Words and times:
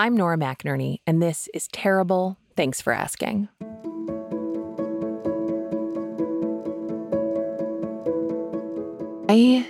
I'm 0.00 0.16
Nora 0.16 0.38
McInerny, 0.38 1.00
and 1.06 1.22
this 1.22 1.46
is 1.52 1.68
Terrible. 1.68 2.38
Thanks 2.56 2.80
for 2.80 2.90
asking. 2.90 3.50
I 9.28 9.66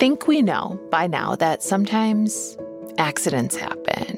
think 0.00 0.26
we 0.26 0.40
know 0.40 0.80
by 0.90 1.06
now 1.06 1.36
that 1.36 1.62
sometimes 1.62 2.56
accidents 2.96 3.56
happen. 3.56 4.13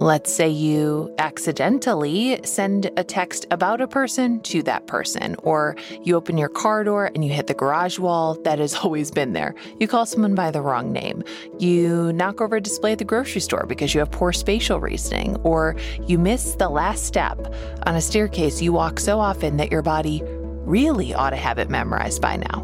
Let's 0.00 0.32
say 0.32 0.48
you 0.48 1.12
accidentally 1.18 2.38
send 2.44 2.88
a 2.96 3.02
text 3.02 3.46
about 3.50 3.80
a 3.80 3.88
person 3.88 4.40
to 4.42 4.62
that 4.62 4.86
person, 4.86 5.34
or 5.42 5.74
you 6.04 6.14
open 6.14 6.38
your 6.38 6.48
car 6.48 6.84
door 6.84 7.10
and 7.12 7.24
you 7.24 7.32
hit 7.32 7.48
the 7.48 7.54
garage 7.54 7.98
wall 7.98 8.34
that 8.44 8.60
has 8.60 8.74
always 8.84 9.10
been 9.10 9.32
there. 9.32 9.56
You 9.80 9.88
call 9.88 10.06
someone 10.06 10.36
by 10.36 10.52
the 10.52 10.62
wrong 10.62 10.92
name. 10.92 11.24
You 11.58 12.12
knock 12.12 12.40
over 12.40 12.56
a 12.56 12.60
display 12.60 12.92
at 12.92 12.98
the 12.98 13.04
grocery 13.04 13.40
store 13.40 13.66
because 13.66 13.92
you 13.92 13.98
have 13.98 14.12
poor 14.12 14.32
spatial 14.32 14.78
reasoning, 14.78 15.34
or 15.38 15.74
you 16.06 16.16
miss 16.16 16.54
the 16.54 16.68
last 16.68 17.04
step 17.04 17.36
on 17.84 17.96
a 17.96 18.00
staircase 18.00 18.62
you 18.62 18.72
walk 18.72 19.00
so 19.00 19.18
often 19.18 19.56
that 19.56 19.72
your 19.72 19.82
body 19.82 20.22
really 20.24 21.12
ought 21.12 21.30
to 21.30 21.36
have 21.36 21.58
it 21.58 21.70
memorized 21.70 22.22
by 22.22 22.36
now. 22.36 22.60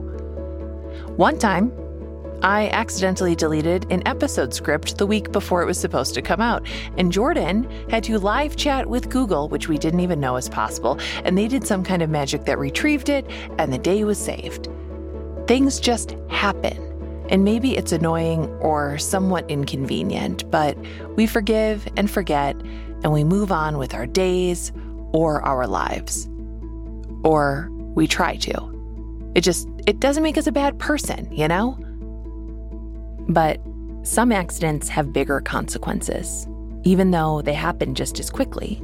One 1.16 1.38
time, 1.38 1.72
I 2.44 2.68
accidentally 2.68 3.34
deleted 3.34 3.90
an 3.90 4.06
episode 4.06 4.52
script 4.52 4.98
the 4.98 5.06
week 5.06 5.32
before 5.32 5.62
it 5.62 5.66
was 5.66 5.80
supposed 5.80 6.12
to 6.12 6.20
come 6.20 6.42
out. 6.42 6.68
And 6.98 7.10
Jordan 7.10 7.66
had 7.88 8.04
to 8.04 8.18
live 8.18 8.54
chat 8.54 8.86
with 8.86 9.08
Google, 9.08 9.48
which 9.48 9.66
we 9.66 9.78
didn't 9.78 10.00
even 10.00 10.20
know 10.20 10.34
was 10.34 10.50
possible, 10.50 11.00
and 11.24 11.38
they 11.38 11.48
did 11.48 11.66
some 11.66 11.82
kind 11.82 12.02
of 12.02 12.10
magic 12.10 12.44
that 12.44 12.58
retrieved 12.58 13.08
it, 13.08 13.26
and 13.58 13.72
the 13.72 13.78
day 13.78 14.04
was 14.04 14.18
saved. 14.18 14.68
Things 15.46 15.80
just 15.80 16.16
happen. 16.28 16.76
And 17.30 17.44
maybe 17.44 17.78
it's 17.78 17.92
annoying 17.92 18.50
or 18.56 18.98
somewhat 18.98 19.50
inconvenient, 19.50 20.50
but 20.50 20.76
we 21.16 21.26
forgive 21.26 21.88
and 21.96 22.10
forget, 22.10 22.56
and 22.56 23.10
we 23.10 23.24
move 23.24 23.52
on 23.52 23.78
with 23.78 23.94
our 23.94 24.06
days 24.06 24.70
or 25.14 25.40
our 25.40 25.66
lives. 25.66 26.28
Or 27.22 27.70
we 27.94 28.06
try 28.06 28.36
to. 28.36 29.32
It 29.34 29.40
just 29.40 29.66
it 29.86 29.98
doesn't 29.98 30.22
make 30.22 30.36
us 30.36 30.46
a 30.46 30.52
bad 30.52 30.78
person, 30.78 31.32
you 31.32 31.48
know? 31.48 31.78
But 33.28 33.60
some 34.02 34.32
accidents 34.32 34.88
have 34.88 35.12
bigger 35.12 35.40
consequences, 35.40 36.46
even 36.82 37.10
though 37.10 37.40
they 37.40 37.54
happen 37.54 37.94
just 37.94 38.20
as 38.20 38.30
quickly. 38.30 38.82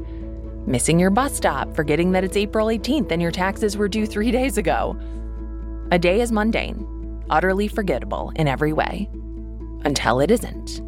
Missing 0.67 0.99
your 0.99 1.11
bus 1.11 1.37
stop, 1.37 1.75
forgetting 1.75 2.13
that 2.13 2.25
it's 2.25 2.37
April 2.37 2.69
18th 2.69 3.11
and 3.11 3.21
your 3.21 3.31
taxes 3.31 3.77
were 3.77 3.89
due 3.89 4.07
three 4.07 4.31
days 4.31 4.57
ago. 4.57 4.97
A 5.93 5.99
day 5.99 6.21
is 6.21 6.33
mundane, 6.33 7.25
utterly 7.29 7.69
forgettable 7.69 8.33
in 8.37 8.49
every 8.49 8.73
way, 8.73 9.09
until 9.85 10.21
it 10.21 10.31
isn't. 10.31 10.79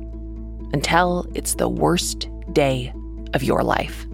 Until 0.72 1.26
it's 1.34 1.54
the 1.54 1.68
worst 1.68 2.30
day 2.52 2.92
of 3.34 3.42
your 3.42 3.62
life. 3.62 4.06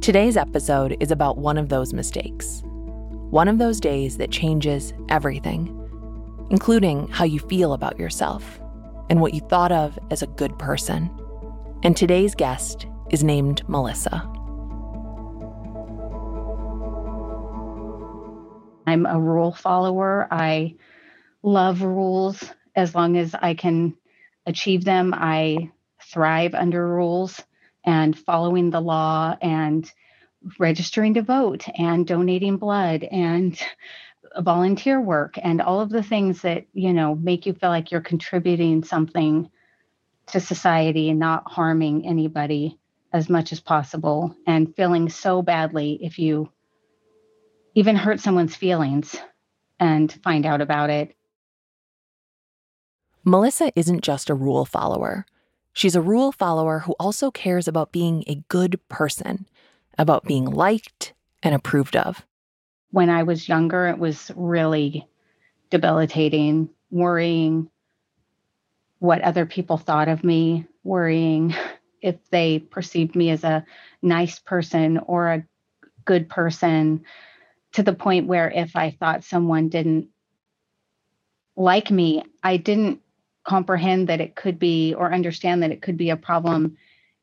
Today's 0.00 0.36
episode 0.36 0.96
is 1.00 1.10
about 1.10 1.38
one 1.38 1.58
of 1.58 1.68
those 1.68 1.92
mistakes. 1.92 2.62
One 3.30 3.48
of 3.48 3.58
those 3.58 3.80
days 3.80 4.18
that 4.18 4.30
changes 4.30 4.94
everything 5.08 5.85
including 6.50 7.08
how 7.08 7.24
you 7.24 7.38
feel 7.38 7.72
about 7.72 7.98
yourself 7.98 8.60
and 9.08 9.20
what 9.20 9.34
you 9.34 9.40
thought 9.40 9.72
of 9.72 9.98
as 10.10 10.22
a 10.22 10.26
good 10.26 10.58
person. 10.58 11.10
And 11.82 11.96
today's 11.96 12.34
guest 12.34 12.86
is 13.10 13.22
named 13.22 13.68
Melissa. 13.68 14.28
I'm 18.86 19.06
a 19.06 19.18
rule 19.18 19.52
follower. 19.52 20.28
I 20.30 20.76
love 21.42 21.82
rules 21.82 22.42
as 22.74 22.94
long 22.94 23.16
as 23.16 23.34
I 23.34 23.54
can 23.54 23.96
achieve 24.46 24.84
them. 24.84 25.12
I 25.14 25.70
thrive 26.02 26.54
under 26.54 26.86
rules 26.86 27.42
and 27.84 28.16
following 28.16 28.70
the 28.70 28.80
law 28.80 29.36
and 29.40 29.90
registering 30.58 31.14
to 31.14 31.22
vote 31.22 31.66
and 31.76 32.06
donating 32.06 32.56
blood 32.56 33.02
and 33.04 33.58
volunteer 34.38 35.00
work 35.00 35.38
and 35.42 35.60
all 35.60 35.80
of 35.80 35.90
the 35.90 36.02
things 36.02 36.42
that 36.42 36.66
you 36.72 36.92
know 36.92 37.14
make 37.14 37.46
you 37.46 37.54
feel 37.54 37.70
like 37.70 37.90
you're 37.90 38.00
contributing 38.00 38.84
something 38.84 39.50
to 40.26 40.40
society 40.40 41.10
and 41.10 41.18
not 41.18 41.50
harming 41.50 42.06
anybody 42.06 42.78
as 43.12 43.28
much 43.28 43.52
as 43.52 43.60
possible 43.60 44.34
and 44.46 44.74
feeling 44.74 45.08
so 45.08 45.40
badly 45.42 45.98
if 46.02 46.18
you 46.18 46.50
even 47.74 47.96
hurt 47.96 48.20
someone's 48.20 48.56
feelings 48.56 49.16
and 49.78 50.12
find 50.24 50.46
out 50.46 50.60
about 50.60 50.90
it. 50.90 51.14
Melissa 53.24 53.72
isn't 53.76 54.02
just 54.02 54.30
a 54.30 54.34
rule 54.34 54.64
follower. 54.64 55.26
She's 55.72 55.96
a 55.96 56.00
rule 56.00 56.32
follower 56.32 56.80
who 56.80 56.94
also 56.98 57.30
cares 57.30 57.68
about 57.68 57.92
being 57.92 58.24
a 58.26 58.42
good 58.48 58.80
person, 58.88 59.46
about 59.98 60.24
being 60.24 60.46
liked 60.46 61.12
and 61.42 61.54
approved 61.54 61.96
of 61.96 62.24
when 62.90 63.10
I 63.10 63.24
was 63.24 63.48
younger, 63.48 63.88
it 63.88 63.98
was 63.98 64.30
really 64.34 65.06
debilitating, 65.70 66.70
worrying 66.90 67.70
what 68.98 69.20
other 69.20 69.46
people 69.46 69.76
thought 69.76 70.08
of 70.08 70.24
me, 70.24 70.66
worrying 70.82 71.54
if 72.00 72.16
they 72.30 72.58
perceived 72.58 73.14
me 73.14 73.30
as 73.30 73.44
a 73.44 73.64
nice 74.02 74.38
person 74.38 74.98
or 74.98 75.32
a 75.32 75.44
good 76.04 76.28
person, 76.28 77.04
to 77.72 77.82
the 77.82 77.92
point 77.92 78.26
where 78.26 78.50
if 78.50 78.76
I 78.76 78.90
thought 78.90 79.24
someone 79.24 79.68
didn't 79.68 80.08
like 81.56 81.90
me, 81.90 82.22
I 82.42 82.56
didn't 82.56 83.00
comprehend 83.44 84.08
that 84.08 84.20
it 84.20 84.34
could 84.34 84.58
be 84.58 84.94
or 84.94 85.12
understand 85.12 85.62
that 85.62 85.72
it 85.72 85.82
could 85.82 85.96
be 85.96 86.10
a 86.10 86.16
problem 86.16 86.76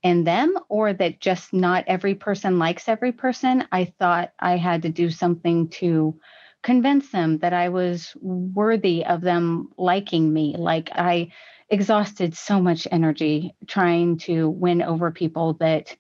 in 0.04 0.26
them 0.26 0.58
or 0.70 0.94
that 0.94 1.22
just 1.22 1.54
not 1.54 1.86
every 1.88 2.14
person 2.14 2.60
likes 2.60 2.88
every 2.90 3.14
person. 3.14 3.66
I 3.72 3.86
thought 3.86 4.34
I 4.38 4.58
had 4.58 4.82
to 4.84 4.90
do 4.90 5.10
something 5.10 5.70
to 5.70 6.20
convince 6.62 7.10
them 7.10 7.40
that 7.40 7.54
I 7.54 7.70
was 7.70 8.14
worthy 8.22 9.06
of 9.06 9.22
them 9.22 9.70
liking 9.78 10.32
me. 10.32 10.56
Like 10.58 10.90
I 10.94 11.32
exhausted 11.70 12.36
so 12.36 12.62
much 12.62 12.88
energy 12.92 13.56
trying 13.66 14.18
to 14.20 14.50
win 14.50 14.82
over 14.82 15.10
people 15.12 15.54
that 15.54 15.96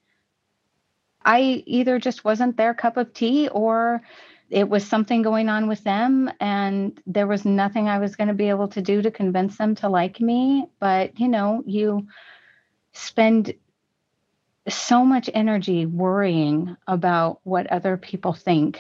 I 1.26 1.64
either 1.66 2.00
just 2.00 2.26
wasn't 2.26 2.58
their 2.58 2.74
cup 2.74 2.98
of 2.98 3.14
tea 3.14 3.48
or 3.48 4.02
it 4.50 4.68
was 4.70 4.86
something 4.86 5.22
going 5.22 5.50
on 5.50 5.68
with 5.68 5.84
them 5.84 6.30
and 6.40 7.00
there 7.08 7.28
was 7.28 7.46
nothing 7.46 7.88
I 7.88 8.00
was 8.00 8.16
going 8.16 8.28
to 8.28 8.34
be 8.34 8.50
able 8.50 8.68
to 8.70 8.82
do 8.82 9.02
to 9.02 9.10
convince 9.10 9.58
them 9.58 9.76
to 9.76 9.90
like 9.90 10.20
me. 10.20 10.68
But, 10.80 11.20
you 11.20 11.30
know, 11.30 11.64
you 11.66 12.08
spend 12.92 13.54
so 14.70 15.06
much 15.06 15.30
energy 15.34 15.86
worrying 15.86 16.78
about 16.88 17.40
what 17.44 17.68
other 17.68 17.98
people 17.98 18.34
think 18.34 18.80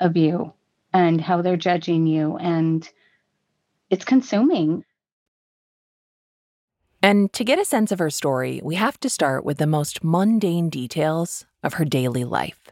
of 0.00 0.16
you 0.16 0.52
and 0.92 1.20
how 1.20 1.42
they're 1.42 1.56
judging 1.56 2.06
you. 2.06 2.36
And 2.38 2.88
it's 3.90 4.04
consuming. 4.04 4.84
And 7.02 7.32
to 7.32 7.44
get 7.44 7.58
a 7.58 7.64
sense 7.64 7.92
of 7.92 7.98
her 7.98 8.10
story, 8.10 8.60
we 8.62 8.74
have 8.76 9.00
to 9.00 9.08
start 9.08 9.44
with 9.44 9.58
the 9.58 9.66
most 9.66 10.04
mundane 10.04 10.68
details 10.68 11.46
of 11.62 11.74
her 11.74 11.84
daily 11.84 12.24
life. 12.24 12.70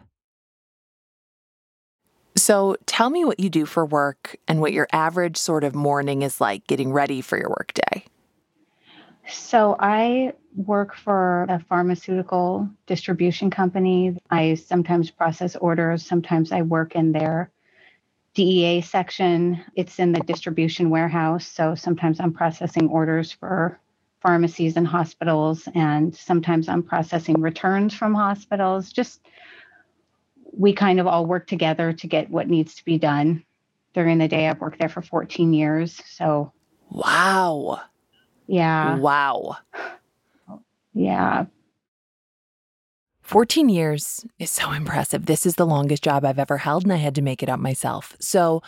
So 2.36 2.76
tell 2.86 3.10
me 3.10 3.24
what 3.24 3.40
you 3.40 3.50
do 3.50 3.66
for 3.66 3.84
work 3.84 4.36
and 4.46 4.60
what 4.60 4.72
your 4.72 4.86
average 4.92 5.36
sort 5.36 5.64
of 5.64 5.74
morning 5.74 6.22
is 6.22 6.40
like 6.40 6.66
getting 6.66 6.92
ready 6.92 7.20
for 7.20 7.36
your 7.36 7.48
workday. 7.48 8.04
So 9.28 9.76
I 9.78 10.32
work 10.56 10.94
for 10.94 11.46
a 11.48 11.60
pharmaceutical 11.68 12.68
distribution 12.86 13.50
company. 13.50 14.16
I 14.30 14.54
sometimes 14.54 15.10
process 15.10 15.54
orders, 15.56 16.04
sometimes 16.04 16.50
I 16.52 16.62
work 16.62 16.94
in 16.94 17.12
their 17.12 17.50
DEA 18.34 18.80
section. 18.80 19.62
It's 19.74 19.98
in 19.98 20.12
the 20.12 20.20
distribution 20.20 20.90
warehouse. 20.90 21.46
So 21.46 21.74
sometimes 21.74 22.20
I'm 22.20 22.32
processing 22.32 22.88
orders 22.88 23.32
for 23.32 23.78
pharmacies 24.20 24.76
and 24.76 24.86
hospitals, 24.86 25.68
and 25.74 26.14
sometimes 26.14 26.68
I'm 26.68 26.82
processing 26.82 27.40
returns 27.40 27.94
from 27.94 28.14
hospitals. 28.14 28.92
Just 28.92 29.20
we 30.52 30.72
kind 30.72 30.98
of 30.98 31.06
all 31.06 31.26
work 31.26 31.46
together 31.46 31.92
to 31.92 32.06
get 32.06 32.30
what 32.30 32.48
needs 32.48 32.74
to 32.76 32.84
be 32.84 32.98
done 32.98 33.44
during 33.94 34.18
the 34.18 34.28
day. 34.28 34.48
I've 34.48 34.60
worked 34.60 34.78
there 34.78 34.88
for 34.88 35.02
14 35.02 35.52
years. 35.52 36.02
So, 36.06 36.52
wow. 36.90 37.80
Yeah. 38.48 38.96
Wow. 38.96 39.58
Yeah. 40.94 41.46
14 43.22 43.68
years 43.68 44.24
is 44.38 44.50
so 44.50 44.72
impressive. 44.72 45.26
This 45.26 45.44
is 45.44 45.56
the 45.56 45.66
longest 45.66 46.02
job 46.02 46.24
I've 46.24 46.38
ever 46.38 46.56
held, 46.56 46.84
and 46.84 46.92
I 46.92 46.96
had 46.96 47.14
to 47.16 47.22
make 47.22 47.42
it 47.42 47.50
up 47.50 47.60
myself. 47.60 48.16
So, 48.20 48.62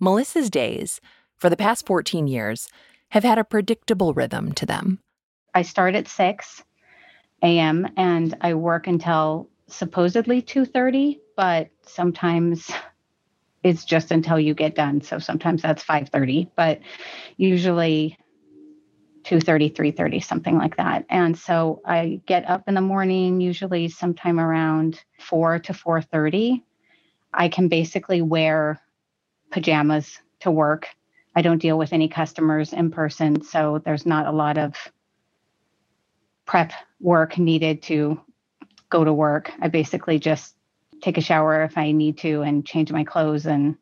Melissa's 0.00 0.48
days 0.48 1.02
for 1.36 1.50
the 1.50 1.56
past 1.56 1.86
14 1.86 2.26
years 2.26 2.68
have 3.10 3.24
had 3.24 3.38
a 3.38 3.44
predictable 3.44 4.14
rhythm 4.14 4.52
to 4.52 4.64
them. 4.64 5.00
I 5.54 5.62
start 5.62 5.94
at 5.94 6.08
6 6.08 6.64
a.m. 7.42 7.86
and 7.98 8.34
I 8.40 8.54
work 8.54 8.86
until 8.86 9.50
supposedly 9.68 10.40
2:30, 10.40 11.20
but 11.36 11.68
sometimes 11.82 12.70
it's 13.62 13.84
just 13.84 14.10
until 14.10 14.40
you 14.40 14.54
get 14.54 14.74
done. 14.74 15.02
So 15.02 15.18
sometimes 15.18 15.60
that's 15.60 15.84
5:30, 15.84 16.48
but 16.56 16.80
usually 17.36 18.16
2.30 19.26 19.74
3.30 19.74 20.22
something 20.22 20.56
like 20.56 20.76
that. 20.76 21.04
And 21.10 21.36
so 21.36 21.82
i 21.84 22.20
get 22.26 22.48
up 22.48 22.64
in 22.68 22.74
the 22.74 22.80
morning 22.80 23.40
usually 23.40 23.88
sometime 23.88 24.38
around 24.38 25.02
4 25.18 25.58
to 25.60 25.72
4.30 25.72 26.62
i 27.34 27.48
can 27.48 27.68
basically 27.68 28.22
wear 28.22 28.80
pajamas 29.50 30.18
to 30.40 30.50
work. 30.50 30.88
I 31.34 31.42
don't 31.42 31.58
deal 31.58 31.76
with 31.76 31.92
any 31.92 32.08
customers 32.08 32.72
in 32.72 32.90
person 32.90 33.42
so 33.42 33.82
there's 33.84 34.06
not 34.06 34.26
a 34.26 34.32
lot 34.32 34.58
of 34.58 34.74
prep 36.46 36.72
work 37.00 37.36
needed 37.36 37.82
to 37.82 38.20
go 38.88 39.02
to 39.02 39.12
work. 39.12 39.50
I 39.60 39.68
basically 39.68 40.20
just 40.20 40.54
take 41.02 41.18
a 41.18 41.20
shower 41.20 41.64
if 41.64 41.76
i 41.76 41.90
need 41.90 42.18
to 42.18 42.42
and 42.42 42.64
change 42.64 42.92
my 42.92 43.04
clothes 43.04 43.46
and 43.46 43.76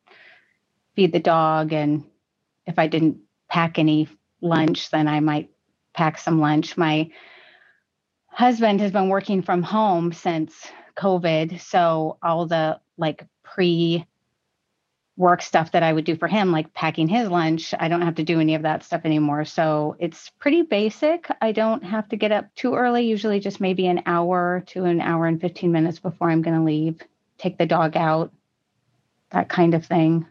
feed 0.97 1.13
the 1.13 1.21
dog. 1.21 1.73
And 1.75 2.05
if 2.67 2.79
i 2.79 2.87
didn't 2.87 3.19
pack 3.51 3.79
any 3.79 4.09
lunch, 4.45 4.91
then 4.91 5.09
I 5.09 5.21
might 5.21 5.51
pack 5.95 6.19
some 6.19 6.41
lunch. 6.41 6.77
My 6.77 7.11
husband 8.27 8.81
has 8.81 8.93
been 8.93 9.09
working 9.09 9.43
from 9.43 9.63
home 9.63 10.13
since 10.13 10.55
COVID. 10.97 11.61
So 11.61 12.19
all 12.23 12.47
the 12.47 12.79
like 12.97 13.27
pre 13.43 14.07
work 15.17 15.43
stuff 15.43 15.71
that 15.71 15.85
I 15.85 15.93
would 15.93 16.05
do 16.05 16.17
for 16.17 16.27
him, 16.27 16.51
like 16.51 16.75
packing 16.75 17.07
his 17.07 17.29
lunch, 17.29 17.73
I 17.79 17.87
don't 17.87 18.03
have 18.03 18.17
to 18.17 18.25
do 18.25 18.41
any 18.41 18.57
of 18.57 18.63
that 18.63 18.83
stuff 18.83 19.03
anymore. 19.05 19.45
So 19.45 19.97
it's 20.01 20.31
pretty 20.41 20.63
basic. 20.63 21.29
I 21.41 21.53
don't 21.53 21.85
have 21.85 22.09
to 22.09 22.17
get 22.17 22.33
up 22.33 22.53
too 22.57 22.75
early, 22.75 23.07
usually 23.07 23.39
just 23.39 23.61
maybe 23.61 23.87
an 23.87 24.03
hour 24.07 24.65
to 24.69 24.85
an 24.85 25.01
hour 25.01 25.27
and 25.27 25.41
15 25.41 25.71
minutes 25.71 26.01
before 26.01 26.31
I'm 26.31 26.43
going 26.43 26.57
to 26.57 26.65
leave, 26.65 27.01
take 27.39 27.59
the 27.59 27.67
dog 27.67 27.97
out, 27.97 28.33
that 29.31 29.49
kind 29.49 29.75
of 29.75 29.87
thing. 29.87 30.27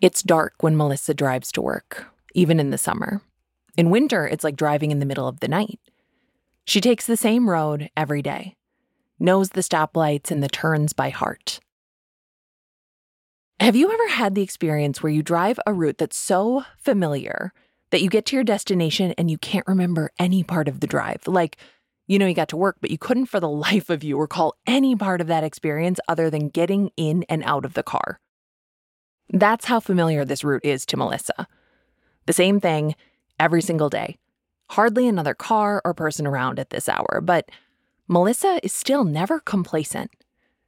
It's 0.00 0.22
dark 0.22 0.54
when 0.60 0.76
Melissa 0.76 1.14
drives 1.14 1.52
to 1.52 1.62
work 1.62 2.06
even 2.36 2.60
in 2.60 2.70
the 2.70 2.78
summer. 2.78 3.22
In 3.76 3.90
winter, 3.90 4.26
it's 4.26 4.44
like 4.44 4.56
driving 4.56 4.90
in 4.90 5.00
the 5.00 5.06
middle 5.06 5.26
of 5.26 5.40
the 5.40 5.48
night. 5.48 5.80
She 6.64 6.80
takes 6.80 7.06
the 7.06 7.16
same 7.16 7.48
road 7.48 7.90
every 7.96 8.22
day, 8.22 8.56
knows 9.18 9.50
the 9.50 9.62
stoplights 9.62 10.30
and 10.30 10.42
the 10.42 10.48
turns 10.48 10.92
by 10.92 11.10
heart. 11.10 11.60
Have 13.58 13.74
you 13.74 13.90
ever 13.90 14.08
had 14.08 14.34
the 14.34 14.42
experience 14.42 15.02
where 15.02 15.12
you 15.12 15.22
drive 15.22 15.58
a 15.66 15.72
route 15.72 15.96
that's 15.98 16.16
so 16.16 16.64
familiar 16.78 17.52
that 17.90 18.02
you 18.02 18.10
get 18.10 18.26
to 18.26 18.36
your 18.36 18.44
destination 18.44 19.12
and 19.12 19.30
you 19.30 19.38
can't 19.38 19.66
remember 19.66 20.10
any 20.18 20.42
part 20.42 20.68
of 20.68 20.80
the 20.80 20.86
drive? 20.86 21.26
Like, 21.26 21.56
you 22.06 22.18
know, 22.18 22.26
you 22.26 22.34
got 22.34 22.50
to 22.50 22.56
work, 22.56 22.76
but 22.82 22.90
you 22.90 22.98
couldn't 22.98 23.26
for 23.26 23.40
the 23.40 23.48
life 23.66 23.88
of 23.88 24.04
you 24.04 24.18
recall 24.18 24.54
any 24.66 24.94
part 24.94 25.22
of 25.22 25.26
that 25.28 25.44
experience 25.44 26.00
other 26.06 26.28
than 26.28 26.50
getting 26.50 26.90
in 26.98 27.24
and 27.30 27.42
out 27.44 27.64
of 27.64 27.72
the 27.72 27.82
car. 27.82 28.20
That's 29.30 29.64
how 29.64 29.80
familiar 29.80 30.24
this 30.24 30.44
route 30.44 30.64
is 30.64 30.84
to 30.86 30.96
Melissa. 30.98 31.48
The 32.26 32.32
same 32.32 32.60
thing 32.60 32.94
every 33.38 33.62
single 33.62 33.88
day. 33.88 34.18
Hardly 34.70 35.06
another 35.08 35.34
car 35.34 35.80
or 35.84 35.94
person 35.94 36.26
around 36.26 36.58
at 36.58 36.70
this 36.70 36.88
hour, 36.88 37.20
but 37.22 37.50
Melissa 38.08 38.60
is 38.62 38.72
still 38.72 39.04
never 39.04 39.40
complacent. 39.40 40.10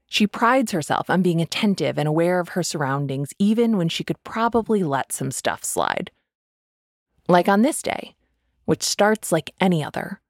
She 0.06 0.26
prides 0.26 0.72
herself 0.72 1.10
on 1.10 1.20
being 1.20 1.40
attentive 1.40 1.98
and 1.98 2.08
aware 2.08 2.40
of 2.40 2.50
her 2.50 2.62
surroundings, 2.62 3.32
even 3.38 3.76
when 3.76 3.88
she 3.88 4.04
could 4.04 4.22
probably 4.24 4.82
let 4.82 5.12
some 5.12 5.30
stuff 5.30 5.62
slide. 5.64 6.10
Like 7.28 7.48
on 7.48 7.62
this 7.62 7.82
day, 7.82 8.14
which 8.64 8.82
starts 8.82 9.32
like 9.32 9.52
any 9.60 9.84
other. 9.84 10.20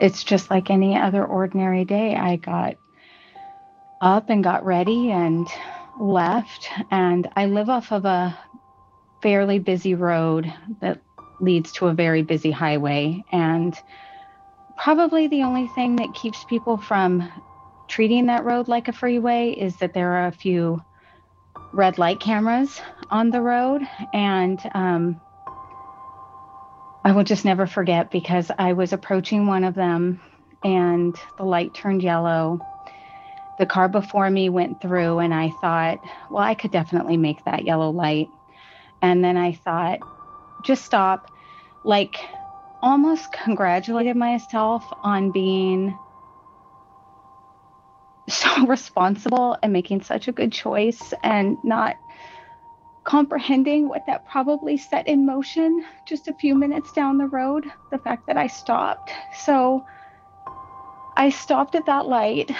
It's 0.00 0.22
just 0.22 0.50
like 0.50 0.70
any 0.70 0.96
other 0.96 1.24
ordinary 1.24 1.84
day. 1.84 2.14
I 2.14 2.36
got 2.36 2.76
up 4.00 4.30
and 4.30 4.44
got 4.44 4.64
ready 4.64 5.10
and 5.10 5.48
left, 5.98 6.68
and 6.92 7.28
I 7.34 7.46
live 7.46 7.68
off 7.68 7.90
of 7.90 8.04
a 8.04 8.38
fairly 9.22 9.58
busy 9.58 9.94
road 9.94 10.52
that 10.80 11.02
leads 11.40 11.72
to 11.72 11.86
a 11.86 11.94
very 11.94 12.22
busy 12.22 12.50
highway. 12.50 13.24
And 13.32 13.74
probably 14.76 15.28
the 15.28 15.42
only 15.42 15.68
thing 15.68 15.96
that 15.96 16.14
keeps 16.14 16.44
people 16.44 16.76
from 16.76 17.28
treating 17.88 18.26
that 18.26 18.44
road 18.44 18.68
like 18.68 18.88
a 18.88 18.92
freeway 18.92 19.50
is 19.50 19.76
that 19.76 19.94
there 19.94 20.12
are 20.14 20.26
a 20.26 20.32
few 20.32 20.82
red 21.72 21.98
light 21.98 22.20
cameras 22.20 22.80
on 23.10 23.30
the 23.30 23.40
road. 23.40 23.82
And 24.12 24.60
um, 24.74 25.20
I 27.04 27.12
will 27.12 27.24
just 27.24 27.44
never 27.44 27.66
forget 27.66 28.10
because 28.10 28.50
I 28.58 28.72
was 28.74 28.92
approaching 28.92 29.46
one 29.46 29.64
of 29.64 29.74
them 29.74 30.20
and 30.64 31.16
the 31.36 31.44
light 31.44 31.74
turned 31.74 32.02
yellow. 32.02 32.60
The 33.58 33.66
car 33.66 33.88
before 33.88 34.30
me 34.30 34.48
went 34.48 34.80
through, 34.80 35.18
and 35.18 35.34
I 35.34 35.50
thought, 35.60 35.98
well, 36.30 36.42
I 36.42 36.54
could 36.54 36.70
definitely 36.70 37.16
make 37.16 37.44
that 37.44 37.64
yellow 37.64 37.90
light. 37.90 38.28
And 39.02 39.24
then 39.24 39.36
I 39.36 39.52
thought, 39.52 40.00
just 40.62 40.84
stop. 40.84 41.30
Like, 41.84 42.18
almost 42.82 43.32
congratulated 43.32 44.16
myself 44.16 44.84
on 45.02 45.30
being 45.30 45.98
so 48.28 48.66
responsible 48.66 49.56
and 49.62 49.72
making 49.72 50.02
such 50.02 50.28
a 50.28 50.32
good 50.32 50.52
choice 50.52 51.14
and 51.22 51.58
not 51.64 51.96
comprehending 53.04 53.88
what 53.88 54.04
that 54.06 54.26
probably 54.26 54.76
set 54.76 55.08
in 55.08 55.24
motion 55.24 55.82
just 56.04 56.28
a 56.28 56.32
few 56.34 56.54
minutes 56.54 56.92
down 56.92 57.16
the 57.16 57.26
road, 57.26 57.64
the 57.90 57.98
fact 57.98 58.26
that 58.26 58.36
I 58.36 58.46
stopped. 58.46 59.10
So 59.32 59.82
I 61.16 61.30
stopped 61.30 61.74
at 61.74 61.86
that 61.86 62.06
light, 62.06 62.50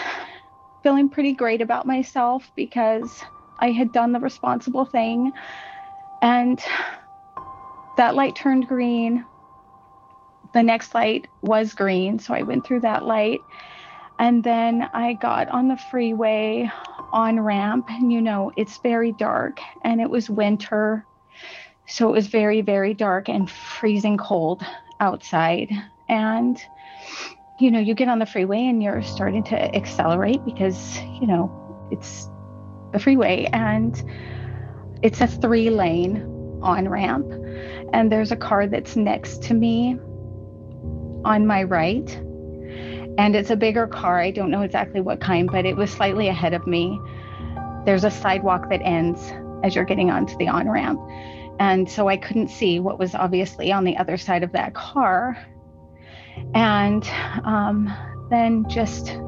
feeling 0.82 1.10
pretty 1.10 1.32
great 1.32 1.60
about 1.60 1.86
myself 1.86 2.50
because 2.56 3.22
I 3.58 3.72
had 3.72 3.92
done 3.92 4.12
the 4.12 4.20
responsible 4.20 4.86
thing. 4.86 5.32
And 6.22 6.62
that 7.96 8.14
light 8.14 8.36
turned 8.36 8.68
green. 8.68 9.24
The 10.54 10.62
next 10.62 10.94
light 10.94 11.28
was 11.42 11.74
green, 11.74 12.18
so 12.18 12.34
I 12.34 12.42
went 12.42 12.66
through 12.66 12.80
that 12.80 13.04
light. 13.04 13.40
And 14.18 14.42
then 14.42 14.88
I 14.92 15.12
got 15.12 15.48
on 15.48 15.68
the 15.68 15.76
freeway 15.76 16.70
on 17.12 17.40
ramp, 17.40 17.86
and 17.88 18.12
you 18.12 18.20
know, 18.20 18.52
it's 18.56 18.78
very 18.78 19.12
dark, 19.12 19.60
and 19.84 20.00
it 20.00 20.10
was 20.10 20.28
winter. 20.28 21.04
So 21.86 22.08
it 22.08 22.12
was 22.12 22.26
very, 22.26 22.60
very 22.60 22.92
dark 22.92 23.28
and 23.28 23.50
freezing 23.50 24.18
cold 24.18 24.62
outside. 25.00 25.70
And, 26.08 26.62
you 27.58 27.70
know, 27.70 27.78
you 27.78 27.94
get 27.94 28.08
on 28.08 28.18
the 28.18 28.26
freeway 28.26 28.66
and 28.66 28.82
you're 28.82 29.02
starting 29.02 29.42
to 29.44 29.74
accelerate 29.74 30.44
because, 30.44 30.98
you 31.18 31.26
know, 31.26 31.50
it's 31.90 32.28
the 32.92 32.98
freeway. 32.98 33.48
And 33.54 34.02
it's 35.02 35.20
a 35.20 35.26
three 35.26 35.70
lane 35.70 36.60
on 36.62 36.88
ramp, 36.88 37.26
and 37.92 38.10
there's 38.10 38.32
a 38.32 38.36
car 38.36 38.66
that's 38.66 38.96
next 38.96 39.42
to 39.44 39.54
me 39.54 39.98
on 41.24 41.46
my 41.46 41.62
right. 41.62 42.16
And 43.18 43.34
it's 43.34 43.50
a 43.50 43.56
bigger 43.56 43.86
car. 43.86 44.20
I 44.20 44.30
don't 44.30 44.50
know 44.50 44.62
exactly 44.62 45.00
what 45.00 45.20
kind, 45.20 45.50
but 45.50 45.66
it 45.66 45.76
was 45.76 45.90
slightly 45.90 46.28
ahead 46.28 46.54
of 46.54 46.66
me. 46.66 47.00
There's 47.84 48.04
a 48.04 48.10
sidewalk 48.10 48.70
that 48.70 48.80
ends 48.82 49.32
as 49.64 49.74
you're 49.74 49.84
getting 49.84 50.10
onto 50.10 50.36
the 50.36 50.48
on 50.48 50.68
ramp. 50.68 51.00
And 51.58 51.90
so 51.90 52.08
I 52.08 52.16
couldn't 52.16 52.48
see 52.48 52.78
what 52.78 52.98
was 52.98 53.14
obviously 53.14 53.72
on 53.72 53.84
the 53.84 53.96
other 53.96 54.16
side 54.16 54.44
of 54.44 54.52
that 54.52 54.74
car. 54.74 55.36
And 56.54 57.04
um, 57.44 57.92
then 58.30 58.68
just 58.68 59.18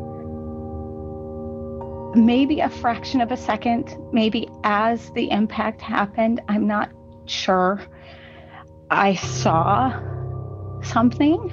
maybe 2.15 2.61
a 2.61 2.69
fraction 2.69 3.21
of 3.21 3.31
a 3.31 3.37
second, 3.37 3.97
maybe 4.13 4.49
as 4.65 5.11
the 5.13 5.31
impact 5.31 5.81
happened, 5.81 6.41
I'm 6.49 6.67
not 6.67 6.91
sure. 7.27 7.81
I 8.91 9.15
saw 9.15 9.93
something. 10.83 11.53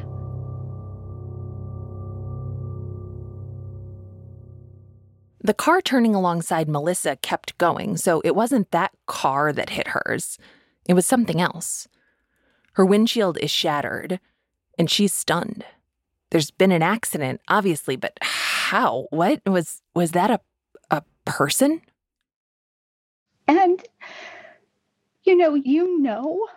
The 5.39 5.53
car 5.53 5.81
turning 5.81 6.15
alongside 6.15 6.67
Melissa 6.67 7.15
kept 7.15 7.57
going, 7.57 7.95
so 7.95 8.21
it 8.25 8.35
wasn't 8.35 8.71
that 8.71 8.91
car 9.05 9.53
that 9.53 9.69
hit 9.69 9.87
hers. 9.89 10.37
It 10.87 10.93
was 10.93 11.05
something 11.05 11.39
else. 11.39 11.87
Her 12.73 12.85
windshield 12.85 13.37
is 13.37 13.51
shattered, 13.51 14.19
and 14.77 14.89
she's 14.89 15.13
stunned. 15.13 15.63
There's 16.31 16.51
been 16.51 16.71
an 16.71 16.83
accident, 16.83 17.39
obviously, 17.47 17.95
but 17.95 18.17
how? 18.21 19.07
What 19.11 19.41
was 19.45 19.81
was 19.95 20.11
that 20.11 20.29
a 20.29 20.41
person? 21.27 21.81
And 23.47 23.83
you 25.23 25.35
know, 25.35 25.55
you 25.55 25.99
know, 25.99 26.47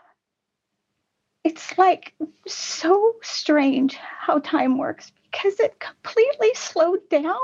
it's 1.42 1.76
like 1.76 2.14
so 2.46 3.16
strange 3.22 3.96
how 3.96 4.38
time 4.38 4.78
works 4.78 5.10
because 5.24 5.58
it 5.58 5.80
completely 5.80 6.54
slowed 6.54 7.08
down. 7.08 7.36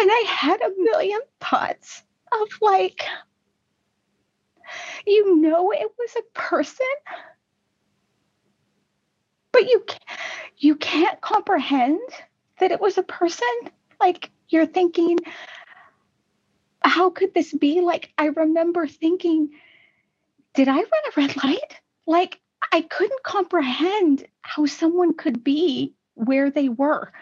And 0.00 0.08
I 0.10 0.24
had 0.26 0.60
a 0.62 0.72
million 0.78 1.20
thoughts 1.40 2.02
of 2.32 2.48
like, 2.60 3.04
you 5.06 5.36
know, 5.36 5.72
it 5.72 5.90
was 5.98 6.16
a 6.16 6.38
person, 6.38 6.86
but 9.52 9.64
you 9.64 9.84
you 10.56 10.76
can't 10.76 11.20
comprehend 11.20 12.00
that 12.60 12.70
it 12.70 12.80
was 12.80 12.96
a 12.96 13.02
person. 13.02 13.46
Like 14.00 14.30
you're 14.48 14.66
thinking, 14.66 15.18
how 16.82 17.10
could 17.10 17.34
this 17.34 17.52
be? 17.52 17.80
Like 17.80 18.12
I 18.18 18.26
remember 18.26 18.86
thinking, 18.86 19.50
did 20.54 20.68
I 20.68 20.76
run 20.76 20.84
a 20.84 21.20
red 21.20 21.36
light? 21.44 21.80
Like, 22.06 22.40
I 22.72 22.80
couldn't 22.80 23.22
comprehend 23.22 24.26
how 24.42 24.66
someone 24.66 25.14
could 25.14 25.44
be 25.44 25.94
where 26.14 26.50
they 26.50 26.68
were. 26.68 27.12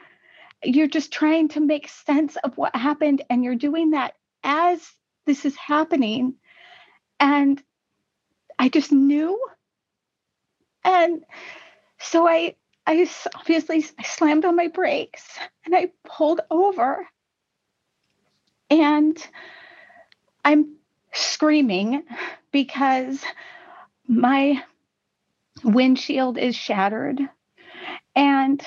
You're 0.64 0.86
just 0.86 1.12
trying 1.12 1.48
to 1.48 1.60
make 1.60 1.88
sense 1.88 2.36
of 2.36 2.56
what 2.56 2.74
happened, 2.74 3.22
and 3.28 3.44
you're 3.44 3.56
doing 3.56 3.90
that 3.90 4.14
as 4.42 4.80
this 5.26 5.44
is 5.44 5.56
happening. 5.56 6.34
And 7.20 7.62
I 8.58 8.68
just 8.68 8.92
knew. 8.92 9.38
And 10.84 11.24
so 11.98 12.26
I 12.26 12.54
I 12.86 13.08
obviously 13.34 13.84
I 13.98 14.02
slammed 14.02 14.44
on 14.44 14.56
my 14.56 14.68
brakes 14.68 15.24
and 15.64 15.74
I 15.74 15.90
pulled 16.04 16.40
over. 16.50 17.06
And 18.70 19.16
I'm 20.44 20.76
screaming 21.12 22.04
because 22.52 23.22
my 24.08 24.62
windshield 25.64 26.38
is 26.38 26.56
shattered. 26.56 27.20
And 28.14 28.64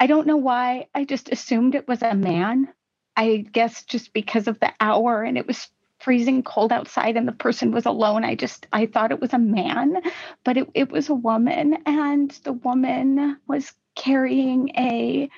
I 0.00 0.06
don't 0.06 0.26
know 0.26 0.36
why. 0.36 0.88
I 0.94 1.04
just 1.04 1.30
assumed 1.30 1.74
it 1.74 1.88
was 1.88 2.02
a 2.02 2.14
man. 2.14 2.68
I 3.16 3.46
guess 3.52 3.84
just 3.84 4.12
because 4.12 4.48
of 4.48 4.60
the 4.60 4.72
hour 4.80 5.22
and 5.22 5.38
it 5.38 5.46
was 5.46 5.68
freezing 6.00 6.42
cold 6.42 6.72
outside 6.72 7.16
and 7.16 7.26
the 7.26 7.32
person 7.32 7.72
was 7.72 7.86
alone. 7.86 8.24
I 8.24 8.34
just 8.34 8.66
I 8.72 8.86
thought 8.86 9.12
it 9.12 9.20
was 9.20 9.32
a 9.32 9.38
man, 9.38 10.02
but 10.44 10.56
it, 10.56 10.68
it 10.74 10.90
was 10.92 11.08
a 11.08 11.14
woman. 11.14 11.78
And 11.86 12.30
the 12.44 12.52
woman 12.52 13.38
was 13.46 13.72
carrying 13.94 14.70
a 14.76 15.30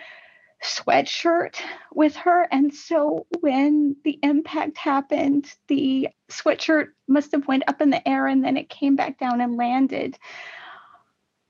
sweatshirt 0.62 1.56
with 1.94 2.16
her. 2.16 2.48
And 2.50 2.74
so 2.74 3.26
when 3.40 3.96
the 4.04 4.18
impact 4.22 4.78
happened, 4.78 5.52
the 5.68 6.08
sweatshirt 6.30 6.88
must 7.08 7.32
have 7.32 7.46
went 7.46 7.64
up 7.68 7.80
in 7.80 7.90
the 7.90 8.06
air 8.08 8.26
and 8.26 8.44
then 8.44 8.56
it 8.56 8.68
came 8.68 8.96
back 8.96 9.18
down 9.18 9.40
and 9.40 9.56
landed 9.56 10.18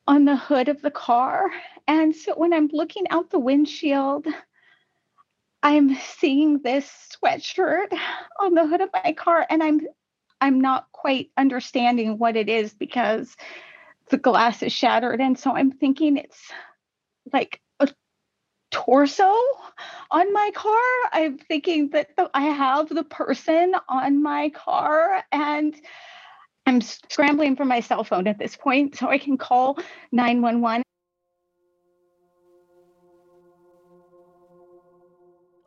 on 0.06 0.24
the 0.24 0.36
hood 0.36 0.68
of 0.68 0.82
the 0.82 0.90
car. 0.90 1.50
And 1.88 2.14
so 2.14 2.34
when 2.34 2.52
I'm 2.52 2.68
looking 2.72 3.08
out 3.10 3.30
the 3.30 3.38
windshield, 3.38 4.26
I'm 5.62 5.96
seeing 5.96 6.60
this 6.62 7.16
sweatshirt 7.16 7.96
on 8.40 8.54
the 8.54 8.66
hood 8.66 8.80
of 8.80 8.90
my 8.92 9.12
car 9.12 9.46
and 9.48 9.62
I'm 9.62 9.80
I'm 10.38 10.60
not 10.60 10.92
quite 10.92 11.30
understanding 11.38 12.18
what 12.18 12.36
it 12.36 12.50
is 12.50 12.74
because 12.74 13.34
the 14.10 14.18
glass 14.18 14.62
is 14.62 14.72
shattered 14.72 15.20
and 15.20 15.38
so 15.38 15.56
I'm 15.56 15.72
thinking 15.72 16.18
it's 16.18 16.52
like 17.32 17.60
torso 18.70 19.34
on 20.10 20.32
my 20.32 20.50
car. 20.54 20.80
I'm 21.12 21.38
thinking 21.38 21.90
that 21.90 22.10
I 22.34 22.42
have 22.42 22.88
the 22.88 23.04
person 23.04 23.74
on 23.88 24.22
my 24.22 24.50
car 24.50 25.24
and 25.32 25.74
I'm 26.66 26.80
scrambling 26.80 27.56
for 27.56 27.64
my 27.64 27.80
cell 27.80 28.02
phone 28.04 28.26
at 28.26 28.38
this 28.38 28.56
point 28.56 28.96
so 28.96 29.08
I 29.08 29.18
can 29.18 29.38
call 29.38 29.78
911. 30.12 30.82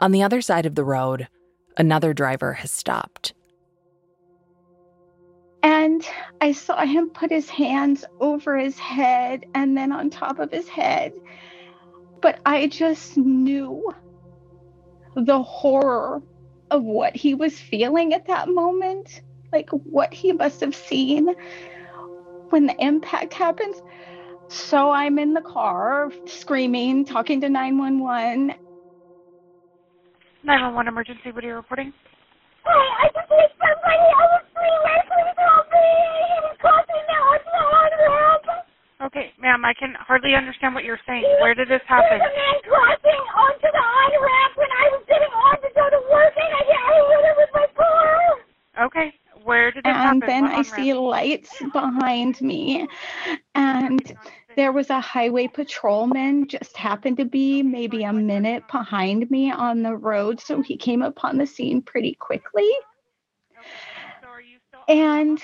On 0.02 0.12
the 0.12 0.24
other 0.24 0.42
side 0.42 0.66
of 0.66 0.76
the 0.76 0.84
road, 0.84 1.28
another 1.78 2.14
driver 2.14 2.54
has 2.54 2.72
stopped. 2.72 3.34
And 5.62 6.08
I 6.40 6.54
saw 6.54 6.86
him 6.86 7.10
put 7.10 7.32
his 7.32 7.50
hands 7.50 8.06
over 8.22 8.58
his 8.58 8.80
head 8.80 9.46
and 9.54 9.76
then 9.76 9.92
on 9.92 10.10
top 10.10 10.40
of 10.40 10.52
his 10.52 10.70
head. 10.70 11.12
But 12.22 12.40
I 12.46 12.68
just 12.68 13.18
knew 13.18 13.94
the 15.16 15.42
horror 15.42 16.22
of 16.72 16.84
what 16.84 17.16
he 17.16 17.34
was 17.34 17.60
feeling 17.60 18.14
at 18.14 18.28
that 18.28 18.50
moment, 18.50 19.22
like 19.52 19.70
what 19.70 20.14
he 20.14 20.32
must 20.32 20.62
have 20.62 20.76
seen 20.76 21.36
when 22.50 22.68
the 22.68 22.76
impact 22.80 23.34
happens. 23.34 23.82
So 24.48 24.92
I'm 24.92 25.20
in 25.20 25.34
the 25.34 25.42
car 25.42 26.12
screaming, 26.26 27.06
talking 27.06 27.42
to 27.42 27.50
911, 27.50 28.56
911 30.44 30.88
emergency, 30.88 31.32
what 31.32 31.44
are 31.44 31.48
you 31.48 31.56
reporting? 31.56 31.94
Hey, 32.64 32.72
I 32.72 33.10
just 33.14 33.30
hit 33.30 33.52
somebody 33.60 34.08
on 34.16 34.28
the 34.32 34.42
street. 34.50 35.04
Please 35.10 35.38
help 35.38 35.68
me. 35.68 35.90
It 36.32 36.42
was 36.48 36.56
crossing 36.64 37.04
the 37.10 37.18
on 37.60 37.92
ramp. 38.08 38.39
Okay, 39.02 39.32
ma'am, 39.40 39.64
I 39.64 39.74
can 39.74 39.96
hardly 39.98 40.36
understand 40.36 40.76
what 40.76 40.84
you're 40.84 41.00
saying. 41.08 41.24
Where 41.42 41.56
did 41.56 41.70
this 41.70 41.82
happen? 41.88 42.20
There's 42.20 42.32
a 42.32 42.36
man 42.36 42.62
crossing 42.68 43.24
onto 43.36 43.68
the 43.72 43.80
on 43.80 44.12
ramp 44.24 44.58
when 44.58 44.72
I 44.72 44.90
was 44.92 45.04
getting 45.08 45.32
on 45.32 45.56
to 45.62 45.70
go 45.76 45.90
to 45.90 46.02
work 46.12 46.34
and 46.36 46.54
I 46.54 46.64
hit 46.66 47.26
it 47.26 47.38
with 47.38 47.50
my 47.54 47.68
car. 47.78 48.86
Okay, 48.88 49.14
where 49.44 49.72
did 49.72 49.86
this 49.86 49.92
and 49.96 50.22
happen? 50.22 50.28
then 50.28 50.44
What 50.44 50.52
I 50.52 50.64
see 50.64 50.92
on-ramp? 50.92 51.10
lights 51.12 51.64
behind 51.74 52.42
me. 52.42 52.88
And 53.56 54.18
there 54.58 54.74
was 54.74 54.90
a 54.90 55.00
highway 55.00 55.48
patrolman 55.48 56.48
just 56.48 56.76
happened 56.76 57.18
to 57.18 57.26
be 57.26 57.64
maybe 57.64 58.04
a 58.04 58.12
minute 58.14 58.64
behind 58.72 59.32
me 59.32 59.52
on 59.52 59.84
the 59.84 59.96
road. 59.96 60.42
So 60.42 60.62
he 60.62 60.76
came 60.78 61.02
upon 61.04 61.38
the 61.38 61.48
scene 61.48 61.82
pretty 61.82 62.16
quickly 62.16 62.70
So 64.22 64.28
are 64.28 64.42
you 64.42 64.58
still 64.68 64.82
and 64.90 65.42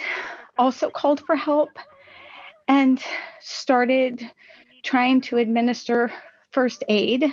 also 0.57 0.89
called 0.89 1.21
for 1.25 1.35
help 1.37 1.69
and 2.67 3.01
started 3.41 4.29
trying 4.83 5.21
to 5.21 5.37
administer 5.37 6.11
first 6.51 6.83
aid. 6.87 7.25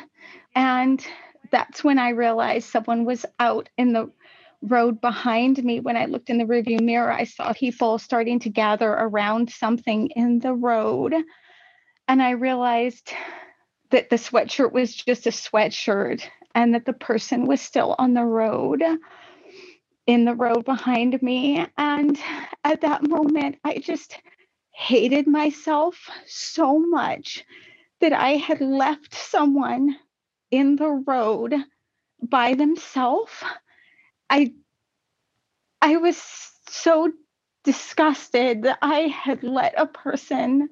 And 0.54 1.04
that's 1.50 1.84
when 1.84 1.98
I 1.98 2.10
realized 2.10 2.68
someone 2.68 3.04
was 3.04 3.24
out 3.38 3.68
in 3.76 3.92
the 3.92 4.10
road 4.62 5.00
behind 5.00 5.62
me. 5.62 5.80
When 5.80 5.96
I 5.96 6.06
looked 6.06 6.30
in 6.30 6.38
the 6.38 6.44
rearview 6.44 6.80
mirror, 6.80 7.12
I 7.12 7.24
saw 7.24 7.52
people 7.52 7.98
starting 7.98 8.40
to 8.40 8.48
gather 8.48 8.90
around 8.90 9.50
something 9.50 10.08
in 10.16 10.38
the 10.38 10.52
road. 10.52 11.14
And 12.08 12.22
I 12.22 12.30
realized 12.30 13.12
that 13.90 14.10
the 14.10 14.16
sweatshirt 14.16 14.72
was 14.72 14.94
just 14.94 15.26
a 15.26 15.30
sweatshirt 15.30 16.22
and 16.54 16.74
that 16.74 16.86
the 16.86 16.92
person 16.92 17.46
was 17.46 17.60
still 17.60 17.94
on 17.98 18.14
the 18.14 18.24
road 18.24 18.82
in 20.06 20.24
the 20.24 20.34
road 20.34 20.64
behind 20.64 21.20
me. 21.22 21.64
And 21.76 22.18
at 22.64 22.80
that 22.80 23.08
moment, 23.08 23.58
I 23.64 23.78
just 23.78 24.18
hated 24.72 25.26
myself 25.26 26.10
so 26.26 26.78
much 26.78 27.44
that 28.00 28.12
I 28.12 28.32
had 28.36 28.60
left 28.60 29.14
someone 29.14 29.96
in 30.50 30.76
the 30.76 30.90
road 30.90 31.54
by 32.22 32.54
themselves. 32.54 33.32
I 34.30 34.54
I 35.80 35.96
was 35.96 36.16
so 36.68 37.12
disgusted 37.64 38.62
that 38.62 38.78
I 38.82 39.00
had 39.02 39.42
let 39.42 39.74
a 39.76 39.86
person 39.86 40.68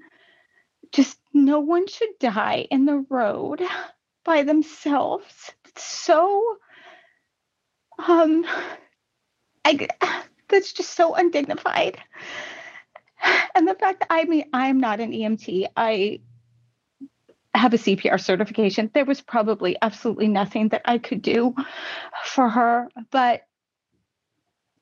just 0.92 1.18
no 1.32 1.60
one 1.60 1.86
should 1.86 2.18
die 2.18 2.66
in 2.70 2.84
the 2.84 3.04
road 3.08 3.62
by 4.24 4.42
themselves. 4.42 5.52
It's 5.66 5.82
so 5.84 6.56
um 7.98 8.44
I 9.64 9.88
that's 10.48 10.72
just 10.72 10.90
so 10.94 11.14
undignified. 11.14 11.98
And 13.54 13.66
the 13.66 13.74
fact 13.74 14.00
that 14.00 14.06
I 14.10 14.24
mean 14.24 14.44
I'm 14.52 14.80
not 14.80 15.00
an 15.00 15.12
EMT. 15.12 15.66
I 15.76 16.20
have 17.54 17.74
a 17.74 17.78
CPR 17.78 18.20
certification. 18.20 18.90
There 18.94 19.04
was 19.04 19.20
probably 19.20 19.76
absolutely 19.82 20.28
nothing 20.28 20.68
that 20.68 20.82
I 20.84 20.98
could 20.98 21.20
do 21.20 21.54
for 22.24 22.48
her, 22.48 22.88
but 23.10 23.42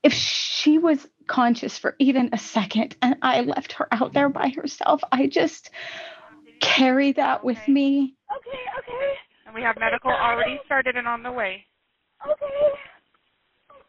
if 0.02 0.12
she 0.12 0.78
was 0.78 1.06
conscious 1.26 1.78
for 1.78 1.96
even 1.98 2.30
a 2.32 2.38
second 2.38 2.96
and 3.02 3.16
I 3.22 3.40
left 3.40 3.72
her 3.72 3.88
out 3.90 4.12
there 4.12 4.28
by 4.28 4.52
herself, 4.54 5.02
I 5.10 5.26
just 5.26 5.70
carry 6.60 7.12
that 7.12 7.44
with 7.44 7.58
me. 7.68 8.14
Okay, 8.36 8.58
okay, 8.78 9.14
And 9.46 9.54
we 9.54 9.62
have 9.62 9.76
medical 9.78 10.10
already 10.10 10.60
started 10.66 10.96
and 10.96 11.08
on 11.08 11.22
the 11.22 11.32
way. 11.32 11.64
okay. 12.24 12.44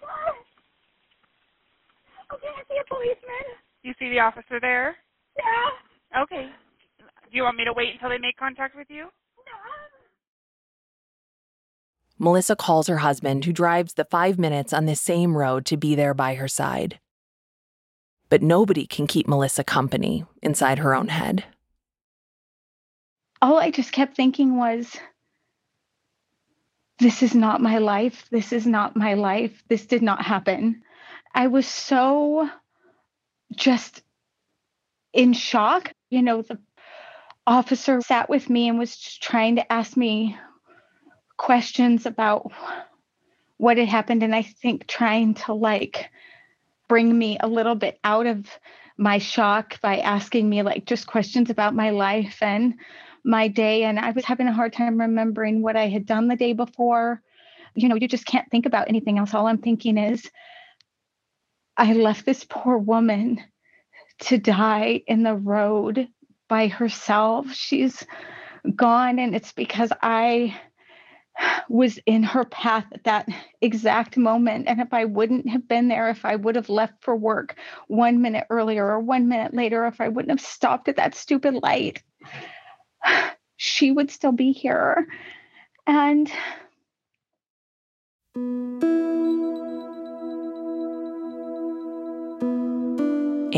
Oh. 0.03 0.33
Okay, 2.31 2.47
I 2.47 2.61
see 2.69 2.79
a 2.79 2.85
policeman. 2.87 3.45
You 3.83 3.93
see 3.97 4.09
the 4.09 4.19
officer 4.19 4.59
there? 4.59 4.95
Yeah. 5.37 6.23
Okay. 6.23 6.49
Do 6.99 7.37
you 7.37 7.43
want 7.43 7.57
me 7.57 7.65
to 7.65 7.73
wait 7.73 7.93
until 7.93 8.09
they 8.09 8.17
make 8.17 8.37
contact 8.37 8.75
with 8.75 8.87
you? 8.89 9.03
No. 9.03 9.09
Melissa 12.17 12.55
calls 12.55 12.87
her 12.87 12.97
husband, 12.97 13.45
who 13.45 13.53
drives 13.53 13.93
the 13.93 14.03
five 14.03 14.37
minutes 14.37 14.73
on 14.73 14.85
the 14.85 14.95
same 14.95 15.37
road 15.37 15.65
to 15.67 15.77
be 15.77 15.95
there 15.95 16.13
by 16.13 16.35
her 16.35 16.49
side. 16.49 16.99
But 18.29 18.41
nobody 18.41 18.85
can 18.85 19.07
keep 19.07 19.27
Melissa 19.27 19.63
company 19.63 20.25
inside 20.41 20.79
her 20.79 20.93
own 20.93 21.07
head. 21.07 21.45
All 23.41 23.57
I 23.57 23.71
just 23.71 23.93
kept 23.93 24.17
thinking 24.17 24.57
was, 24.57 24.97
this 26.99 27.23
is 27.23 27.33
not 27.33 27.61
my 27.61 27.77
life. 27.77 28.25
This 28.29 28.51
is 28.51 28.67
not 28.67 28.97
my 28.97 29.13
life. 29.13 29.63
This 29.69 29.85
did 29.85 30.01
not 30.01 30.21
happen. 30.21 30.81
I 31.33 31.47
was 31.47 31.65
so 31.65 32.49
just 33.55 34.01
in 35.13 35.33
shock. 35.33 35.91
You 36.09 36.21
know, 36.21 36.41
the 36.41 36.59
officer 37.45 38.01
sat 38.01 38.29
with 38.29 38.49
me 38.49 38.69
and 38.69 38.77
was 38.77 39.17
trying 39.17 39.55
to 39.55 39.71
ask 39.71 39.97
me 39.97 40.37
questions 41.37 42.05
about 42.05 42.51
what 43.57 43.77
had 43.77 43.87
happened. 43.87 44.23
And 44.23 44.35
I 44.35 44.43
think 44.43 44.87
trying 44.87 45.33
to 45.35 45.53
like 45.53 46.09
bring 46.87 47.17
me 47.17 47.37
a 47.39 47.47
little 47.47 47.75
bit 47.75 47.99
out 48.03 48.25
of 48.25 48.45
my 48.97 49.17
shock 49.17 49.79
by 49.81 49.99
asking 49.99 50.49
me 50.49 50.61
like 50.61 50.85
just 50.85 51.07
questions 51.07 51.49
about 51.49 51.73
my 51.73 51.91
life 51.91 52.37
and 52.41 52.75
my 53.23 53.47
day. 53.47 53.83
And 53.83 53.97
I 53.99 54.11
was 54.11 54.25
having 54.25 54.47
a 54.47 54.53
hard 54.53 54.73
time 54.73 54.99
remembering 54.99 55.61
what 55.61 55.75
I 55.75 55.87
had 55.87 56.05
done 56.05 56.27
the 56.27 56.35
day 56.35 56.53
before. 56.53 57.21
You 57.75 57.87
know, 57.87 57.95
you 57.95 58.07
just 58.07 58.25
can't 58.25 58.49
think 58.51 58.65
about 58.65 58.89
anything 58.89 59.17
else. 59.17 59.33
All 59.33 59.47
I'm 59.47 59.59
thinking 59.59 59.97
is, 59.97 60.29
I 61.79 61.93
left 61.93 62.25
this 62.25 62.43
poor 62.43 62.77
woman 62.77 63.41
to 64.23 64.37
die 64.37 65.01
in 65.07 65.23
the 65.23 65.33
road 65.33 66.09
by 66.49 66.67
herself. 66.67 67.53
She's 67.53 68.05
gone, 68.75 69.17
and 69.17 69.33
it's 69.33 69.53
because 69.53 69.93
I 70.01 70.59
was 71.69 71.97
in 72.05 72.23
her 72.23 72.43
path 72.43 72.83
at 72.91 73.05
that 73.05 73.29
exact 73.61 74.17
moment. 74.17 74.67
And 74.67 74.81
if 74.81 74.93
I 74.93 75.05
wouldn't 75.05 75.47
have 75.47 75.69
been 75.69 75.87
there, 75.87 76.09
if 76.09 76.25
I 76.25 76.35
would 76.35 76.57
have 76.57 76.67
left 76.67 77.01
for 77.01 77.15
work 77.15 77.55
one 77.87 78.21
minute 78.21 78.47
earlier 78.49 78.85
or 78.85 78.99
one 78.99 79.29
minute 79.29 79.53
later, 79.53 79.85
if 79.85 80.01
I 80.01 80.09
wouldn't 80.09 80.37
have 80.37 80.45
stopped 80.45 80.89
at 80.89 80.97
that 80.97 81.15
stupid 81.15 81.53
light, 81.63 82.03
she 83.55 83.89
would 83.93 84.11
still 84.11 84.33
be 84.33 84.51
here. 84.51 85.07
And 85.87 86.29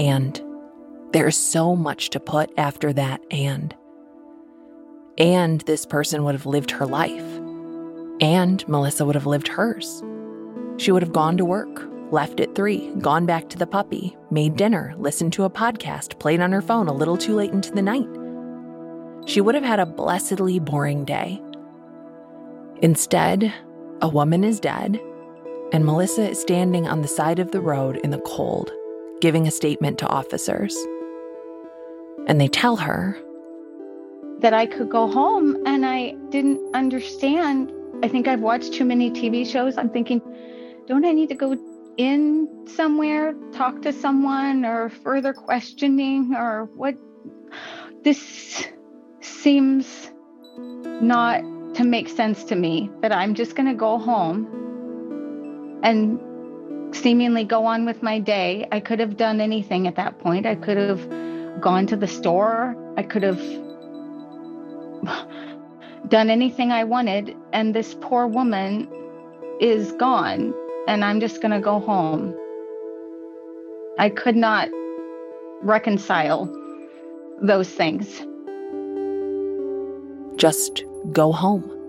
And 0.01 0.41
there's 1.13 1.37
so 1.37 1.75
much 1.75 2.09
to 2.09 2.19
put 2.19 2.49
after 2.57 2.91
that 2.93 3.21
and. 3.29 3.75
And 5.19 5.61
this 5.61 5.85
person 5.85 6.23
would 6.23 6.33
have 6.33 6.47
lived 6.47 6.71
her 6.71 6.87
life. 6.87 7.21
And 8.19 8.67
Melissa 8.67 9.05
would 9.05 9.13
have 9.13 9.27
lived 9.27 9.47
hers. 9.47 10.03
She 10.77 10.91
would 10.91 11.03
have 11.03 11.13
gone 11.13 11.37
to 11.37 11.45
work, 11.45 11.87
left 12.11 12.39
at 12.39 12.55
three, 12.55 12.89
gone 12.95 13.27
back 13.27 13.47
to 13.49 13.59
the 13.59 13.67
puppy, 13.67 14.17
made 14.31 14.55
dinner, 14.55 14.95
listened 14.97 15.33
to 15.33 15.43
a 15.43 15.51
podcast, 15.51 16.17
played 16.17 16.41
on 16.41 16.51
her 16.51 16.63
phone 16.63 16.87
a 16.87 16.93
little 16.93 17.17
too 17.17 17.35
late 17.35 17.51
into 17.51 17.71
the 17.71 17.83
night. 17.83 18.09
She 19.29 19.39
would 19.39 19.53
have 19.53 19.63
had 19.63 19.79
a 19.79 19.85
blessedly 19.85 20.57
boring 20.57 21.05
day. 21.05 21.39
Instead, 22.81 23.53
a 24.01 24.09
woman 24.09 24.43
is 24.43 24.59
dead, 24.59 24.99
and 25.71 25.85
Melissa 25.85 26.31
is 26.31 26.41
standing 26.41 26.87
on 26.87 27.03
the 27.03 27.07
side 27.07 27.37
of 27.37 27.51
the 27.51 27.61
road 27.61 27.97
in 27.97 28.09
the 28.09 28.21
cold, 28.21 28.71
giving 29.21 29.47
a 29.47 29.51
statement 29.51 29.99
to 29.99 30.07
officers. 30.07 30.75
And 32.27 32.41
they 32.41 32.47
tell 32.47 32.75
her 32.75 33.17
that 34.39 34.53
I 34.53 34.65
could 34.65 34.89
go 34.89 35.07
home, 35.07 35.63
and 35.65 35.85
I 35.85 36.15
didn't 36.29 36.59
understand. 36.75 37.71
I 38.03 38.07
think 38.07 38.27
I've 38.27 38.41
watched 38.41 38.73
too 38.73 38.85
many 38.85 39.11
TV 39.11 39.49
shows. 39.49 39.77
I'm 39.77 39.89
thinking, 39.89 40.21
don't 40.87 41.05
I 41.05 41.11
need 41.11 41.29
to 41.29 41.35
go 41.35 41.55
in 41.97 42.47
somewhere, 42.67 43.33
talk 43.53 43.81
to 43.83 43.93
someone, 43.93 44.65
or 44.65 44.89
further 44.89 45.33
questioning, 45.33 46.33
or 46.35 46.65
what? 46.75 46.95
This 48.03 48.67
seems 49.19 50.11
not 50.57 51.43
to 51.75 51.83
make 51.83 52.09
sense 52.09 52.43
to 52.45 52.55
me 52.55 52.89
that 53.01 53.11
I'm 53.11 53.35
just 53.35 53.55
going 53.55 53.67
to 53.67 53.75
go 53.75 53.97
home 53.99 54.47
and 55.83 56.19
seemingly 56.93 57.43
go 57.43 57.65
on 57.65 57.85
with 57.85 58.03
my 58.03 58.19
day. 58.19 58.67
I 58.71 58.79
could 58.79 58.99
have 58.99 59.17
done 59.17 59.41
anything 59.41 59.87
at 59.87 59.95
that 59.95 60.19
point. 60.19 60.45
I 60.45 60.55
could 60.55 60.77
have 60.77 61.61
gone 61.61 61.87
to 61.87 61.95
the 61.95 62.07
store. 62.07 62.75
I 62.97 63.03
could 63.03 63.23
have 63.23 63.41
done 66.07 66.29
anything 66.29 66.71
I 66.71 66.83
wanted. 66.83 67.35
And 67.53 67.73
this 67.73 67.95
poor 67.99 68.27
woman 68.27 68.87
is 69.59 69.91
gone, 69.93 70.53
and 70.87 71.05
I'm 71.05 71.19
just 71.19 71.41
going 71.41 71.51
to 71.51 71.59
go 71.59 71.79
home. 71.79 72.35
I 73.99 74.09
could 74.09 74.35
not 74.35 74.69
reconcile 75.61 76.49
those 77.41 77.69
things. 77.69 78.21
Just 80.37 80.83
go 81.11 81.31
home. 81.31 81.80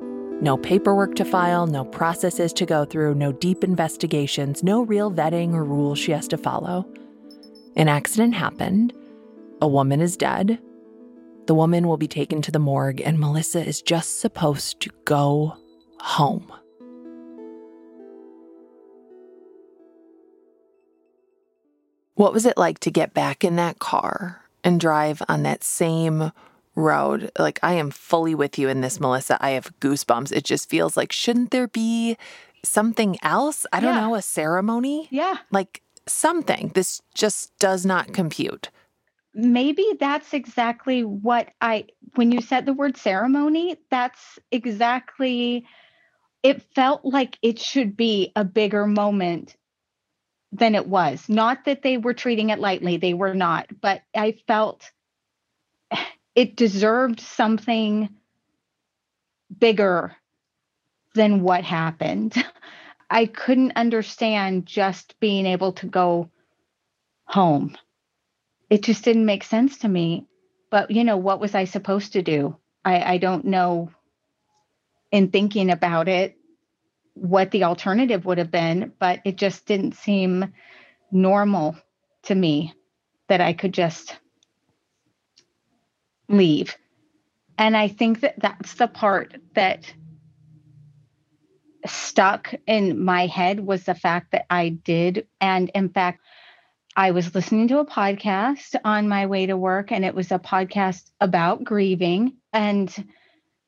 No 0.43 0.57
paperwork 0.57 1.15
to 1.15 1.25
file, 1.25 1.69
no 1.69 1.85
processes 1.85 2.53
to 2.55 2.67
go 2.67 2.85
through, 2.85 3.15
no 3.15 3.31
deep 3.31 3.63
investigations, 3.63 4.65
no 4.65 4.83
real 4.83 5.09
vetting 5.09 5.55
or 5.55 5.63
rules 5.65 6.01
she 6.01 6.11
has 6.11 6.27
to 6.27 6.37
follow. 6.37 6.85
An 7.77 7.87
accident 7.87 8.35
happened. 8.35 8.93
A 9.61 9.69
woman 9.69 10.01
is 10.01 10.17
dead. 10.17 10.59
The 11.47 11.55
woman 11.55 11.87
will 11.87 11.97
be 11.97 12.09
taken 12.09 12.43
to 12.43 12.51
the 12.51 12.59
morgue, 12.59 13.01
and 13.03 13.21
Melissa 13.21 13.65
is 13.65 13.83
just 13.83 14.19
supposed 14.19 14.81
to 14.81 14.91
go 15.05 15.57
home. 16.01 16.53
What 22.15 22.33
was 22.33 22.47
it 22.47 22.59
like 22.59 22.81
to 22.81 22.91
get 22.91 23.15
back 23.15 23.45
in 23.45 23.55
that 23.57 23.79
car 23.79 24.43
and 24.65 24.81
drive 24.81 25.23
on 25.29 25.45
that 25.45 25.63
same 25.63 26.33
road. 26.75 27.31
Like, 27.39 27.59
I 27.63 27.75
am 27.75 27.91
fully 27.91 28.35
with 28.35 28.59
you 28.59 28.69
in 28.69 28.81
this, 28.81 29.01
Melissa. 29.01 29.37
I 29.41 29.51
have 29.51 29.79
goosebumps. 29.81 30.33
It 30.33 30.45
just 30.45 30.69
feels 30.71 30.97
like, 30.97 31.13
shouldn't 31.13 31.51
there 31.51 31.69
be 31.69 32.17
something 32.65 33.17
else? 33.23 33.67
I 33.73 33.81
don't 33.81 33.95
Yeah. 33.95 34.01
know, 34.01 34.15
a 34.15 34.23
ceremony? 34.23 35.09
Yeah. 35.11 35.37
Like, 35.51 35.83
something. 36.07 36.73
This 36.75 37.01
just 37.15 37.57
does 37.59 37.85
not 37.87 38.13
compute. 38.13 38.71
maybe 39.35 39.87
that's 39.99 40.35
exactly 40.35 41.05
what 41.05 41.49
I, 41.63 41.87
when 42.17 42.31
you 42.33 42.43
said 42.43 42.67
the 42.67 42.75
word 42.75 42.99
ceremony, 42.99 43.79
that's 43.91 44.39
exactly, 44.51 45.65
it 46.43 46.63
felt 46.75 47.03
like 47.05 47.39
it 47.41 47.59
should 47.59 47.97
be 47.97 48.31
a 48.37 48.45
bigger 48.45 48.87
moment 48.87 49.57
than 50.53 50.75
it 50.75 50.87
was. 50.87 51.31
Not 51.31 51.65
that 51.65 51.83
they 51.83 51.97
were 51.97 52.13
treating 52.13 52.51
it 52.51 52.59
lightly, 52.59 52.99
they 52.99 53.15
were 53.15 53.33
not, 53.35 53.69
but 53.81 54.03
I 54.15 54.33
felt 54.47 54.91
it 56.35 56.57
deserved 56.57 57.21
something 57.21 58.09
bigger 59.59 60.17
than 61.15 61.43
what 61.43 61.65
happened. 61.65 62.35
I 63.11 63.27
couldn't 63.27 63.73
understand 63.77 64.67
just 64.67 65.19
being 65.21 65.45
able 65.47 65.73
to 65.75 65.87
go 65.87 66.31
home 67.25 67.77
it 68.73 68.83
just 68.83 69.05
didn't 69.05 69.27
make 69.27 69.45
sense 69.45 69.77
to 69.81 69.89
me. 69.89 70.27
But 70.71 70.91
you 70.91 71.05
know, 71.05 71.19
what 71.19 71.41
was 71.41 71.55
I 71.55 71.65
supposed 71.65 72.15
to 72.15 72.23
do? 72.23 72.57
I, 72.87 73.03
I 73.03 73.19
don't 73.19 73.45
know 73.45 73.91
in 75.11 75.29
thinking 75.29 75.71
about 75.71 76.09
it 76.09 76.39
what 77.13 77.51
the 77.51 77.65
alternative 77.65 78.25
would 78.25 78.39
have 78.39 78.51
been, 78.51 78.95
but 78.99 79.21
it 79.27 79.37
just 79.37 79.67
didn't 79.67 79.97
seem 79.97 80.55
normal 81.11 81.77
to 82.23 82.35
me 82.35 82.73
that 83.29 83.43
I 83.43 83.53
could 83.53 83.75
just 83.75 84.17
leave. 86.33 86.77
And 87.59 87.77
I 87.77 87.89
think 87.89 88.21
that 88.21 88.35
that's 88.39 88.75
the 88.75 88.89
part 88.89 89.37
that 89.55 89.93
stuck 91.87 92.55
in 92.67 93.03
my 93.05 93.27
head 93.27 93.61
was 93.61 93.85
the 93.85 93.95
fact 93.95 94.33
that 94.33 94.47
I 94.51 94.71
did. 94.71 95.27
And 95.41 95.71
in 95.75 95.89
fact, 95.89 96.21
I 96.97 97.13
was 97.13 97.35
listening 97.35 97.69
to 97.69 97.79
a 97.79 97.87
podcast 97.87 98.75
on 98.85 99.09
my 99.09 99.27
way 99.27 99.47
to 99.47 99.57
work, 99.57 99.93
and 99.93 100.05
it 100.05 100.15
was 100.15 100.31
a 100.31 100.39
podcast 100.39 101.11
about 101.21 101.65
grieving. 101.65 102.37
And 102.53 102.93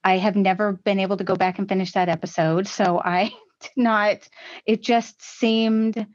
I 0.02 0.18
have 0.18 0.36
never 0.36 0.72
been 0.72 1.00
able 1.00 1.16
to 1.16 1.24
go 1.24 1.34
back 1.34 1.58
and 1.58 1.68
finish 1.68 1.92
that 1.92 2.10
episode. 2.10 2.66
So 2.66 3.00
I 3.02 3.32
did 3.60 3.70
not, 3.76 4.28
it 4.66 4.82
just 4.82 5.22
seemed 5.22 6.06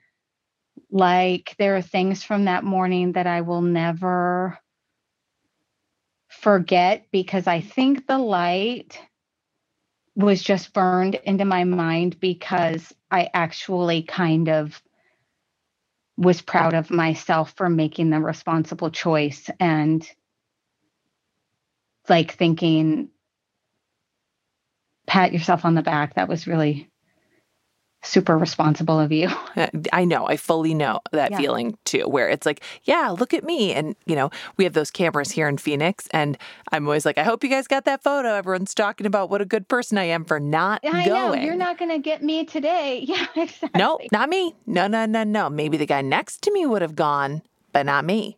like 0.92 1.56
there 1.58 1.76
are 1.78 1.82
things 1.82 2.24
from 2.24 2.46
that 2.46 2.64
morning 2.64 3.14
that 3.14 3.28
I 3.28 3.42
will 3.42 3.62
never 3.62 4.60
forget 6.42 7.06
because 7.12 7.48
I 7.48 7.62
think 7.62 8.08
the 8.08 8.18
light 8.18 9.00
was 10.16 10.42
just 10.42 10.74
burned 10.74 11.16
into 11.16 11.46
my 11.46 11.64
mind 11.64 12.20
because 12.20 12.94
I 13.12 13.30
actually 13.34 14.04
kind 14.04 14.50
of 14.50 14.82
was 16.18 16.42
proud 16.42 16.74
of 16.74 16.92
myself 16.92 17.54
for 17.56 17.70
making 17.70 18.10
the 18.10 18.20
responsible 18.20 18.92
choice 18.92 19.50
and 19.60 20.08
like 22.10 22.34
thinking 22.34 23.10
pat 25.08 25.34
yourself 25.34 25.66
on 25.66 25.76
the 25.76 25.82
back. 25.82 26.16
That 26.16 26.28
was 26.30 26.48
really 26.48 26.90
super 28.02 28.38
responsible 28.38 29.00
of 29.00 29.12
you 29.12 29.30
Uh, 29.58 29.68
I 29.92 30.06
know, 30.06 30.26
I 30.28 30.38
fully 30.38 30.74
know 30.74 31.02
that 31.12 31.32
Yeah. 31.32 31.38
feeling 31.38 31.78
too, 31.84 32.08
where 32.08 32.30
it's 32.30 32.46
like, 32.46 32.62
yeah, 32.84 33.10
look 33.10 33.34
at 33.34 33.44
me. 33.44 33.74
And, 33.74 33.96
you 34.06 34.16
know, 34.16 34.30
we 34.56 34.64
have 34.64 34.72
those 34.74 34.90
cameras 34.92 35.32
here 35.32 35.50
in 35.50 35.58
Phoenix, 35.58 36.08
and 36.12 36.38
I'm 36.72 36.86
always 36.86 37.06
like, 37.06 37.18
I 37.18 37.24
hope 37.24 37.44
you 37.44 37.50
guys 37.50 37.68
got 37.68 37.84
that 37.86 38.02
photo. 38.02 38.30
Everyone's 38.36 38.74
talking 38.74 39.06
about 39.06 39.30
what 39.30 39.42
a 39.42 39.46
good 39.46 39.68
person 39.68 39.98
I 39.98 40.06
am 40.06 40.24
for 40.24 40.40
not 40.40 40.80
i 40.86 41.06
know 41.08 41.32
going. 41.32 41.44
you're 41.44 41.56
not 41.56 41.78
going 41.78 41.90
to 41.92 41.98
get 42.00 42.24
me 42.24 42.46
today 42.46 43.00
yeah 43.06 43.26
exactly 43.36 43.72
No, 43.78 44.00
not 44.14 44.30
me. 44.30 44.56
No, 44.66 44.88
no, 44.88 45.06
no, 45.06 45.24
no. 45.24 45.50
Maybe 45.50 45.76
the 45.78 45.86
guy 45.88 46.02
next 46.02 46.42
to 46.44 46.54
me 46.54 46.66
would 46.66 46.82
have 46.82 46.96
gone, 46.96 47.42
but 47.74 47.86
not 47.86 48.06
me. 48.06 48.38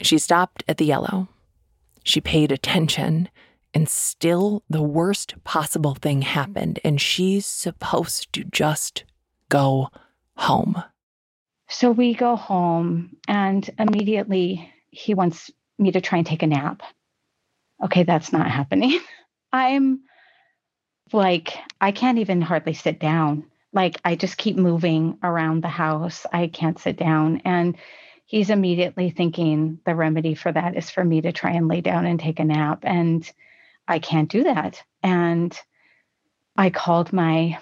She 0.00 0.18
stopped 0.18 0.64
at 0.68 0.78
the 0.78 0.86
yellow. 0.86 1.28
She 2.04 2.20
paid 2.20 2.50
attention, 2.50 3.28
and 3.74 3.88
still 3.88 4.62
the 4.68 4.82
worst 4.82 5.34
possible 5.44 5.94
thing 5.94 6.20
mm-hmm. 6.20 6.28
happened, 6.28 6.80
and 6.84 7.00
she's 7.00 7.46
supposed 7.46 8.32
to 8.32 8.44
just 8.44 9.04
go 9.48 9.88
home. 10.36 10.82
So 11.68 11.90
we 11.90 12.14
go 12.14 12.36
home, 12.36 13.16
and 13.28 13.68
immediately 13.78 14.70
he 14.90 15.14
wants 15.14 15.50
me 15.78 15.92
to 15.92 16.00
try 16.00 16.18
and 16.18 16.26
take 16.26 16.42
a 16.42 16.46
nap. 16.46 16.82
Okay, 17.82 18.02
that's 18.02 18.32
not 18.32 18.50
happening. 18.50 19.00
I'm 19.52 20.00
like, 21.12 21.58
I 21.80 21.92
can't 21.92 22.18
even 22.18 22.40
hardly 22.40 22.74
sit 22.74 22.98
down. 23.00 23.44
Like, 23.72 24.00
I 24.04 24.16
just 24.16 24.36
keep 24.36 24.56
moving 24.56 25.18
around 25.22 25.62
the 25.62 25.68
house. 25.68 26.26
I 26.32 26.46
can't 26.46 26.78
sit 26.78 26.96
down. 26.96 27.42
And 27.44 27.76
he's 28.26 28.50
immediately 28.50 29.10
thinking 29.10 29.78
the 29.84 29.94
remedy 29.94 30.34
for 30.34 30.52
that 30.52 30.76
is 30.76 30.90
for 30.90 31.04
me 31.04 31.22
to 31.22 31.32
try 31.32 31.52
and 31.52 31.68
lay 31.68 31.80
down 31.80 32.06
and 32.06 32.20
take 32.20 32.38
a 32.38 32.44
nap. 32.44 32.80
And 32.82 33.30
I 33.86 33.98
can't 33.98 34.30
do 34.30 34.44
that. 34.44 34.82
And 35.02 35.56
I 36.56 36.70
called 36.70 37.12
my 37.12 37.58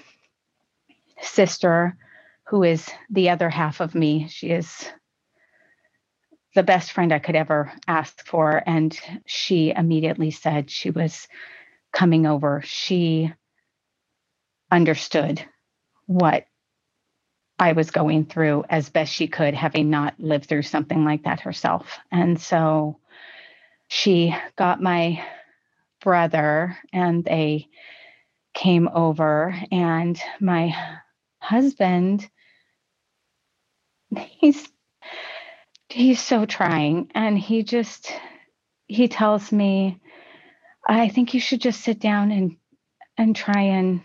sister, 1.21 1.97
who 2.45 2.63
is 2.63 2.89
the 3.09 3.31
other 3.31 3.49
half 3.49 3.81
of 3.81 3.95
me. 3.95 4.29
She 4.29 4.51
is 4.51 4.91
the 6.55 6.63
best 6.63 6.93
friend 6.93 7.13
I 7.13 7.21
could 7.21 7.37
ever 7.37 7.73
ask 7.87 8.27
for. 8.27 8.63
And 8.67 8.99
she 9.27 9.73
immediately 9.77 10.31
said 10.31 10.71
she 10.71 10.91
was 10.91 11.29
coming 11.93 12.27
over. 12.27 12.63
She 12.65 13.33
understood 14.71 15.45
what 16.07 16.47
I 17.59 17.73
was 17.73 17.91
going 17.91 18.25
through 18.25 18.65
as 18.69 18.89
best 18.89 19.13
she 19.13 19.29
could, 19.29 19.55
having 19.55 19.91
not 19.91 20.19
lived 20.19 20.47
through 20.47 20.63
something 20.63 21.05
like 21.05 21.25
that 21.25 21.41
herself. 21.41 21.99
And 22.11 22.41
so 22.41 22.99
she 23.89 24.35
got 24.57 24.83
my 24.83 25.25
brother 26.01 26.77
and 26.93 27.25
they 27.25 27.69
came 28.55 28.89
over, 28.89 29.55
and 29.71 30.21
my 30.41 30.75
husband, 31.41 32.29
he's 34.17 34.69
he's 35.89 36.21
so 36.21 36.45
trying 36.45 37.11
and 37.15 37.39
he 37.39 37.65
just 37.65 38.13
he 38.87 39.09
tells 39.09 39.51
me 39.51 40.01
i 40.89 41.09
think 41.09 41.35
you 41.35 41.41
should 41.41 41.61
just 41.61 41.81
sit 41.81 41.99
down 41.99 42.31
and 42.31 42.57
and 43.19 43.35
try 43.35 43.61
and 43.63 44.01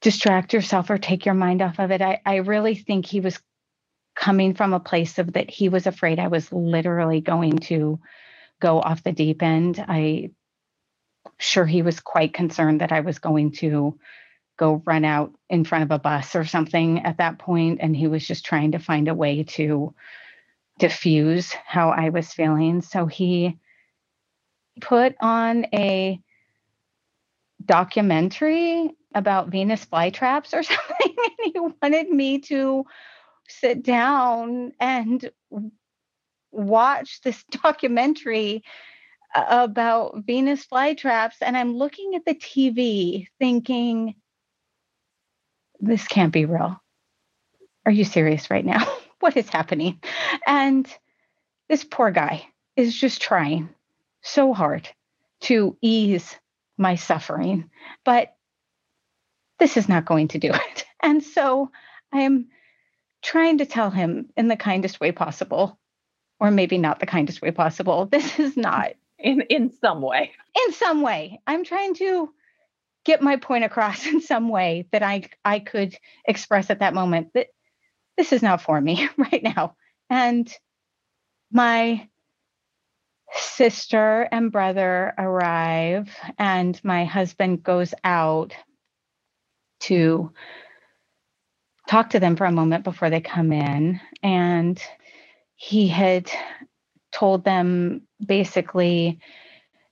distract 0.00 0.52
yourself 0.52 0.90
or 0.90 0.98
take 0.98 1.26
your 1.26 1.34
mind 1.34 1.62
off 1.62 1.78
of 1.78 1.90
it. 1.90 2.02
I, 2.02 2.20
I 2.24 2.36
really 2.36 2.74
think 2.74 3.06
he 3.06 3.20
was 3.20 3.38
coming 4.14 4.54
from 4.54 4.72
a 4.72 4.80
place 4.80 5.18
of 5.18 5.34
that 5.34 5.50
he 5.50 5.68
was 5.68 5.86
afraid 5.86 6.18
I 6.18 6.28
was 6.28 6.52
literally 6.52 7.20
going 7.20 7.58
to 7.58 8.00
go 8.60 8.80
off 8.80 9.04
the 9.04 9.12
deep 9.12 9.42
end. 9.42 9.84
I 9.86 10.30
sure 11.38 11.66
he 11.66 11.82
was 11.82 12.00
quite 12.00 12.34
concerned 12.34 12.80
that 12.80 12.92
I 12.92 13.00
was 13.00 13.18
going 13.18 13.52
to 13.52 13.98
go 14.56 14.82
run 14.84 15.04
out 15.04 15.32
in 15.48 15.64
front 15.64 15.84
of 15.84 15.90
a 15.90 15.98
bus 15.98 16.34
or 16.34 16.44
something 16.44 17.04
at 17.04 17.18
that 17.18 17.38
point 17.38 17.78
and 17.80 17.96
he 17.96 18.08
was 18.08 18.26
just 18.26 18.44
trying 18.44 18.72
to 18.72 18.78
find 18.78 19.08
a 19.08 19.14
way 19.14 19.44
to 19.44 19.94
diffuse 20.78 21.52
how 21.52 21.90
I 21.90 22.08
was 22.08 22.32
feeling. 22.32 22.82
So 22.82 23.06
he 23.06 23.58
put 24.80 25.14
on 25.20 25.66
a 25.72 26.20
documentary 27.64 28.90
about 29.14 29.48
Venus 29.48 29.84
flytraps 29.84 30.54
or 30.54 30.62
something. 30.62 31.16
and 31.16 31.52
he 31.52 31.60
wanted 31.60 32.10
me 32.10 32.38
to 32.40 32.84
sit 33.48 33.82
down 33.82 34.72
and 34.80 35.30
watch 36.50 37.20
this 37.22 37.42
documentary 37.62 38.64
about 39.48 40.24
Venus 40.24 40.64
flytraps. 40.66 41.36
And 41.40 41.56
I'm 41.56 41.76
looking 41.76 42.14
at 42.14 42.24
the 42.24 42.34
TV 42.34 43.26
thinking, 43.38 44.14
this 45.80 46.06
can't 46.06 46.32
be 46.32 46.44
real. 46.44 46.80
Are 47.86 47.92
you 47.92 48.04
serious 48.04 48.50
right 48.50 48.64
now? 48.64 48.86
what 49.20 49.36
is 49.36 49.48
happening? 49.48 50.00
And 50.46 50.86
this 51.68 51.84
poor 51.84 52.10
guy 52.10 52.46
is 52.76 52.98
just 52.98 53.20
trying 53.20 53.68
so 54.22 54.52
hard 54.52 54.88
to 55.40 55.76
ease 55.80 56.36
my 56.76 56.94
suffering. 56.94 57.70
But 58.04 58.34
this 59.58 59.76
is 59.76 59.88
not 59.88 60.04
going 60.04 60.28
to 60.28 60.38
do 60.38 60.50
it. 60.52 60.84
And 61.02 61.22
so 61.22 61.70
I 62.12 62.22
am 62.22 62.48
trying 63.22 63.58
to 63.58 63.66
tell 63.66 63.90
him 63.90 64.30
in 64.36 64.48
the 64.48 64.56
kindest 64.56 65.00
way 65.00 65.12
possible, 65.12 65.78
or 66.40 66.50
maybe 66.50 66.78
not 66.78 67.00
the 67.00 67.06
kindest 67.06 67.42
way 67.42 67.50
possible. 67.50 68.06
This 68.10 68.38
is 68.38 68.56
not 68.56 68.92
in 69.18 69.42
in 69.42 69.72
some 69.80 70.00
way. 70.00 70.32
In 70.66 70.72
some 70.72 71.02
way. 71.02 71.40
I'm 71.46 71.64
trying 71.64 71.94
to 71.94 72.30
get 73.04 73.22
my 73.22 73.36
point 73.36 73.64
across 73.64 74.06
in 74.12 74.20
some 74.20 74.48
way 74.48 74.86
that 74.92 75.02
I 75.02 75.28
I 75.44 75.58
could 75.58 75.96
express 76.24 76.70
at 76.70 76.80
that 76.80 76.94
moment 76.94 77.32
that 77.34 77.48
this 78.16 78.32
is 78.32 78.42
not 78.42 78.62
for 78.62 78.80
me 78.80 79.08
right 79.16 79.42
now. 79.42 79.76
And 80.10 80.52
my 81.52 82.08
sister 83.32 84.26
and 84.32 84.50
brother 84.50 85.14
arrive 85.18 86.08
and 86.38 86.82
my 86.82 87.04
husband 87.04 87.62
goes 87.62 87.92
out 88.02 88.54
to 89.80 90.32
talk 91.88 92.10
to 92.10 92.20
them 92.20 92.36
for 92.36 92.44
a 92.44 92.52
moment 92.52 92.84
before 92.84 93.10
they 93.10 93.20
come 93.20 93.52
in. 93.52 94.00
And 94.22 94.80
he 95.56 95.88
had 95.88 96.30
told 97.18 97.44
them 97.44 98.02
basically, 98.24 99.18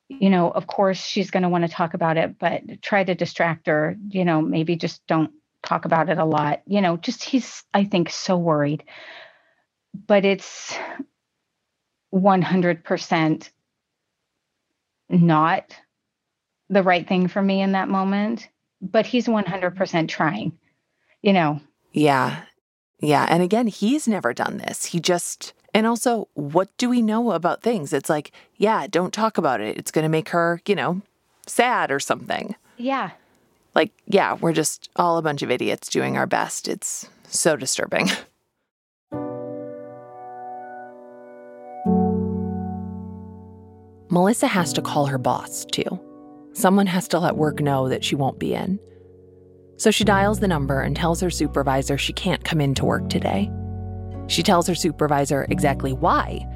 you 0.08 0.30
know, 0.30 0.50
of 0.50 0.66
course 0.66 1.04
she's 1.04 1.30
going 1.30 1.42
to 1.42 1.48
want 1.48 1.64
to 1.64 1.70
talk 1.70 1.94
about 1.94 2.16
it, 2.16 2.38
but 2.38 2.82
try 2.82 3.02
to 3.02 3.14
distract 3.14 3.66
her, 3.66 3.96
you 4.08 4.24
know, 4.24 4.40
maybe 4.40 4.76
just 4.76 5.06
don't 5.06 5.32
talk 5.64 5.84
about 5.84 6.08
it 6.08 6.18
a 6.18 6.24
lot. 6.24 6.62
You 6.66 6.80
know, 6.80 6.96
just 6.96 7.24
he's, 7.24 7.64
I 7.74 7.84
think, 7.84 8.10
so 8.10 8.36
worried. 8.36 8.84
But 10.06 10.24
it's 10.24 10.74
100% 12.14 13.50
not 15.08 15.76
the 16.68 16.82
right 16.82 17.08
thing 17.08 17.28
for 17.28 17.40
me 17.40 17.62
in 17.62 17.72
that 17.72 17.88
moment 17.88 18.48
but 18.80 19.06
he's 19.06 19.26
100% 19.26 20.08
trying, 20.08 20.52
you 21.22 21.32
know. 21.32 21.60
Yeah. 21.92 22.42
Yeah. 23.00 23.26
And 23.28 23.42
again, 23.42 23.66
he's 23.66 24.06
never 24.06 24.32
done 24.32 24.58
this. 24.58 24.86
He 24.86 25.00
just, 25.00 25.54
and 25.76 25.86
also, 25.86 26.28
what 26.32 26.74
do 26.78 26.88
we 26.88 27.02
know 27.02 27.32
about 27.32 27.60
things? 27.60 27.92
It's 27.92 28.08
like, 28.08 28.32
yeah, 28.56 28.86
don't 28.86 29.12
talk 29.12 29.36
about 29.36 29.60
it. 29.60 29.76
It's 29.76 29.90
going 29.90 30.04
to 30.04 30.08
make 30.08 30.30
her, 30.30 30.62
you 30.66 30.74
know, 30.74 31.02
sad 31.46 31.90
or 31.90 32.00
something. 32.00 32.54
Yeah. 32.78 33.10
Like, 33.74 33.92
yeah, 34.06 34.38
we're 34.40 34.54
just 34.54 34.88
all 34.96 35.18
a 35.18 35.22
bunch 35.22 35.42
of 35.42 35.50
idiots 35.50 35.90
doing 35.90 36.16
our 36.16 36.26
best. 36.26 36.66
It's 36.66 37.10
so 37.28 37.56
disturbing. 37.56 38.08
Melissa 44.08 44.46
has 44.46 44.72
to 44.72 44.80
call 44.80 45.04
her 45.04 45.18
boss, 45.18 45.66
too. 45.66 46.00
Someone 46.54 46.86
has 46.86 47.06
to 47.08 47.18
let 47.18 47.36
work 47.36 47.60
know 47.60 47.90
that 47.90 48.02
she 48.02 48.14
won't 48.14 48.38
be 48.38 48.54
in. 48.54 48.80
So 49.76 49.90
she 49.90 50.04
dials 50.04 50.40
the 50.40 50.48
number 50.48 50.80
and 50.80 50.96
tells 50.96 51.20
her 51.20 51.28
supervisor 51.28 51.98
she 51.98 52.14
can't 52.14 52.44
come 52.44 52.62
in 52.62 52.74
to 52.76 52.86
work 52.86 53.10
today. 53.10 53.50
She 54.28 54.42
tells 54.42 54.66
her 54.66 54.74
supervisor 54.74 55.46
exactly 55.48 55.92
why 55.92 56.46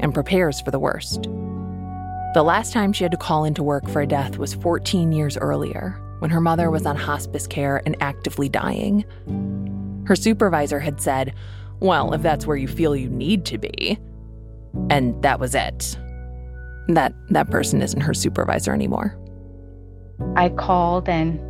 and 0.00 0.12
prepares 0.12 0.60
for 0.60 0.70
the 0.70 0.78
worst. 0.78 1.28
The 2.34 2.42
last 2.42 2.72
time 2.72 2.92
she 2.92 3.02
had 3.02 3.12
to 3.12 3.16
call 3.16 3.44
into 3.44 3.62
work 3.62 3.88
for 3.88 4.02
a 4.02 4.06
death 4.06 4.36
was 4.36 4.54
14 4.54 5.10
years 5.12 5.38
earlier, 5.38 5.98
when 6.18 6.30
her 6.30 6.40
mother 6.40 6.70
was 6.70 6.84
on 6.84 6.96
hospice 6.96 7.46
care 7.46 7.80
and 7.86 7.96
actively 8.00 8.48
dying. 8.48 9.04
Her 10.06 10.16
supervisor 10.16 10.78
had 10.78 11.00
said, 11.00 11.34
Well, 11.80 12.12
if 12.12 12.20
that's 12.20 12.46
where 12.46 12.56
you 12.56 12.68
feel 12.68 12.94
you 12.94 13.08
need 13.08 13.46
to 13.46 13.58
be. 13.58 13.98
And 14.90 15.20
that 15.22 15.40
was 15.40 15.54
it. 15.54 15.98
That, 16.88 17.14
that 17.30 17.50
person 17.50 17.80
isn't 17.80 18.02
her 18.02 18.12
supervisor 18.12 18.74
anymore. 18.74 19.18
I 20.36 20.50
called 20.50 21.08
and 21.08 21.40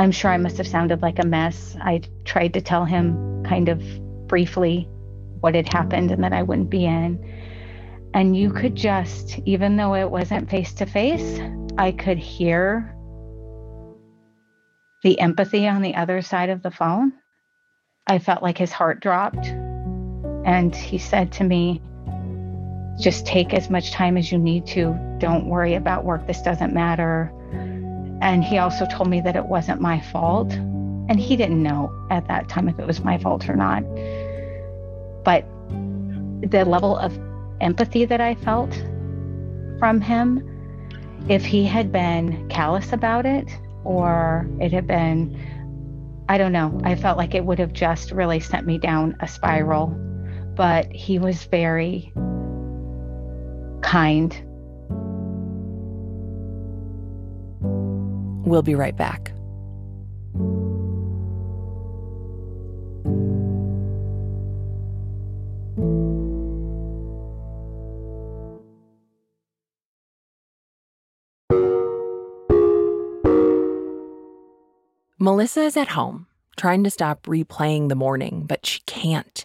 I'm 0.00 0.12
sure 0.12 0.30
I 0.30 0.38
must 0.38 0.56
have 0.56 0.66
sounded 0.66 1.02
like 1.02 1.18
a 1.18 1.26
mess. 1.26 1.76
I 1.80 2.02
tried 2.24 2.54
to 2.54 2.60
tell 2.60 2.84
him 2.84 3.44
kind 3.44 3.68
of 3.68 3.82
briefly 4.28 4.88
what 5.40 5.54
had 5.54 5.72
happened 5.72 6.10
and 6.10 6.22
that 6.24 6.32
I 6.32 6.42
wouldn't 6.42 6.70
be 6.70 6.84
in. 6.84 7.18
And 8.14 8.36
you 8.36 8.52
could 8.52 8.74
just, 8.74 9.38
even 9.44 9.76
though 9.76 9.94
it 9.94 10.10
wasn't 10.10 10.50
face 10.50 10.72
to 10.74 10.86
face, 10.86 11.40
I 11.76 11.92
could 11.92 12.18
hear 12.18 12.94
the 15.02 15.20
empathy 15.20 15.68
on 15.68 15.82
the 15.82 15.94
other 15.94 16.22
side 16.22 16.50
of 16.50 16.62
the 16.62 16.70
phone. 16.70 17.12
I 18.06 18.18
felt 18.18 18.42
like 18.42 18.58
his 18.58 18.72
heart 18.72 19.00
dropped. 19.00 19.46
And 20.44 20.74
he 20.74 20.98
said 20.98 21.32
to 21.32 21.44
me, 21.44 21.82
just 22.98 23.26
take 23.26 23.54
as 23.54 23.70
much 23.70 23.92
time 23.92 24.16
as 24.16 24.32
you 24.32 24.38
need 24.38 24.66
to. 24.68 24.98
Don't 25.18 25.46
worry 25.48 25.74
about 25.74 26.04
work. 26.04 26.26
This 26.26 26.42
doesn't 26.42 26.72
matter. 26.72 27.32
And 28.20 28.42
he 28.42 28.58
also 28.58 28.86
told 28.86 29.08
me 29.08 29.20
that 29.20 29.36
it 29.36 29.44
wasn't 29.44 29.80
my 29.80 30.00
fault. 30.00 30.52
And 30.52 31.20
he 31.20 31.36
didn't 31.36 31.62
know 31.62 31.92
at 32.10 32.26
that 32.28 32.48
time 32.48 32.68
if 32.68 32.78
it 32.78 32.86
was 32.86 33.04
my 33.04 33.18
fault 33.18 33.48
or 33.48 33.54
not. 33.54 33.84
But 35.28 35.44
the 36.50 36.64
level 36.64 36.96
of 36.96 37.12
empathy 37.60 38.06
that 38.06 38.18
I 38.18 38.34
felt 38.34 38.74
from 39.78 40.00
him, 40.00 40.42
if 41.28 41.44
he 41.44 41.66
had 41.66 41.92
been 41.92 42.48
callous 42.48 42.94
about 42.94 43.26
it 43.26 43.46
or 43.84 44.48
it 44.58 44.72
had 44.72 44.86
been 44.86 45.38
I 46.30 46.38
don't 46.38 46.52
know. 46.52 46.80
I 46.82 46.94
felt 46.94 47.18
like 47.18 47.34
it 47.34 47.44
would 47.44 47.58
have 47.58 47.74
just 47.74 48.10
really 48.10 48.40
sent 48.40 48.66
me 48.66 48.78
down 48.78 49.16
a 49.20 49.28
spiral. 49.28 49.88
But 50.56 50.90
he 50.92 51.18
was 51.18 51.44
very 51.44 52.10
kind. 53.82 54.32
We'll 58.46 58.62
be 58.62 58.74
right 58.74 58.96
back. 58.96 59.32
Melissa 75.28 75.60
is 75.60 75.76
at 75.76 75.88
home, 75.88 76.26
trying 76.56 76.82
to 76.84 76.90
stop 76.90 77.24
replaying 77.24 77.90
the 77.90 77.94
morning, 77.94 78.46
but 78.46 78.64
she 78.64 78.80
can't. 78.86 79.44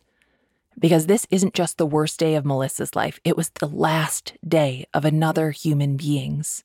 Because 0.79 1.07
this 1.07 1.27
isn't 1.29 1.53
just 1.53 1.77
the 1.77 1.85
worst 1.85 2.17
day 2.17 2.35
of 2.35 2.45
Melissa's 2.45 2.95
life, 2.95 3.19
it 3.25 3.35
was 3.35 3.49
the 3.49 3.67
last 3.67 4.31
day 4.47 4.85
of 4.93 5.03
another 5.03 5.51
human 5.51 5.97
being's. 5.97 6.63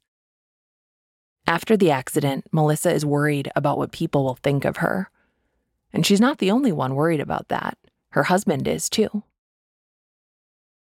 After 1.48 1.76
the 1.76 1.90
accident, 1.90 2.46
Melissa 2.52 2.92
is 2.92 3.04
worried 3.04 3.50
about 3.56 3.76
what 3.76 3.90
people 3.90 4.22
will 4.22 4.36
think 4.36 4.64
of 4.64 4.76
her. 4.76 5.10
And 5.92 6.06
she's 6.06 6.20
not 6.20 6.38
the 6.38 6.52
only 6.52 6.70
one 6.70 6.94
worried 6.94 7.18
about 7.18 7.48
that. 7.48 7.76
Her 8.10 8.22
husband 8.22 8.68
is 8.68 8.88
too. 8.88 9.24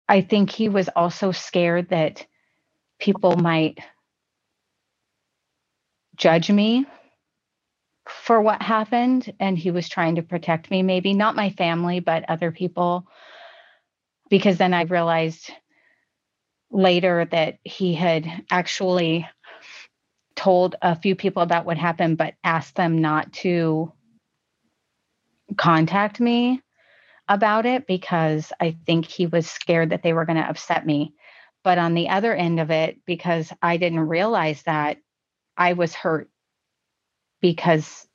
I 0.09 0.21
think 0.21 0.51
he 0.51 0.69
was 0.69 0.89
also 0.95 1.33
scared 1.33 1.89
that 1.89 2.25
people 3.01 3.37
might 3.37 3.81
judge 6.15 6.49
me 6.49 6.87
for 8.23 8.41
what 8.41 8.63
happened 8.63 9.33
and 9.41 9.57
he 9.57 9.71
was 9.71 9.89
trying 9.89 10.17
to 10.17 10.23
protect 10.23 10.71
me 10.71 10.83
maybe 10.83 11.15
not 11.15 11.37
my 11.37 11.51
family 11.51 12.01
but 12.01 12.29
other 12.29 12.53
people. 12.53 13.07
Because 14.29 14.59
then 14.59 14.75
i 14.75 14.83
realized 14.83 15.51
later 16.71 17.27
that 17.31 17.59
he 17.65 17.95
had 17.95 18.45
actually 18.51 19.29
told 20.37 20.77
a 20.81 20.95
few 20.95 21.17
people 21.17 21.43
about 21.43 21.67
what 21.67 21.77
happened 21.77 22.17
but 22.17 22.35
asked 22.45 22.77
them 22.77 23.01
not 23.01 23.33
to 23.33 23.93
contact 25.57 26.21
me 26.21 26.63
about 27.29 27.67
it 27.67 27.87
because 27.87 28.53
i 28.61 28.77
think 28.87 29.07
he 29.07 29.27
was 29.27 29.51
scared 29.51 29.91
that 29.91 30.03
they 30.03 30.13
were 30.13 30.25
going 30.25 30.41
to 30.41 30.49
upset 30.49 30.87
me. 30.87 31.15
But 31.63 31.79
on 31.79 31.93
the 31.95 32.09
other 32.09 32.35
end 32.35 32.61
of 32.61 32.71
it 32.71 32.99
because 33.05 33.53
i 33.61 33.77
didn't 33.77 34.01
realize 34.01 34.63
that 34.63 34.99
i 35.57 35.73
was 35.73 35.95
hurt 35.95 36.30
because 37.41 38.07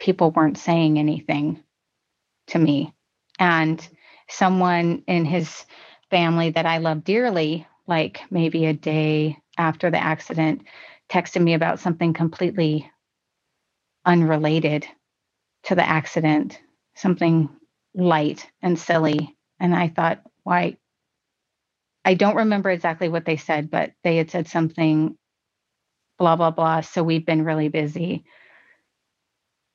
people 0.00 0.30
weren't 0.30 0.58
saying 0.58 0.98
anything 0.98 1.62
to 2.48 2.58
me. 2.58 2.94
And 3.38 3.86
someone 4.28 5.04
in 5.06 5.24
his 5.24 5.66
family 6.10 6.50
that 6.50 6.66
I 6.66 6.78
love 6.78 7.04
dearly, 7.04 7.66
like 7.86 8.22
maybe 8.30 8.66
a 8.66 8.72
day 8.72 9.38
after 9.58 9.90
the 9.90 10.02
accident, 10.02 10.62
texted 11.10 11.42
me 11.42 11.54
about 11.54 11.80
something 11.80 12.14
completely 12.14 12.90
unrelated 14.06 14.86
to 15.64 15.76
the 15.76 15.88
accident, 15.88 16.60
something 16.96 17.50
light 17.94 18.50
and 18.62 18.78
silly. 18.78 19.36
And 19.60 19.74
I 19.74 19.88
thought, 19.88 20.22
why? 20.44 20.78
I 22.04 22.14
don't 22.14 22.36
remember 22.36 22.70
exactly 22.70 23.10
what 23.10 23.26
they 23.26 23.36
said, 23.36 23.70
but 23.70 23.92
they 24.04 24.16
had 24.16 24.30
said 24.30 24.48
something 24.48 25.17
blah, 26.18 26.36
blah, 26.36 26.50
blah. 26.50 26.80
So 26.80 27.02
we've 27.02 27.24
been 27.24 27.44
really 27.44 27.68
busy. 27.68 28.24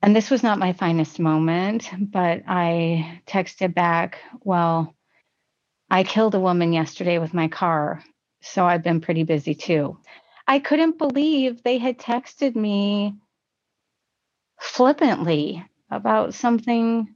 And 0.02 0.16
this 0.16 0.30
was 0.30 0.44
not 0.44 0.60
my 0.60 0.74
finest 0.74 1.20
moment, 1.20 1.90
but 1.98 2.44
I 2.46 3.22
texted 3.26 3.74
back, 3.74 4.20
well, 4.42 4.94
I 5.90 6.04
killed 6.04 6.36
a 6.36 6.40
woman 6.40 6.74
yesterday 6.74 7.20
with 7.20 7.34
my 7.34 7.48
car. 7.48 8.04
So 8.42 8.66
I've 8.66 8.84
been 8.84 9.00
pretty 9.00 9.24
busy 9.24 9.56
too. 9.56 9.98
I 10.46 10.60
couldn't 10.60 10.98
believe 10.98 11.64
they 11.64 11.78
had 11.78 11.98
texted 11.98 12.56
me 12.56 13.16
flippantly 14.60 15.64
about 15.90 16.34
something 16.34 17.16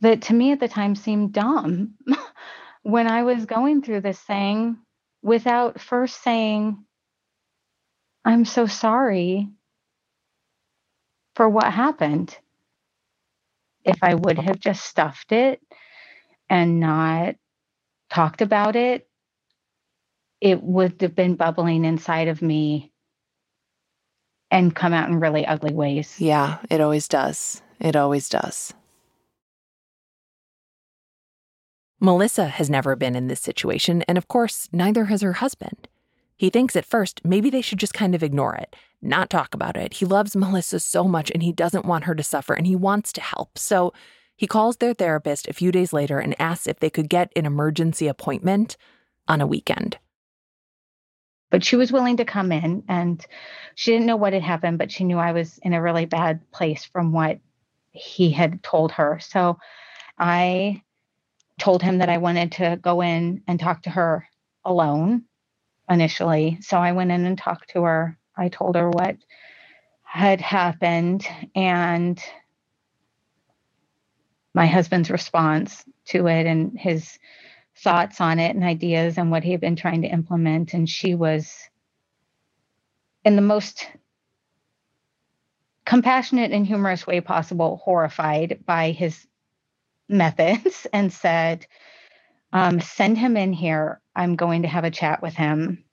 that 0.00 0.22
to 0.22 0.34
me 0.34 0.52
at 0.52 0.60
the 0.60 0.68
time 0.68 0.94
seemed 0.94 1.32
dumb 1.32 1.94
when 2.82 3.06
I 3.06 3.22
was 3.22 3.46
going 3.46 3.82
through 3.82 4.02
this 4.02 4.20
thing 4.20 4.76
without 5.22 5.80
first 5.80 6.22
saying, 6.22 6.84
I'm 8.24 8.44
so 8.44 8.66
sorry 8.66 9.48
for 11.34 11.48
what 11.48 11.72
happened. 11.72 12.36
If 13.84 13.98
I 14.02 14.14
would 14.14 14.38
have 14.38 14.58
just 14.58 14.84
stuffed 14.84 15.32
it 15.32 15.60
and 16.48 16.80
not 16.80 17.34
talked 18.08 18.40
about 18.40 18.76
it, 18.76 19.06
it 20.40 20.62
would 20.62 21.00
have 21.00 21.14
been 21.14 21.34
bubbling 21.36 21.84
inside 21.84 22.28
of 22.28 22.40
me 22.40 22.92
and 24.50 24.74
come 24.74 24.92
out 24.92 25.08
in 25.08 25.20
really 25.20 25.44
ugly 25.46 25.74
ways. 25.74 26.18
Yeah, 26.20 26.58
it 26.70 26.80
always 26.80 27.08
does. 27.08 27.62
It 27.80 27.96
always 27.96 28.28
does. 28.28 28.72
Melissa 32.00 32.48
has 32.48 32.68
never 32.68 32.96
been 32.96 33.16
in 33.16 33.28
this 33.28 33.40
situation, 33.40 34.02
and 34.02 34.18
of 34.18 34.28
course, 34.28 34.68
neither 34.72 35.06
has 35.06 35.22
her 35.22 35.34
husband. 35.34 35.88
He 36.36 36.50
thinks 36.50 36.76
at 36.76 36.84
first 36.84 37.24
maybe 37.24 37.50
they 37.50 37.60
should 37.60 37.78
just 37.78 37.94
kind 37.94 38.14
of 38.14 38.22
ignore 38.22 38.54
it, 38.54 38.74
not 39.00 39.30
talk 39.30 39.54
about 39.54 39.76
it. 39.76 39.94
He 39.94 40.04
loves 40.04 40.36
Melissa 40.36 40.80
so 40.80 41.04
much 41.04 41.30
and 41.30 41.42
he 41.42 41.52
doesn't 41.52 41.86
want 41.86 42.04
her 42.04 42.14
to 42.14 42.22
suffer 42.22 42.54
and 42.54 42.66
he 42.66 42.76
wants 42.76 43.12
to 43.14 43.20
help. 43.20 43.58
So 43.58 43.92
he 44.36 44.46
calls 44.46 44.78
their 44.78 44.94
therapist 44.94 45.46
a 45.48 45.52
few 45.52 45.70
days 45.70 45.92
later 45.92 46.18
and 46.18 46.34
asks 46.40 46.66
if 46.66 46.80
they 46.80 46.90
could 46.90 47.08
get 47.08 47.32
an 47.36 47.46
emergency 47.46 48.08
appointment 48.08 48.76
on 49.28 49.40
a 49.40 49.46
weekend. 49.46 49.98
But 51.50 51.62
she 51.62 51.76
was 51.76 51.92
willing 51.92 52.16
to 52.16 52.24
come 52.24 52.50
in 52.50 52.82
and 52.88 53.24
she 53.76 53.92
didn't 53.92 54.06
know 54.06 54.16
what 54.16 54.32
had 54.32 54.42
happened, 54.42 54.78
but 54.78 54.90
she 54.90 55.04
knew 55.04 55.18
I 55.18 55.32
was 55.32 55.58
in 55.58 55.72
a 55.72 55.82
really 55.82 56.04
bad 56.04 56.40
place 56.50 56.84
from 56.84 57.12
what 57.12 57.38
he 57.92 58.32
had 58.32 58.60
told 58.64 58.90
her. 58.92 59.20
So 59.20 59.58
I 60.18 60.82
told 61.60 61.80
him 61.80 61.98
that 61.98 62.08
I 62.08 62.18
wanted 62.18 62.52
to 62.52 62.76
go 62.82 63.02
in 63.02 63.42
and 63.46 63.60
talk 63.60 63.82
to 63.84 63.90
her 63.90 64.26
alone 64.64 65.24
initially. 65.88 66.58
So 66.60 66.78
I 66.78 66.92
went 66.92 67.10
in 67.10 67.24
and 67.26 67.36
talked 67.36 67.70
to 67.70 67.82
her. 67.82 68.18
I 68.36 68.48
told 68.48 68.76
her 68.76 68.90
what 68.90 69.16
had 70.02 70.40
happened 70.40 71.26
and 71.54 72.22
my 74.54 74.66
husband's 74.66 75.10
response 75.10 75.84
to 76.06 76.28
it 76.28 76.46
and 76.46 76.78
his 76.78 77.18
thoughts 77.76 78.20
on 78.20 78.38
it 78.38 78.54
and 78.54 78.62
ideas 78.62 79.18
and 79.18 79.30
what 79.30 79.42
he 79.42 79.50
had 79.50 79.60
been 79.60 79.76
trying 79.76 80.02
to 80.02 80.08
implement. 80.08 80.74
And 80.74 80.88
she 80.88 81.14
was 81.14 81.52
in 83.24 83.36
the 83.36 83.42
most 83.42 83.88
compassionate 85.84 86.52
and 86.52 86.66
humorous 86.66 87.06
way 87.06 87.20
possible 87.20 87.80
horrified 87.84 88.60
by 88.64 88.92
his 88.92 89.26
methods 90.08 90.86
and 90.92 91.12
said, 91.12 91.66
um, 92.52 92.80
Send 92.80 93.18
him 93.18 93.36
in 93.36 93.52
here. 93.52 94.00
I'm 94.14 94.36
going 94.36 94.62
to 94.62 94.68
have 94.68 94.84
a 94.84 94.90
chat 94.90 95.22
with 95.22 95.34
him. 95.34 95.84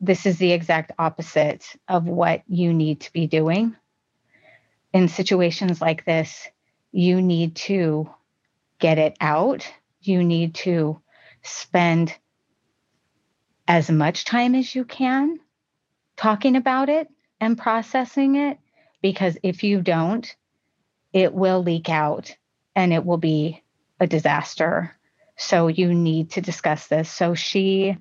This 0.00 0.26
is 0.26 0.38
the 0.38 0.52
exact 0.52 0.92
opposite 0.98 1.66
of 1.88 2.06
what 2.06 2.42
you 2.46 2.72
need 2.72 3.00
to 3.00 3.12
be 3.12 3.26
doing. 3.26 3.76
In 4.92 5.08
situations 5.08 5.80
like 5.80 6.04
this, 6.04 6.46
you 6.92 7.20
need 7.20 7.56
to 7.56 8.10
get 8.78 8.98
it 8.98 9.16
out. 9.20 9.66
You 10.00 10.22
need 10.22 10.54
to 10.56 11.00
spend 11.42 12.14
as 13.66 13.90
much 13.90 14.24
time 14.24 14.54
as 14.54 14.74
you 14.74 14.84
can 14.84 15.40
talking 16.16 16.56
about 16.56 16.88
it 16.88 17.08
and 17.40 17.58
processing 17.58 18.36
it 18.36 18.58
because 19.02 19.36
if 19.42 19.62
you 19.62 19.80
don't, 19.80 20.34
it 21.12 21.32
will 21.34 21.62
leak 21.62 21.88
out 21.88 22.36
and 22.74 22.92
it 22.92 23.04
will 23.04 23.18
be 23.18 23.62
a 24.00 24.06
disaster. 24.06 24.96
So 25.36 25.66
you 25.68 25.92
need 25.92 26.30
to 26.32 26.40
discuss 26.40 26.86
this. 26.86 27.10
So 27.10 27.34
she 27.34 27.96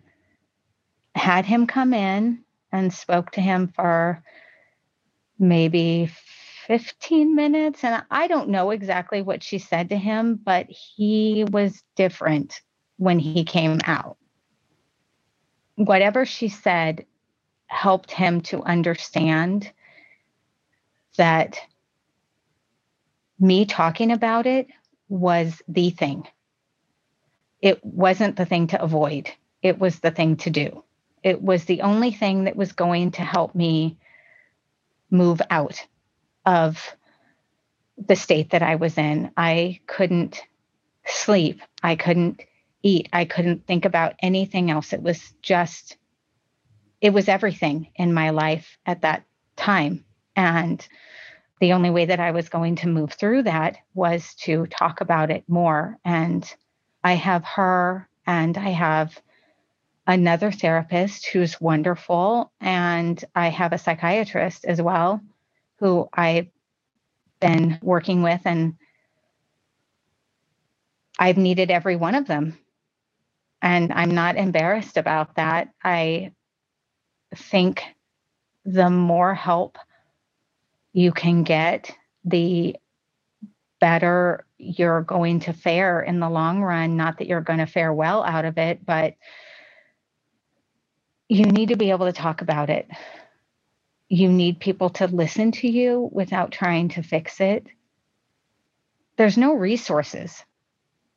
had 1.15 1.45
him 1.45 1.67
come 1.67 1.93
in 1.93 2.43
and 2.71 2.93
spoke 2.93 3.31
to 3.31 3.41
him 3.41 3.71
for 3.75 4.23
maybe 5.39 6.11
15 6.67 7.35
minutes. 7.35 7.83
And 7.83 8.03
I 8.09 8.27
don't 8.27 8.49
know 8.49 8.71
exactly 8.71 9.21
what 9.21 9.43
she 9.43 9.57
said 9.57 9.89
to 9.89 9.97
him, 9.97 10.39
but 10.43 10.67
he 10.69 11.45
was 11.51 11.83
different 11.95 12.61
when 12.97 13.19
he 13.19 13.43
came 13.43 13.79
out. 13.85 14.17
Whatever 15.75 16.25
she 16.25 16.49
said 16.49 17.05
helped 17.67 18.11
him 18.11 18.41
to 18.41 18.61
understand 18.63 19.71
that 21.17 21.59
me 23.39 23.65
talking 23.65 24.11
about 24.11 24.45
it 24.45 24.67
was 25.09 25.61
the 25.67 25.89
thing 25.89 26.27
it 27.63 27.83
wasn't 27.83 28.35
the 28.35 28.45
thing 28.45 28.67
to 28.67 28.83
avoid, 28.83 29.31
it 29.61 29.79
was 29.79 29.99
the 29.99 30.11
thing 30.11 30.35
to 30.35 30.49
do. 30.49 30.83
It 31.23 31.41
was 31.41 31.63
the 31.63 31.81
only 31.81 32.11
thing 32.11 32.43
that 32.43 32.57
was 32.57 32.73
going 32.73 33.11
to 33.11 33.21
help 33.21 33.55
me 33.55 33.97
move 35.09 35.41
out 35.49 35.81
of 36.45 36.93
the 37.97 38.17
state 38.17 38.49
that 38.49 38.61
I 38.61 38.75
was 38.75 38.97
in. 38.97 39.31
I 39.37 39.79
couldn't 39.87 40.41
sleep. 41.05 41.61
I 41.81 41.95
couldn't 41.95 42.41
eat. 42.81 43.07
I 43.13 43.23
couldn't 43.23 43.65
think 43.65 43.85
about 43.85 44.15
anything 44.21 44.69
else. 44.69 44.91
It 44.91 45.01
was 45.01 45.33
just, 45.41 45.95
it 46.99 47.13
was 47.13 47.29
everything 47.29 47.87
in 47.95 48.13
my 48.13 48.31
life 48.31 48.77
at 48.85 49.03
that 49.03 49.23
time. 49.55 50.03
And 50.35 50.85
the 51.61 51.71
only 51.71 51.91
way 51.91 52.03
that 52.07 52.19
I 52.19 52.31
was 52.31 52.49
going 52.49 52.75
to 52.77 52.89
move 52.89 53.13
through 53.13 53.43
that 53.43 53.77
was 53.93 54.35
to 54.41 54.67
talk 54.67 54.99
about 54.99 55.31
it 55.31 55.45
more. 55.47 55.97
And 56.03 56.53
I 57.03 57.13
have 57.13 57.43
her 57.43 58.07
and 58.25 58.57
I 58.57 58.69
have 58.69 59.19
another 60.07 60.51
therapist 60.51 61.27
who's 61.27 61.59
wonderful. 61.59 62.51
And 62.61 63.23
I 63.35 63.49
have 63.49 63.73
a 63.73 63.77
psychiatrist 63.77 64.65
as 64.65 64.81
well 64.81 65.21
who 65.79 66.07
I've 66.13 66.47
been 67.39 67.79
working 67.81 68.21
with. 68.21 68.41
And 68.45 68.75
I've 71.19 71.37
needed 71.37 71.71
every 71.71 71.95
one 71.95 72.15
of 72.15 72.27
them. 72.27 72.57
And 73.61 73.93
I'm 73.93 74.11
not 74.11 74.35
embarrassed 74.35 74.97
about 74.97 75.35
that. 75.35 75.69
I 75.83 76.31
think 77.35 77.83
the 78.65 78.89
more 78.89 79.33
help 79.33 79.77
you 80.91 81.11
can 81.11 81.43
get, 81.43 81.95
the 82.25 82.75
better 83.83 84.45
you're 84.57 85.01
going 85.01 85.41
to 85.41 85.51
fare 85.51 85.99
in 85.99 86.21
the 86.21 86.29
long 86.29 86.61
run. 86.61 86.95
Not 86.95 87.17
that 87.17 87.27
you're 87.27 87.41
going 87.41 87.59
to 87.59 87.65
fare 87.65 87.91
well 87.91 88.23
out 88.23 88.45
of 88.45 88.57
it, 88.57 88.85
but 88.85 89.15
you 91.27 91.43
need 91.43 91.67
to 91.67 91.75
be 91.75 91.89
able 91.89 92.05
to 92.05 92.13
talk 92.13 92.41
about 92.41 92.69
it. 92.69 92.87
You 94.07 94.29
need 94.29 94.61
people 94.61 94.89
to 94.91 95.07
listen 95.07 95.51
to 95.51 95.67
you 95.67 96.09
without 96.13 96.53
trying 96.53 96.87
to 96.89 97.03
fix 97.03 97.41
it. 97.41 97.67
There's 99.17 99.37
no 99.37 99.53
resources 99.53 100.41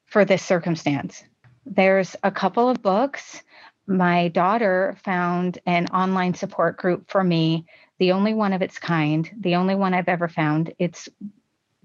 for 0.06 0.24
this 0.24 0.42
circumstance. 0.42 1.22
There's 1.66 2.16
a 2.24 2.32
couple 2.32 2.68
of 2.68 2.82
books. 2.82 3.44
My 3.86 4.26
daughter 4.26 4.96
found 5.04 5.60
an 5.66 5.86
online 5.86 6.34
support 6.34 6.78
group 6.78 7.12
for 7.12 7.22
me, 7.22 7.66
the 8.00 8.10
only 8.10 8.34
one 8.34 8.52
of 8.52 8.60
its 8.60 8.80
kind, 8.80 9.30
the 9.38 9.54
only 9.54 9.76
one 9.76 9.94
I've 9.94 10.08
ever 10.08 10.26
found. 10.26 10.74
It's 10.80 11.08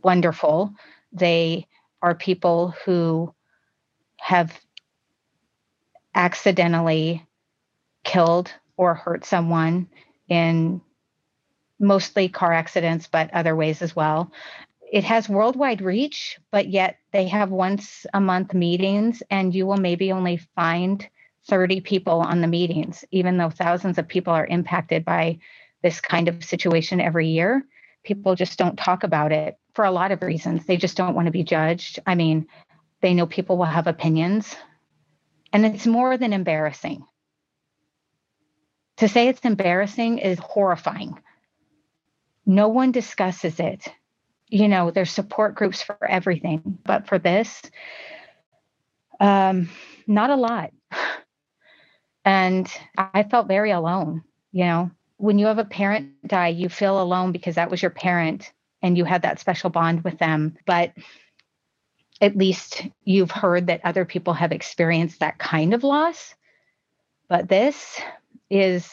wonderful. 0.03 0.73
They 1.11 1.67
are 2.01 2.15
people 2.15 2.73
who 2.85 3.33
have 4.19 4.59
accidentally 6.15 7.25
killed 8.03 8.51
or 8.77 8.93
hurt 8.93 9.25
someone 9.25 9.87
in 10.27 10.81
mostly 11.79 12.29
car 12.29 12.53
accidents, 12.53 13.07
but 13.11 13.33
other 13.33 13.55
ways 13.55 13.81
as 13.81 13.95
well. 13.95 14.31
It 14.91 15.03
has 15.05 15.29
worldwide 15.29 15.81
reach, 15.81 16.37
but 16.51 16.67
yet 16.67 16.97
they 17.11 17.27
have 17.27 17.49
once 17.49 18.05
a 18.13 18.19
month 18.19 18.53
meetings, 18.53 19.23
and 19.29 19.55
you 19.55 19.65
will 19.65 19.77
maybe 19.77 20.11
only 20.11 20.37
find 20.55 21.07
30 21.47 21.81
people 21.81 22.19
on 22.19 22.41
the 22.41 22.47
meetings, 22.47 23.03
even 23.11 23.37
though 23.37 23.49
thousands 23.49 23.97
of 23.97 24.07
people 24.07 24.33
are 24.33 24.45
impacted 24.45 25.05
by 25.05 25.39
this 25.81 25.99
kind 26.01 26.27
of 26.27 26.43
situation 26.43 27.01
every 27.01 27.29
year. 27.29 27.65
People 28.03 28.35
just 28.35 28.57
don't 28.57 28.77
talk 28.77 29.03
about 29.03 29.31
it 29.31 29.57
for 29.73 29.85
a 29.85 29.91
lot 29.91 30.11
of 30.11 30.21
reasons. 30.21 30.65
They 30.65 30.77
just 30.77 30.97
don't 30.97 31.15
want 31.15 31.27
to 31.27 31.31
be 31.31 31.43
judged. 31.43 31.99
I 32.05 32.15
mean, 32.15 32.47
they 33.01 33.13
know 33.13 33.25
people 33.25 33.57
will 33.57 33.65
have 33.65 33.87
opinions, 33.87 34.55
and 35.53 35.65
it's 35.65 35.87
more 35.87 36.17
than 36.17 36.33
embarrassing. 36.33 37.03
To 38.97 39.07
say 39.07 39.27
it's 39.27 39.41
embarrassing 39.41 40.19
is 40.19 40.39
horrifying. 40.39 41.19
No 42.45 42.67
one 42.67 42.91
discusses 42.91 43.59
it. 43.59 43.87
You 44.47 44.67
know, 44.67 44.91
there's 44.91 45.11
support 45.11 45.55
groups 45.55 45.81
for 45.81 45.97
everything, 46.05 46.77
but 46.83 47.07
for 47.07 47.17
this, 47.17 47.61
um, 49.19 49.69
not 50.07 50.29
a 50.29 50.35
lot. 50.35 50.71
And 52.23 52.71
I 52.95 53.23
felt 53.23 53.47
very 53.47 53.71
alone. 53.71 54.23
You 54.51 54.65
know, 54.65 54.91
when 55.21 55.37
you 55.37 55.45
have 55.45 55.59
a 55.59 55.65
parent 55.65 56.13
die, 56.27 56.47
you 56.47 56.67
feel 56.67 56.99
alone 56.99 57.31
because 57.31 57.55
that 57.55 57.69
was 57.69 57.81
your 57.81 57.91
parent 57.91 58.51
and 58.81 58.97
you 58.97 59.05
had 59.05 59.21
that 59.21 59.39
special 59.39 59.69
bond 59.69 60.03
with 60.03 60.17
them. 60.17 60.57
But 60.65 60.93
at 62.19 62.35
least 62.35 62.87
you've 63.03 63.29
heard 63.29 63.67
that 63.67 63.81
other 63.83 64.03
people 64.03 64.33
have 64.33 64.51
experienced 64.51 65.19
that 65.19 65.37
kind 65.37 65.75
of 65.75 65.83
loss. 65.83 66.33
But 67.29 67.47
this 67.47 68.01
is 68.49 68.89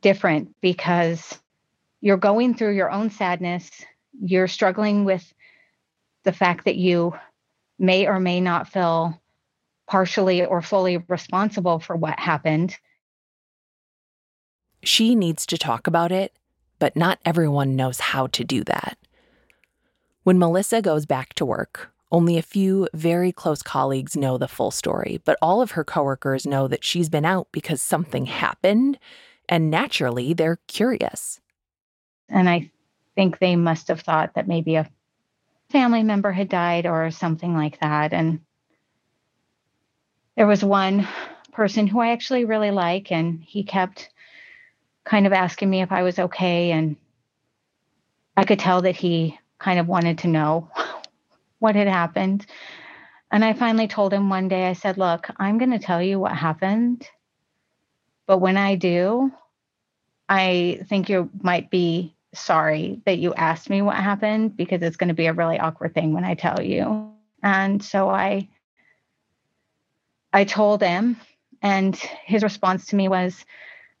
different 0.00 0.56
because 0.60 1.38
you're 2.00 2.16
going 2.16 2.54
through 2.54 2.74
your 2.74 2.90
own 2.90 3.10
sadness. 3.10 3.70
You're 4.20 4.48
struggling 4.48 5.04
with 5.04 5.32
the 6.24 6.32
fact 6.32 6.64
that 6.64 6.76
you 6.76 7.14
may 7.78 8.08
or 8.08 8.18
may 8.18 8.40
not 8.40 8.68
feel 8.68 9.20
partially 9.86 10.44
or 10.44 10.62
fully 10.62 10.98
responsible 11.06 11.78
for 11.78 11.94
what 11.94 12.18
happened. 12.18 12.76
She 14.82 15.14
needs 15.14 15.46
to 15.46 15.58
talk 15.58 15.86
about 15.86 16.12
it, 16.12 16.32
but 16.78 16.96
not 16.96 17.18
everyone 17.24 17.76
knows 17.76 18.00
how 18.00 18.28
to 18.28 18.44
do 18.44 18.64
that. 18.64 18.98
When 20.22 20.38
Melissa 20.38 20.82
goes 20.82 21.06
back 21.06 21.34
to 21.34 21.46
work, 21.46 21.90
only 22.10 22.38
a 22.38 22.42
few 22.42 22.88
very 22.94 23.32
close 23.32 23.62
colleagues 23.62 24.16
know 24.16 24.38
the 24.38 24.48
full 24.48 24.70
story, 24.70 25.20
but 25.24 25.38
all 25.42 25.60
of 25.60 25.72
her 25.72 25.84
coworkers 25.84 26.46
know 26.46 26.68
that 26.68 26.84
she's 26.84 27.08
been 27.08 27.24
out 27.24 27.48
because 27.52 27.82
something 27.82 28.26
happened, 28.26 28.98
and 29.48 29.70
naturally 29.70 30.32
they're 30.32 30.58
curious. 30.68 31.40
And 32.28 32.48
I 32.48 32.70
think 33.14 33.38
they 33.38 33.56
must 33.56 33.88
have 33.88 34.00
thought 34.00 34.34
that 34.34 34.48
maybe 34.48 34.76
a 34.76 34.90
family 35.70 36.02
member 36.02 36.32
had 36.32 36.48
died 36.48 36.86
or 36.86 37.10
something 37.10 37.54
like 37.54 37.80
that. 37.80 38.12
And 38.12 38.40
there 40.36 40.46
was 40.46 40.64
one 40.64 41.06
person 41.52 41.86
who 41.86 42.00
I 42.00 42.10
actually 42.10 42.44
really 42.44 42.70
like, 42.70 43.10
and 43.10 43.42
he 43.42 43.64
kept 43.64 44.10
kind 45.08 45.26
of 45.26 45.32
asking 45.32 45.70
me 45.70 45.80
if 45.80 45.90
I 45.90 46.02
was 46.02 46.18
okay. 46.18 46.70
And 46.70 46.96
I 48.36 48.44
could 48.44 48.58
tell 48.58 48.82
that 48.82 48.96
he 48.96 49.38
kind 49.58 49.80
of 49.80 49.88
wanted 49.88 50.18
to 50.18 50.28
know 50.28 50.70
what 51.58 51.74
had 51.74 51.88
happened. 51.88 52.46
And 53.30 53.44
I 53.44 53.52
finally 53.54 53.88
told 53.88 54.12
him 54.12 54.28
one 54.28 54.48
day, 54.48 54.68
I 54.68 54.74
said, 54.74 54.98
Look, 54.98 55.28
I'm 55.36 55.58
going 55.58 55.72
to 55.72 55.78
tell 55.78 56.02
you 56.02 56.18
what 56.18 56.36
happened. 56.36 57.08
But 58.26 58.38
when 58.38 58.56
I 58.56 58.74
do, 58.74 59.32
I 60.28 60.80
think 60.88 61.08
you 61.08 61.30
might 61.42 61.70
be 61.70 62.14
sorry 62.34 63.00
that 63.06 63.18
you 63.18 63.32
asked 63.34 63.70
me 63.70 63.80
what 63.80 63.96
happened 63.96 64.56
because 64.56 64.82
it's 64.82 64.98
going 64.98 65.08
to 65.08 65.14
be 65.14 65.26
a 65.26 65.32
really 65.32 65.58
awkward 65.58 65.94
thing 65.94 66.12
when 66.12 66.24
I 66.24 66.34
tell 66.34 66.62
you. 66.62 67.10
And 67.42 67.82
so 67.82 68.10
I 68.10 68.48
I 70.32 70.44
told 70.44 70.82
him 70.82 71.18
and 71.62 71.96
his 71.96 72.42
response 72.42 72.86
to 72.86 72.96
me 72.96 73.08
was, 73.08 73.44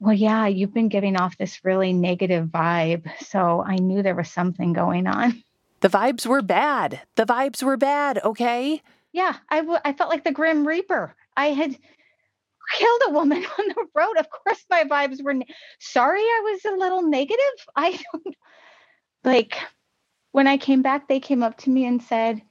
"Well, 0.00 0.14
yeah, 0.14 0.46
you've 0.46 0.74
been 0.74 0.88
giving 0.88 1.16
off 1.16 1.36
this 1.38 1.64
really 1.64 1.92
negative 1.92 2.46
vibe, 2.48 3.10
so 3.20 3.62
I 3.66 3.76
knew 3.76 4.02
there 4.02 4.14
was 4.14 4.30
something 4.30 4.72
going 4.72 5.06
on." 5.06 5.42
The 5.80 5.88
vibes 5.88 6.26
were 6.26 6.42
bad. 6.42 7.00
The 7.14 7.24
vibes 7.24 7.62
were 7.62 7.76
bad, 7.76 8.18
okay? 8.24 8.82
Yeah, 9.12 9.36
I, 9.48 9.60
w- 9.60 9.78
I 9.84 9.92
felt 9.92 10.10
like 10.10 10.24
the 10.24 10.32
Grim 10.32 10.66
Reaper. 10.66 11.14
I 11.36 11.48
had 11.48 11.78
killed 12.76 13.02
a 13.06 13.12
woman 13.12 13.38
on 13.58 13.68
the 13.68 13.86
road. 13.94 14.16
Of 14.18 14.28
course, 14.30 14.64
my 14.70 14.84
vibes 14.84 15.22
were 15.22 15.34
ne- 15.34 15.46
sorry. 15.78 16.20
I 16.20 16.40
was 16.52 16.64
a 16.64 16.76
little 16.76 17.02
negative. 17.02 17.38
I 17.76 17.98
don't 18.12 18.36
like 19.24 19.58
when 20.32 20.46
I 20.46 20.56
came 20.58 20.82
back. 20.82 21.08
They 21.08 21.20
came 21.20 21.42
up 21.42 21.56
to 21.58 21.70
me 21.70 21.86
and 21.86 22.02
said, 22.02 22.42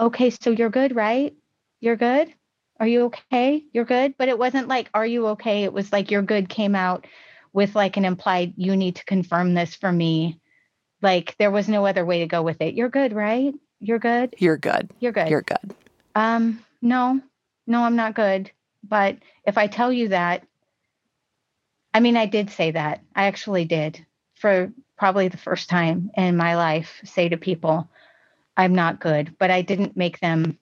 "Okay, 0.00 0.30
so 0.30 0.50
you're 0.50 0.70
good, 0.70 0.96
right? 0.96 1.34
You're 1.80 1.96
good. 1.96 2.32
Are 2.78 2.86
you 2.86 3.04
okay? 3.06 3.64
You're 3.72 3.84
good." 3.84 4.14
But 4.18 4.28
it 4.28 4.38
wasn't 4.38 4.68
like, 4.68 4.90
"Are 4.94 5.06
you 5.06 5.28
okay?" 5.28 5.64
It 5.64 5.72
was 5.72 5.92
like, 5.92 6.10
"You're 6.10 6.22
good." 6.22 6.48
Came 6.48 6.74
out 6.74 7.06
with 7.52 7.74
like 7.74 7.96
an 7.96 8.04
implied, 8.04 8.54
"You 8.56 8.76
need 8.76 8.96
to 8.96 9.04
confirm 9.04 9.54
this 9.54 9.74
for 9.74 9.90
me." 9.90 10.40
Like 11.02 11.36
there 11.38 11.50
was 11.50 11.68
no 11.68 11.86
other 11.86 12.04
way 12.04 12.20
to 12.20 12.26
go 12.26 12.42
with 12.42 12.60
it. 12.60 12.74
You're 12.74 12.88
good, 12.88 13.12
right? 13.12 13.54
You're 13.80 13.98
good. 13.98 14.34
You're 14.38 14.56
good. 14.56 14.90
You're 14.98 15.12
good. 15.12 15.28
You're 15.28 15.42
good. 15.42 15.74
Um, 16.14 16.64
no, 16.80 17.20
no, 17.66 17.82
I'm 17.82 17.96
not 17.96 18.14
good. 18.14 18.50
But 18.82 19.18
if 19.46 19.58
I 19.58 19.66
tell 19.66 19.92
you 19.92 20.08
that, 20.08 20.44
I 21.92 22.00
mean, 22.00 22.16
I 22.16 22.26
did 22.26 22.50
say 22.50 22.72
that. 22.72 23.02
I 23.14 23.26
actually 23.26 23.64
did 23.64 24.04
for 24.34 24.72
probably 24.96 25.28
the 25.28 25.36
first 25.36 25.68
time 25.68 26.10
in 26.16 26.36
my 26.36 26.56
life 26.56 27.00
say 27.04 27.28
to 27.28 27.36
people, 27.36 27.88
I'm 28.56 28.74
not 28.74 29.00
good, 29.00 29.36
but 29.38 29.50
I 29.50 29.62
didn't 29.62 29.96
make 29.96 30.20
them 30.20 30.58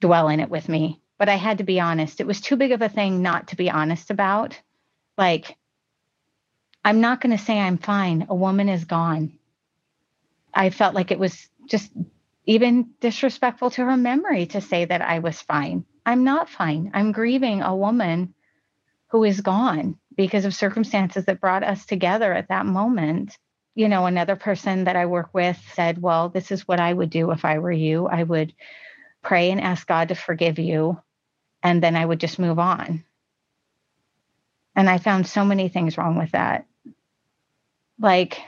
dwell 0.00 0.28
in 0.28 0.40
it 0.40 0.50
with 0.50 0.68
me. 0.68 1.00
But 1.18 1.28
I 1.28 1.36
had 1.36 1.58
to 1.58 1.64
be 1.64 1.80
honest. 1.80 2.20
It 2.20 2.26
was 2.26 2.40
too 2.40 2.56
big 2.56 2.72
of 2.72 2.82
a 2.82 2.88
thing 2.88 3.22
not 3.22 3.48
to 3.48 3.56
be 3.56 3.70
honest 3.70 4.10
about. 4.10 4.60
Like, 5.16 5.56
I'm 6.84 7.00
not 7.00 7.20
going 7.20 7.36
to 7.36 7.42
say 7.42 7.58
I'm 7.58 7.78
fine. 7.78 8.26
A 8.28 8.34
woman 8.34 8.68
is 8.68 8.84
gone. 8.84 9.38
I 10.54 10.70
felt 10.70 10.94
like 10.94 11.10
it 11.10 11.18
was 11.18 11.48
just 11.68 11.92
even 12.46 12.90
disrespectful 13.00 13.70
to 13.72 13.84
her 13.84 13.96
memory 13.96 14.46
to 14.46 14.60
say 14.60 14.84
that 14.84 15.02
I 15.02 15.18
was 15.18 15.40
fine. 15.42 15.84
I'm 16.06 16.24
not 16.24 16.48
fine. 16.48 16.90
I'm 16.94 17.12
grieving 17.12 17.62
a 17.62 17.76
woman 17.76 18.34
who 19.08 19.24
is 19.24 19.40
gone. 19.40 19.98
because 20.16 20.44
of 20.44 20.54
circumstances 20.54 21.26
that 21.26 21.40
brought 21.40 21.62
us 21.62 21.86
together 21.86 22.32
at 22.34 22.48
that 22.48 22.66
moment. 22.66 23.38
You 23.76 23.88
know, 23.88 24.06
another 24.06 24.34
person 24.34 24.84
that 24.84 24.96
I 24.96 25.06
work 25.06 25.30
with 25.32 25.56
said, 25.74 26.02
Well, 26.02 26.28
this 26.28 26.50
is 26.50 26.66
what 26.66 26.80
I 26.80 26.92
would 26.92 27.10
do 27.10 27.30
if 27.30 27.44
I 27.44 27.58
were 27.60 27.72
you. 27.72 28.08
I 28.08 28.24
would 28.24 28.52
pray 29.28 29.50
and 29.50 29.60
ask 29.60 29.86
God 29.86 30.08
to 30.08 30.14
forgive 30.14 30.58
you, 30.58 30.98
and 31.62 31.82
then 31.82 31.96
I 31.96 32.06
would 32.06 32.18
just 32.18 32.38
move 32.38 32.58
on. 32.58 33.04
And 34.74 34.88
I 34.88 34.96
found 34.96 35.26
so 35.26 35.44
many 35.44 35.68
things 35.68 35.98
wrong 35.98 36.16
with 36.16 36.30
that. 36.30 36.64
Like, 38.00 38.40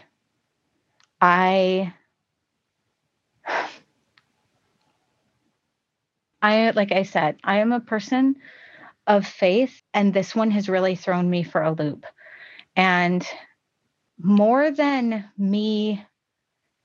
I 1.20 1.92
I 6.40 6.70
like 6.70 6.92
I 6.92 7.02
said, 7.02 7.36
I 7.44 7.58
am 7.58 7.72
a 7.72 7.80
person 7.80 8.36
of 9.06 9.26
faith 9.26 9.82
and 9.92 10.14
this 10.14 10.34
one 10.34 10.50
has 10.52 10.68
really 10.68 10.96
thrown 10.96 11.28
me 11.28 11.42
for 11.42 11.62
a 11.62 11.72
loop. 11.72 12.06
And 12.74 13.26
more 14.18 14.70
than 14.70 15.28
me 15.36 16.02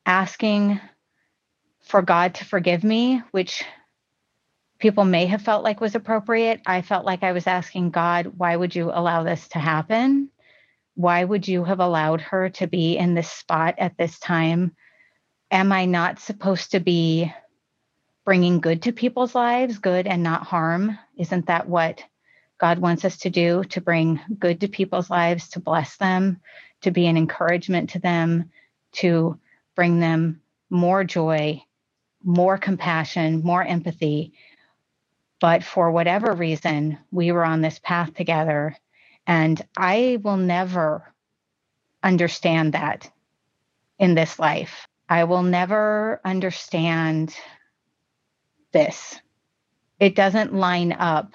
asking 0.06 0.82
for 1.84 2.02
God 2.02 2.36
to 2.36 2.46
forgive 2.46 2.84
me, 2.84 3.22
which 3.32 3.64
people 4.80 5.06
may 5.06 5.26
have 5.26 5.42
felt 5.42 5.64
like 5.64 5.82
was 5.82 5.96
appropriate, 5.96 6.62
I 6.66 6.82
felt 6.82 7.06
like 7.06 7.24
I 7.24 7.32
was 7.32 7.48
asking 7.48 7.92
God, 7.92 8.34
why 8.38 8.56
would 8.56 8.76
you 8.76 8.92
allow 8.92 9.24
this 9.24 9.48
to 9.50 9.60
happen? 9.60 10.30
Why 10.96 11.24
would 11.24 11.48
you 11.48 11.64
have 11.64 11.80
allowed 11.80 12.22
her 12.22 12.50
to 12.50 12.68
be 12.68 12.98
in 12.98 13.14
this 13.14 13.30
spot 13.30 13.76
at 13.78 13.98
this 13.98 14.20
time? 14.20 14.76
Am 15.52 15.72
I 15.72 15.86
not 15.86 16.20
supposed 16.20 16.72
to 16.72 16.80
be 16.80 17.34
bringing 18.26 18.60
good 18.60 18.82
to 18.84 18.92
people's 18.92 19.36
lives, 19.36 19.78
good 19.78 20.08
and 20.08 20.24
not 20.24 20.44
harm? 20.44 20.98
Isn't 21.18 21.48
that 21.48 21.70
what 21.70 22.04
God 22.58 22.80
wants 22.80 23.06
us 23.06 23.18
to 23.20 23.30
do? 23.30 23.64
To 23.66 23.82
bring 23.82 24.20
good 24.40 24.62
to 24.62 24.68
people's 24.68 25.10
lives, 25.10 25.50
to 25.50 25.60
bless 25.60 25.98
them, 25.98 26.42
to 26.82 26.92
be 26.92 27.08
an 27.08 27.18
encouragement 27.18 27.92
to 27.92 28.00
them, 28.00 28.52
to 28.94 29.40
bring 29.76 30.00
them 30.00 30.42
more 30.70 31.04
joy, 31.04 31.62
more 32.24 32.58
compassion, 32.58 33.44
more 33.44 33.64
empathy. 33.64 34.34
But 35.46 35.64
for 35.64 35.91
whatever 35.91 36.34
reason, 36.34 36.98
we 37.12 37.32
were 37.32 37.46
on 37.46 37.62
this 37.62 37.78
path 37.78 38.16
together. 38.16 38.76
And 39.28 39.62
I 39.78 40.18
will 40.24 40.38
never 40.38 41.14
understand 42.02 42.74
that 42.74 43.12
in 44.00 44.16
this 44.16 44.39
life. 44.39 44.88
I 45.08 45.26
will 45.26 45.43
never 45.43 46.20
understand 46.26 47.36
this. 48.72 49.22
It 50.00 50.16
doesn't 50.16 50.56
line 50.56 50.93
up 50.93 51.34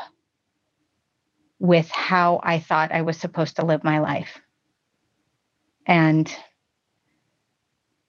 with 1.60 1.88
how 1.92 2.40
I 2.42 2.58
thought 2.58 2.90
I 2.90 3.02
was 3.02 3.16
supposed 3.16 3.56
to 3.56 3.64
live 3.64 3.84
my 3.84 4.00
life. 4.00 4.40
And 5.86 6.28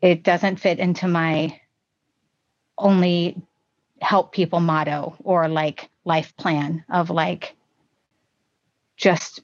it 0.02 0.24
doesn't 0.24 0.62
fit 0.62 0.80
into 0.80 1.08
my 1.08 1.62
only 2.76 3.40
help 4.02 4.32
people 4.32 4.62
motto 4.62 5.16
or 5.20 5.48
like 5.48 5.91
life 6.06 6.36
plan 6.38 6.84
of 6.90 7.10
like 7.10 7.56
just 8.98 9.42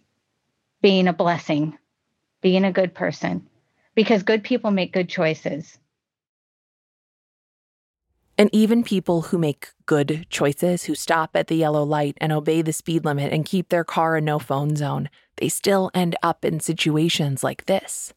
being 0.82 1.08
a 1.08 1.14
blessing, 1.14 1.78
being 2.42 2.64
a 2.64 2.72
good 2.72 2.94
person, 2.94 3.48
because 3.96 4.24
good 4.24 4.44
people 4.44 4.72
make 4.72 4.94
good 4.94 5.10
choices. 5.10 5.78
And 8.38 8.52
even 8.54 8.84
people 8.84 9.24
who 9.24 9.40
make 9.40 9.70
good 9.88 10.28
choices, 10.30 10.84
who 10.84 10.94
stop 10.94 11.32
at 11.34 11.48
the 11.48 11.56
yellow 11.56 11.84
light 11.84 12.16
and 12.22 12.32
obey 12.32 12.62
the 12.62 12.72
speed 12.72 13.04
limit 13.04 13.34
and 13.34 13.44
keep 13.44 13.70
their 13.70 13.84
car 13.84 14.18
in 14.18 14.26
no 14.26 14.38
phone 14.38 14.76
zone, 14.76 15.10
they 15.38 15.50
still 15.50 15.90
end 15.96 16.16
up 16.22 16.46
in 16.46 16.60
situations 16.60 17.44
like 17.44 17.66
this. 17.66 18.14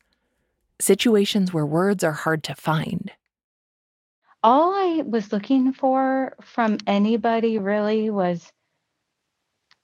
Situations 0.78 1.54
where 1.54 1.64
words 1.64 2.04
are 2.04 2.12
hard 2.12 2.44
to 2.44 2.54
find. 2.54 3.12
All 4.42 4.74
I 4.74 5.02
was 5.06 5.32
looking 5.32 5.72
for 5.72 6.36
from 6.42 6.78
anybody 6.86 7.58
really 7.58 8.10
was 8.10 8.52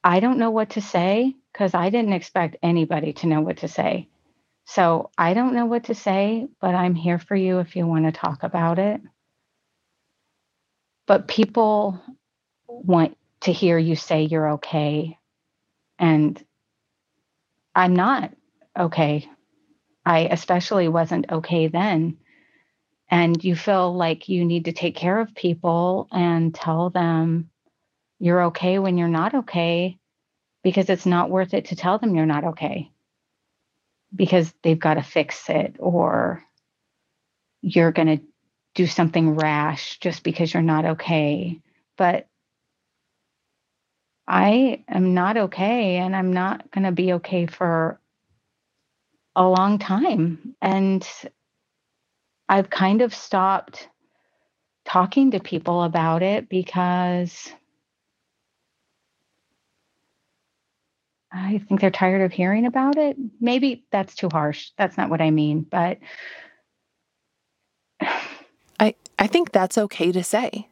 I 0.05 0.21
don't 0.21 0.39
know 0.39 0.51
what 0.51 0.71
to 0.71 0.83
say 0.83 1.35
because 1.53 1.75
I 1.75 1.91
didn't 1.91 2.15
expect 2.15 2.57
anybody 2.63 3.15
to 3.15 3.29
know 3.29 3.43
what 3.43 3.59
to 3.59 3.69
say. 3.69 4.09
So 4.67 5.11
I 5.19 5.35
don't 5.35 5.55
know 5.55 5.67
what 5.67 5.85
to 5.85 5.95
say, 5.95 6.49
but 6.61 6.75
I'm 6.75 6.95
here 6.95 7.19
for 7.19 7.37
you 7.37 7.61
if 7.61 7.77
you 7.77 7.87
want 7.87 8.07
to 8.07 8.13
talk 8.13 8.43
about 8.45 8.79
it 8.79 9.01
but 11.09 11.29
people 11.29 12.01
want 12.69 13.19
to 13.43 13.53
hear 13.53 13.79
you 13.79 13.97
say 13.97 14.25
you're 14.25 14.53
okay. 14.55 15.19
And 15.99 16.43
I'm 17.75 17.95
not 17.97 18.33
okay. 18.79 19.29
I 20.07 20.21
especially 20.21 20.89
wasn't 20.89 21.31
okay 21.33 21.69
then. 21.69 22.19
And 23.09 23.43
you 23.43 23.55
feel 23.55 23.95
like 23.95 24.29
you 24.29 24.45
need 24.45 24.65
to 24.65 24.73
take 24.73 24.97
care 24.97 25.21
of 25.21 25.35
people 25.35 26.09
and 26.11 26.55
tell 26.55 26.91
them 26.91 27.51
you're 28.19 28.45
okay 28.45 28.79
when 28.79 28.99
you're 28.99 29.09
not 29.09 29.35
okay 29.35 29.99
because 30.65 30.91
it's 30.91 31.07
not 31.07 31.31
worth 31.31 31.55
it 31.55 31.67
to 31.67 31.77
tell 31.77 31.99
them 31.99 32.15
you're 32.15 32.27
not 32.27 32.45
okay 32.45 32.91
because 34.15 34.53
they've 34.63 34.79
got 34.79 34.95
to 34.95 35.03
fix 35.03 35.49
it 35.49 35.77
or 35.79 36.43
you're 37.63 37.93
going 37.93 38.19
to 38.19 38.25
do 38.75 38.87
something 38.87 39.37
rash 39.37 39.99
just 39.99 40.23
because 40.23 40.53
you're 40.53 40.63
not 40.63 40.85
okay. 40.85 41.61
But 41.97 42.29
I 44.27 44.85
am 44.89 45.15
not 45.15 45.37
okay 45.37 45.97
and 45.97 46.15
I'm 46.15 46.33
not 46.33 46.71
going 46.71 46.85
to 46.85 46.93
be 46.93 47.15
okay 47.15 47.47
for 47.47 48.01
a 49.35 49.47
long 49.47 49.79
time. 49.79 50.55
And 50.61 51.07
I've 52.49 52.71
kind 52.71 53.03
of 53.03 53.15
stopped 53.15 53.89
talking 54.85 55.33
to 55.33 55.41
people 55.41 55.83
about 55.83 56.23
it 56.23 56.49
because 56.49 57.51
I 61.33 61.59
think 61.69 61.81
they're 61.81 61.91
tired 61.91 62.23
of 62.23 62.33
hearing 62.33 62.67
about 62.67 62.97
it. 62.97 63.17
Maybe 63.41 63.85
that's 63.91 64.15
too 64.15 64.29
harsh. 64.31 64.71
That's 64.79 64.97
not 64.97 65.11
what 65.11 65.21
I 65.21 65.31
mean. 65.31 65.67
But 65.69 65.99
I, 68.81 68.95
I 69.19 69.27
think 69.27 69.53
that's 69.53 69.77
okay 69.77 70.13
to 70.13 70.23
say. 70.23 70.69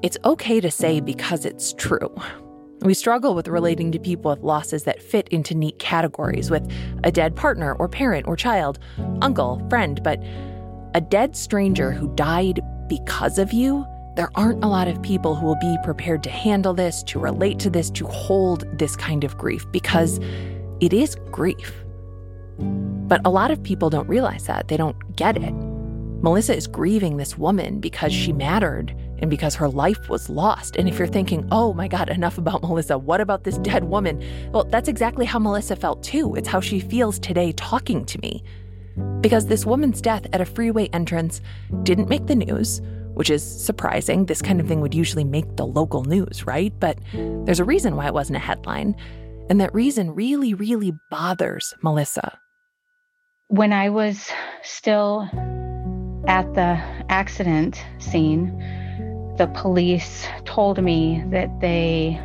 It's 0.00 0.16
okay 0.24 0.60
to 0.60 0.70
say 0.70 1.00
because 1.00 1.44
it's 1.44 1.74
true. 1.74 2.14
We 2.82 2.94
struggle 2.94 3.34
with 3.34 3.48
relating 3.48 3.90
to 3.92 3.98
people 3.98 4.30
with 4.30 4.40
losses 4.40 4.84
that 4.84 5.02
fit 5.02 5.28
into 5.28 5.54
neat 5.54 5.78
categories 5.80 6.50
with 6.50 6.70
a 7.02 7.10
dead 7.10 7.34
partner 7.34 7.74
or 7.74 7.88
parent 7.88 8.28
or 8.28 8.36
child, 8.36 8.78
uncle, 9.20 9.60
friend, 9.68 10.00
but 10.04 10.22
a 10.94 11.00
dead 11.00 11.36
stranger 11.36 11.90
who 11.90 12.14
died 12.14 12.60
because 12.88 13.38
of 13.38 13.52
you, 13.52 13.84
there 14.14 14.30
aren't 14.36 14.64
a 14.64 14.68
lot 14.68 14.86
of 14.88 15.02
people 15.02 15.34
who 15.34 15.46
will 15.46 15.58
be 15.60 15.76
prepared 15.82 16.22
to 16.22 16.30
handle 16.30 16.72
this, 16.72 17.02
to 17.04 17.18
relate 17.18 17.58
to 17.60 17.70
this, 17.70 17.90
to 17.90 18.06
hold 18.06 18.64
this 18.78 18.96
kind 18.96 19.24
of 19.24 19.36
grief 19.36 19.66
because 19.72 20.18
it 20.80 20.92
is 20.92 21.16
grief. 21.32 21.84
But 22.58 23.20
a 23.24 23.30
lot 23.30 23.50
of 23.50 23.62
people 23.62 23.90
don't 23.90 24.08
realize 24.08 24.46
that. 24.46 24.68
They 24.68 24.76
don't 24.76 25.16
get 25.16 25.36
it. 25.36 25.52
Melissa 26.22 26.56
is 26.56 26.66
grieving 26.66 27.16
this 27.16 27.38
woman 27.38 27.80
because 27.80 28.12
she 28.12 28.32
mattered 28.32 28.94
and 29.18 29.30
because 29.30 29.54
her 29.54 29.68
life 29.68 30.08
was 30.08 30.28
lost. 30.28 30.76
And 30.76 30.88
if 30.88 30.98
you're 30.98 31.08
thinking, 31.08 31.46
oh 31.50 31.72
my 31.72 31.88
God, 31.88 32.08
enough 32.08 32.38
about 32.38 32.62
Melissa, 32.62 32.98
what 32.98 33.20
about 33.20 33.44
this 33.44 33.58
dead 33.58 33.84
woman? 33.84 34.22
Well, 34.52 34.64
that's 34.64 34.88
exactly 34.88 35.26
how 35.26 35.38
Melissa 35.38 35.76
felt 35.76 36.02
too. 36.02 36.34
It's 36.34 36.48
how 36.48 36.60
she 36.60 36.80
feels 36.80 37.18
today 37.18 37.52
talking 37.52 38.04
to 38.06 38.18
me. 38.20 38.42
Because 39.20 39.46
this 39.46 39.64
woman's 39.64 40.00
death 40.00 40.26
at 40.32 40.40
a 40.40 40.44
freeway 40.44 40.88
entrance 40.88 41.40
didn't 41.84 42.08
make 42.08 42.26
the 42.26 42.34
news, 42.34 42.80
which 43.14 43.30
is 43.30 43.42
surprising. 43.42 44.26
This 44.26 44.42
kind 44.42 44.60
of 44.60 44.66
thing 44.66 44.80
would 44.80 44.94
usually 44.94 45.24
make 45.24 45.56
the 45.56 45.66
local 45.66 46.04
news, 46.04 46.46
right? 46.46 46.72
But 46.80 46.98
there's 47.12 47.60
a 47.60 47.64
reason 47.64 47.94
why 47.94 48.06
it 48.06 48.14
wasn't 48.14 48.36
a 48.36 48.40
headline. 48.40 48.96
And 49.48 49.60
that 49.60 49.72
reason 49.72 50.14
really, 50.14 50.52
really 50.52 50.92
bothers 51.10 51.74
Melissa 51.82 52.38
when 53.48 53.72
I 53.72 53.88
was 53.88 54.30
still 54.62 55.22
at 56.26 56.52
the 56.54 56.78
accident 57.08 57.82
scene, 57.98 58.50
the 59.38 59.46
police 59.46 60.26
told 60.44 60.82
me 60.82 61.22
that 61.28 61.60
they 61.60 62.20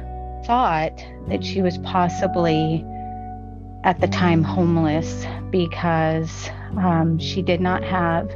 thought 0.45 1.05
that 1.27 1.43
she 1.43 1.61
was 1.61 1.77
possibly 1.79 2.83
at 3.83 4.01
the 4.01 4.07
time 4.07 4.43
homeless 4.43 5.25
because 5.51 6.49
um, 6.77 7.19
she 7.19 7.43
did 7.43 7.61
not 7.61 7.83
have 7.83 8.35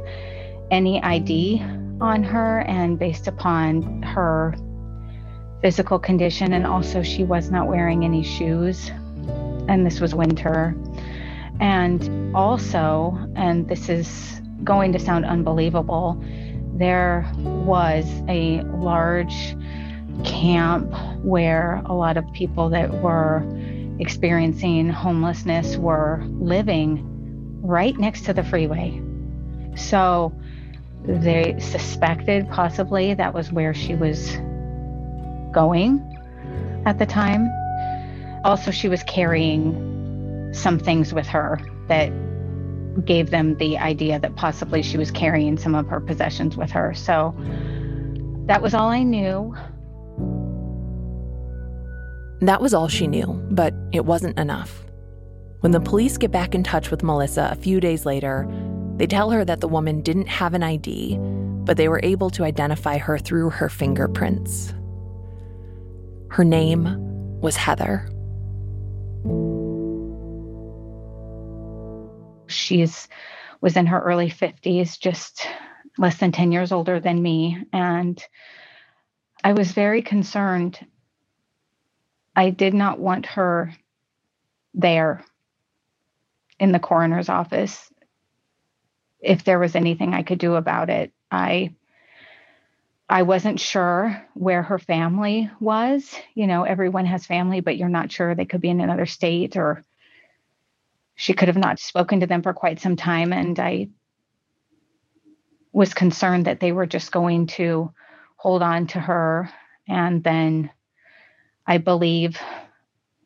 any 0.70 1.02
ID 1.02 1.60
on 2.00 2.22
her, 2.22 2.60
and 2.60 2.98
based 2.98 3.26
upon 3.26 4.02
her 4.02 4.54
physical 5.60 5.98
condition, 5.98 6.52
and 6.52 6.64
also 6.64 7.02
she 7.02 7.24
was 7.24 7.50
not 7.50 7.66
wearing 7.66 8.04
any 8.04 8.22
shoes, 8.22 8.92
and 9.66 9.84
this 9.84 10.00
was 10.00 10.14
winter. 10.14 10.76
And 11.58 12.36
also, 12.36 13.18
and 13.34 13.68
this 13.68 13.88
is 13.88 14.40
going 14.62 14.92
to 14.92 15.00
sound 15.00 15.24
unbelievable, 15.24 16.22
there 16.78 17.30
was 17.36 18.04
a 18.28 18.62
large 18.62 19.56
camp 20.24 20.92
where 21.22 21.82
a 21.86 21.92
lot 21.92 22.16
of 22.16 22.24
people 22.32 22.68
that 22.70 22.92
were 23.02 23.44
experiencing 23.98 24.88
homelessness 24.88 25.76
were 25.76 26.22
living 26.26 27.04
right 27.62 27.98
next 27.98 28.24
to 28.24 28.32
the 28.32 28.44
freeway. 28.44 29.02
So 29.76 30.32
they 31.04 31.58
suspected 31.58 32.48
possibly 32.50 33.14
that 33.14 33.34
was 33.34 33.52
where 33.52 33.74
she 33.74 33.94
was 33.94 34.36
going 35.52 36.00
at 36.86 36.98
the 36.98 37.06
time. 37.06 37.48
Also, 38.44 38.70
she 38.70 38.88
was 38.88 39.02
carrying 39.04 40.52
some 40.52 40.78
things 40.78 41.12
with 41.12 41.26
her 41.26 41.60
that 41.88 42.12
gave 43.04 43.30
them 43.30 43.56
the 43.56 43.78
idea 43.78 44.18
that 44.18 44.36
possibly 44.36 44.82
she 44.82 44.98
was 44.98 45.10
carrying 45.10 45.56
some 45.56 45.74
of 45.74 45.86
her 45.88 46.00
possessions 46.00 46.56
with 46.56 46.70
her. 46.70 46.94
So 46.94 47.34
that 48.46 48.62
was 48.62 48.74
all 48.74 48.88
I 48.88 49.02
knew. 49.02 49.54
That 52.40 52.60
was 52.60 52.72
all 52.72 52.88
she 52.88 53.06
knew, 53.06 53.26
but 53.50 53.74
it 53.92 54.04
wasn't 54.04 54.38
enough. 54.38 54.84
When 55.60 55.72
the 55.72 55.80
police 55.80 56.16
get 56.16 56.30
back 56.30 56.54
in 56.54 56.62
touch 56.62 56.90
with 56.90 57.02
Melissa 57.02 57.48
a 57.50 57.56
few 57.56 57.80
days 57.80 58.06
later, 58.06 58.48
they 58.96 59.06
tell 59.06 59.30
her 59.30 59.44
that 59.44 59.60
the 59.60 59.68
woman 59.68 60.02
didn't 60.02 60.28
have 60.28 60.54
an 60.54 60.62
ID, 60.62 61.18
but 61.64 61.76
they 61.76 61.88
were 61.88 62.00
able 62.02 62.30
to 62.30 62.44
identify 62.44 62.96
her 62.96 63.18
through 63.18 63.50
her 63.50 63.68
fingerprints. 63.68 64.72
Her 66.30 66.44
name 66.44 66.86
was 67.40 67.56
Heather. 67.56 68.08
She's 72.48 73.08
was 73.60 73.76
in 73.76 73.86
her 73.86 74.00
early 74.00 74.30
50s, 74.30 74.98
just 74.98 75.46
less 75.96 76.18
than 76.18 76.32
10 76.32 76.52
years 76.52 76.70
older 76.70 77.00
than 77.00 77.20
me, 77.20 77.64
and 77.72 78.22
I 79.42 79.52
was 79.52 79.72
very 79.72 80.02
concerned. 80.02 80.78
I 82.36 82.50
did 82.50 82.74
not 82.74 83.00
want 83.00 83.26
her 83.26 83.74
there 84.74 85.24
in 86.60 86.72
the 86.72 86.78
coroner's 86.78 87.28
office 87.28 87.92
if 89.20 89.44
there 89.44 89.58
was 89.58 89.74
anything 89.74 90.14
I 90.14 90.22
could 90.22 90.38
do 90.38 90.54
about 90.54 90.90
it. 90.90 91.12
I 91.30 91.74
I 93.08 93.22
wasn't 93.22 93.58
sure 93.58 94.22
where 94.34 94.62
her 94.62 94.78
family 94.78 95.50
was. 95.60 96.14
You 96.34 96.46
know, 96.46 96.64
everyone 96.64 97.06
has 97.06 97.24
family, 97.24 97.60
but 97.60 97.78
you're 97.78 97.88
not 97.88 98.12
sure 98.12 98.34
they 98.34 98.44
could 98.44 98.60
be 98.60 98.68
in 98.68 98.80
another 98.80 99.06
state 99.06 99.56
or 99.56 99.82
she 101.18 101.34
could 101.34 101.48
have 101.48 101.56
not 101.56 101.80
spoken 101.80 102.20
to 102.20 102.26
them 102.26 102.42
for 102.42 102.54
quite 102.54 102.80
some 102.80 102.96
time 102.96 103.32
and 103.32 103.58
I 103.58 103.88
was 105.72 105.92
concerned 105.92 106.46
that 106.46 106.60
they 106.60 106.72
were 106.72 106.86
just 106.86 107.12
going 107.12 107.48
to 107.48 107.92
hold 108.36 108.62
on 108.62 108.86
to 108.88 109.00
her 109.00 109.50
and 109.88 110.22
then 110.24 110.70
I 111.66 111.78
believe 111.78 112.38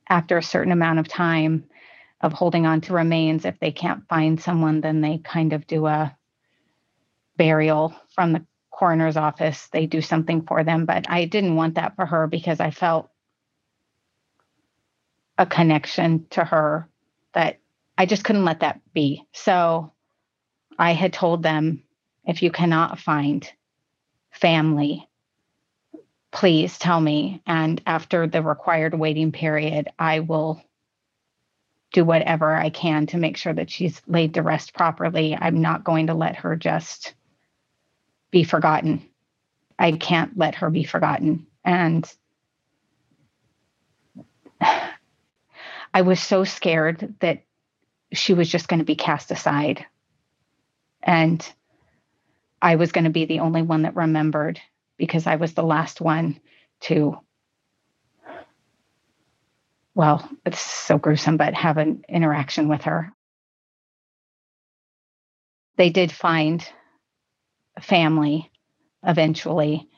after 0.09 0.39
a 0.39 0.43
certain 0.43 0.73
amount 0.73 0.99
of 0.99 1.09
time 1.09 1.65
of 2.23 2.33
holding 2.33 2.67
on 2.67 2.81
to 2.83 2.95
remains. 2.95 3.45
If 3.45 3.59
they 3.61 3.73
can't 3.73 4.09
find 4.09 4.41
someone, 4.41 4.81
then 4.81 5.01
they 5.01 5.19
kind 5.19 5.53
of 5.53 5.67
do 5.67 5.87
a 5.87 6.17
burial 7.37 7.95
from 8.15 8.33
the 8.33 8.47
coroner's 8.71 9.17
office. 9.17 9.69
They 9.73 9.87
do 9.87 10.01
something 10.01 10.43
for 10.43 10.65
them. 10.65 10.87
But 10.87 11.07
I 11.11 11.25
didn't 11.25 11.57
want 11.57 11.75
that 11.75 11.97
for 11.97 12.07
her 12.07 12.27
because 12.27 12.61
I 12.61 12.71
felt 12.71 13.11
a 15.39 15.47
connection 15.47 16.27
to 16.31 16.45
her 16.45 16.89
that 17.35 17.59
I 17.97 18.07
just 18.07 18.25
couldn't 18.25 18.45
let 18.45 18.61
that 18.61 18.81
be. 18.93 19.25
So 19.33 19.93
I 20.79 20.93
had 20.93 21.13
told 21.13 21.43
them 21.43 21.83
if 22.25 22.43
you 22.43 22.51
cannot 22.51 22.99
find 22.99 23.51
family, 24.31 25.09
please 26.31 26.79
tell 26.79 27.01
me. 27.01 27.43
And 27.47 27.81
after 27.87 28.27
the 28.27 28.43
required 28.43 28.95
waiting 28.95 29.33
period, 29.33 29.91
I 29.99 30.21
will 30.21 30.63
do 31.93 32.05
whatever 32.05 32.55
I 32.55 32.71
can 32.71 33.07
to 33.09 33.19
make 33.19 33.37
sure 33.37 33.53
that 33.53 33.71
she's 33.71 34.01
laid 34.07 34.35
to 34.35 34.43
rest 34.43 34.73
properly. 34.73 35.37
I'm 35.39 35.61
not 35.61 35.85
going 35.85 36.07
to 36.07 36.15
let 36.15 36.37
her 36.37 36.57
just 36.57 37.15
be 38.31 38.45
forgotten. 38.45 39.07
I 39.79 39.93
can't 39.93 40.37
let 40.37 40.57
her 40.57 40.71
be 40.71 40.85
forgotten. 40.85 41.47
And 41.65 42.11
I 44.61 46.01
was 46.03 46.21
so 46.21 46.45
scared 46.45 47.15
that 47.21 47.43
she 48.13 48.35
was 48.35 48.49
just 48.49 48.69
going 48.69 48.79
to 48.79 48.85
be 48.85 48.95
cast 48.95 49.31
aside. 49.31 49.87
And 51.03 51.47
I 52.61 52.77
was 52.77 52.93
going 52.93 53.05
to 53.05 53.11
be 53.11 53.25
the 53.25 53.41
only 53.41 53.63
one 53.63 53.83
that 53.83 53.97
remembered 53.97 54.61
because 54.97 55.27
I 55.27 55.37
was 55.37 55.55
the 55.55 55.63
last 55.63 56.01
one 56.01 56.41
to 56.83 57.19
well, 59.95 60.27
it's 60.47 60.59
so 60.59 60.97
gruesome, 60.97 61.37
but 61.37 61.53
have 61.53 61.77
an 61.77 62.03
interaction 62.09 62.67
with 62.67 62.83
her. 62.83 63.13
They 65.77 65.91
did 65.91 66.11
find 66.11 66.67
family 67.79 68.51
eventually, 69.03 69.91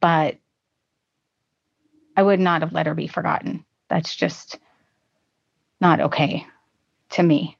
but 0.00 0.38
I 2.16 2.22
would 2.22 2.40
not 2.40 2.62
have 2.62 2.72
let 2.72 2.86
her 2.86 2.96
be 2.96 3.06
forgotten. 3.06 3.64
That's 3.88 4.16
just 4.16 4.58
not 5.80 6.00
okay 6.00 6.44
to 7.10 7.22
me. 7.22 7.56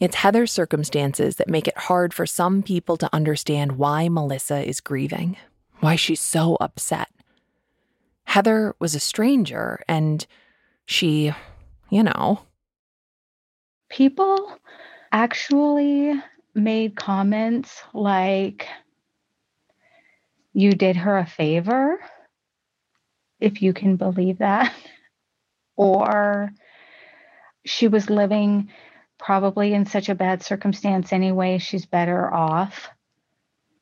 It's 0.00 0.16
Heather's 0.16 0.52
circumstances 0.52 1.36
that 1.36 1.48
make 1.48 1.66
it 1.66 1.76
hard 1.76 2.14
for 2.14 2.24
some 2.24 2.62
people 2.62 2.96
to 2.98 3.12
understand 3.12 3.72
why 3.72 4.08
Melissa 4.08 4.66
is 4.66 4.80
grieving, 4.80 5.36
why 5.80 5.96
she's 5.96 6.20
so 6.20 6.56
upset. 6.60 7.08
Heather 8.24 8.76
was 8.78 8.94
a 8.94 9.00
stranger 9.00 9.82
and 9.88 10.24
she, 10.86 11.32
you 11.90 12.02
know. 12.02 12.42
People 13.88 14.56
actually 15.10 16.14
made 16.54 16.94
comments 16.94 17.82
like, 17.92 18.68
you 20.52 20.72
did 20.72 20.96
her 20.96 21.18
a 21.18 21.26
favor, 21.26 21.98
if 23.40 23.62
you 23.62 23.72
can 23.72 23.96
believe 23.96 24.38
that. 24.38 24.72
or 25.78 26.52
she 27.64 27.88
was 27.88 28.10
living 28.10 28.70
probably 29.18 29.72
in 29.72 29.86
such 29.86 30.08
a 30.08 30.14
bad 30.14 30.42
circumstance 30.42 31.12
anyway, 31.12 31.58
she's 31.58 31.86
better 31.86 32.32
off. 32.32 32.88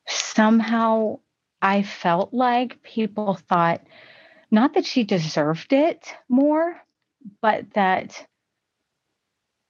Somehow 0.07 1.19
I 1.61 1.81
felt 1.81 2.33
like 2.33 2.83
people 2.83 3.33
thought 3.49 3.81
not 4.49 4.75
that 4.75 4.85
she 4.85 5.03
deserved 5.03 5.73
it 5.73 6.13
more, 6.29 6.79
but 7.41 7.65
that 7.73 8.25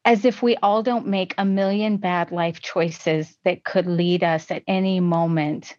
as 0.05 0.23
if 0.25 0.43
we 0.43 0.55
all 0.57 0.84
don't 0.84 1.07
make 1.07 1.34
a 1.38 1.45
million 1.45 1.97
bad 1.97 2.32
life 2.32 2.61
choices 2.61 3.36
that 3.43 3.63
could 3.63 3.88
lead 3.88 4.23
us 4.23 4.51
at 4.51 4.63
any 4.67 4.99
moment 4.99 5.75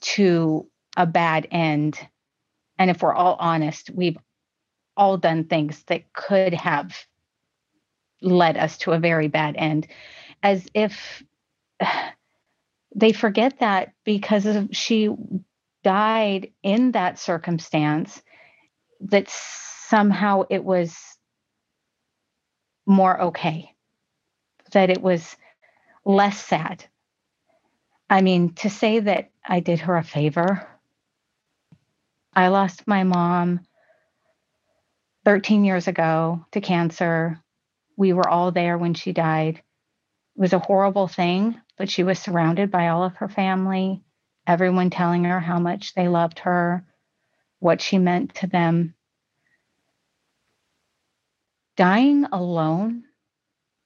to 0.00 0.68
a 0.96 1.06
bad 1.06 1.48
end. 1.50 1.98
And 2.78 2.90
if 2.90 3.02
we're 3.02 3.14
all 3.14 3.36
honest, 3.38 3.90
we've 3.90 4.18
all 4.96 5.16
done 5.16 5.44
things 5.44 5.82
that 5.84 6.12
could 6.12 6.54
have 6.54 6.96
led 8.22 8.56
us 8.56 8.78
to 8.78 8.92
a 8.92 8.98
very 8.98 9.28
bad 9.28 9.56
end. 9.56 9.86
As 10.42 10.66
if 10.74 11.22
they 12.94 13.12
forget 13.12 13.60
that 13.60 13.92
because 14.04 14.46
she 14.72 15.10
died 15.84 16.50
in 16.62 16.92
that 16.92 17.18
circumstance, 17.18 18.22
that 19.00 19.28
somehow 19.28 20.44
it 20.48 20.64
was 20.64 20.96
more 22.86 23.20
okay, 23.20 23.74
that 24.72 24.90
it 24.90 25.02
was 25.02 25.36
less 26.04 26.38
sad. 26.38 26.84
I 28.08 28.22
mean, 28.22 28.54
to 28.54 28.70
say 28.70 29.00
that 29.00 29.30
I 29.44 29.60
did 29.60 29.80
her 29.80 29.96
a 29.96 30.04
favor, 30.04 30.66
I 32.32 32.48
lost 32.48 32.86
my 32.86 33.02
mom 33.02 33.60
13 35.26 35.64
years 35.64 35.88
ago 35.88 36.46
to 36.52 36.60
cancer. 36.60 37.42
We 37.96 38.14
were 38.14 38.28
all 38.28 38.52
there 38.52 38.78
when 38.78 38.94
she 38.94 39.12
died. 39.12 39.56
It 39.56 40.40
was 40.40 40.52
a 40.52 40.60
horrible 40.60 41.08
thing, 41.08 41.60
but 41.76 41.90
she 41.90 42.04
was 42.04 42.20
surrounded 42.20 42.70
by 42.70 42.88
all 42.88 43.02
of 43.02 43.16
her 43.16 43.28
family 43.28 44.02
everyone 44.46 44.90
telling 44.90 45.24
her 45.24 45.40
how 45.40 45.58
much 45.58 45.94
they 45.94 46.06
loved 46.06 46.38
her, 46.38 46.84
what 47.58 47.80
she 47.80 47.98
meant 47.98 48.36
to 48.36 48.46
them. 48.46 48.94
Dying 51.76 52.26
alone 52.26 53.02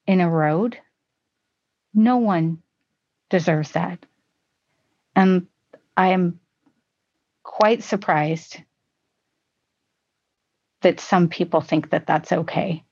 in 0.06 0.20
a 0.20 0.28
road, 0.28 0.78
no 1.94 2.18
one 2.18 2.62
deserves 3.30 3.72
that. 3.72 4.04
And 5.16 5.46
I 5.96 6.08
am 6.08 6.40
quite 7.42 7.82
surprised 7.82 8.58
that 10.82 11.00
some 11.00 11.28
people 11.28 11.60
think 11.60 11.90
that 11.90 12.06
that's 12.06 12.32
okay 12.32 12.84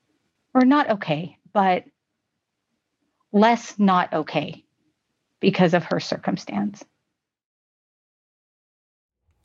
or 0.53 0.65
not 0.65 0.89
okay, 0.89 1.37
but 1.53 1.85
less 3.31 3.77
not 3.77 4.11
okay 4.13 4.63
because 5.39 5.73
of 5.73 5.85
her 5.85 5.99
circumstance. 5.99 6.83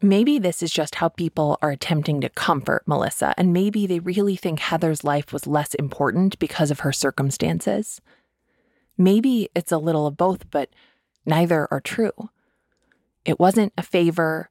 Maybe 0.03 0.39
this 0.39 0.63
is 0.63 0.71
just 0.71 0.97
how 0.97 1.09
people 1.09 1.59
are 1.63 1.71
attempting 1.71 2.21
to 2.21 2.29
comfort 2.29 2.83
Melissa, 2.87 3.33
and 3.39 3.55
maybe 3.55 3.87
they 3.87 4.01
really 4.01 4.37
think 4.37 4.59
Heather's 4.59 5.03
life 5.03 5.33
was 5.33 5.47
less 5.47 5.73
important 5.75 6.39
because 6.39 6.71
of 6.71 6.81
her 6.81 6.93
circumstances. 6.93 8.03
Maybe 8.99 9.49
it's 9.55 9.73
a 9.73 9.79
little 9.79 10.07
of 10.07 10.17
both, 10.17 10.51
but 10.51 10.69
neither 11.25 11.67
are 11.71 11.81
true. 11.81 12.13
It 13.25 13.41
wasn't 13.41 13.73
a 13.79 13.83
favor. 13.83 14.51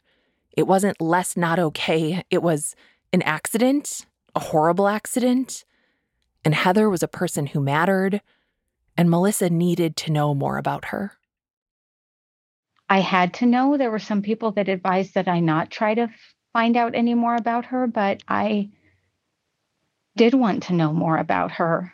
It 0.57 0.65
wasn't 0.65 0.99
less 0.99 1.37
not 1.37 1.59
okay. 1.59 2.23
It 2.31 2.41
was 2.41 2.75
an 3.13 3.21
accident, 3.21 4.05
a 4.35 4.39
horrible 4.39 4.87
accident. 4.87 5.63
And 6.43 6.53
Heather 6.53 6.89
was 6.89 7.03
a 7.03 7.07
person 7.07 7.47
who 7.47 7.61
mattered, 7.61 8.21
and 8.97 9.09
Melissa 9.09 9.49
needed 9.49 9.95
to 9.97 10.11
know 10.11 10.33
more 10.33 10.57
about 10.57 10.85
her. 10.85 11.13
I 12.89 12.99
had 12.99 13.33
to 13.35 13.45
know. 13.45 13.77
There 13.77 13.91
were 13.91 13.99
some 13.99 14.21
people 14.21 14.51
that 14.51 14.67
advised 14.67 15.13
that 15.13 15.27
I 15.27 15.39
not 15.39 15.71
try 15.71 15.93
to 15.93 16.09
find 16.51 16.75
out 16.75 16.95
any 16.95 17.13
more 17.13 17.35
about 17.35 17.65
her, 17.65 17.87
but 17.87 18.21
I 18.27 18.69
did 20.15 20.33
want 20.33 20.63
to 20.63 20.73
know 20.73 20.93
more 20.93 21.17
about 21.17 21.51
her. 21.51 21.93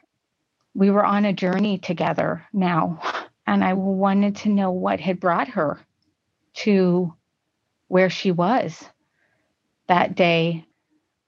We 0.73 0.89
were 0.89 1.05
on 1.05 1.25
a 1.25 1.33
journey 1.33 1.77
together 1.77 2.45
now, 2.53 3.01
and 3.47 3.63
I 3.63 3.73
wanted 3.73 4.37
to 4.37 4.49
know 4.49 4.71
what 4.71 4.99
had 4.99 5.19
brought 5.19 5.49
her 5.49 5.79
to 6.55 7.13
where 7.87 8.09
she 8.09 8.31
was 8.31 8.83
that 9.87 10.15
day. 10.15 10.65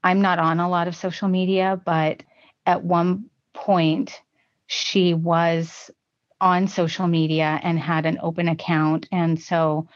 I'm 0.04 0.22
not 0.22 0.40
on 0.40 0.60
a 0.60 0.70
lot 0.70 0.88
of 0.88 0.96
social 0.96 1.28
media, 1.28 1.80
but 1.84 2.24
at 2.66 2.84
one 2.84 3.30
point, 3.54 4.22
she 4.68 5.14
was 5.14 5.92
on 6.40 6.68
social 6.68 7.08
media 7.08 7.60
and 7.62 7.78
had 7.78 8.06
an 8.06 8.20
open 8.22 8.48
account. 8.48 9.08
And 9.12 9.40
so 9.40 9.88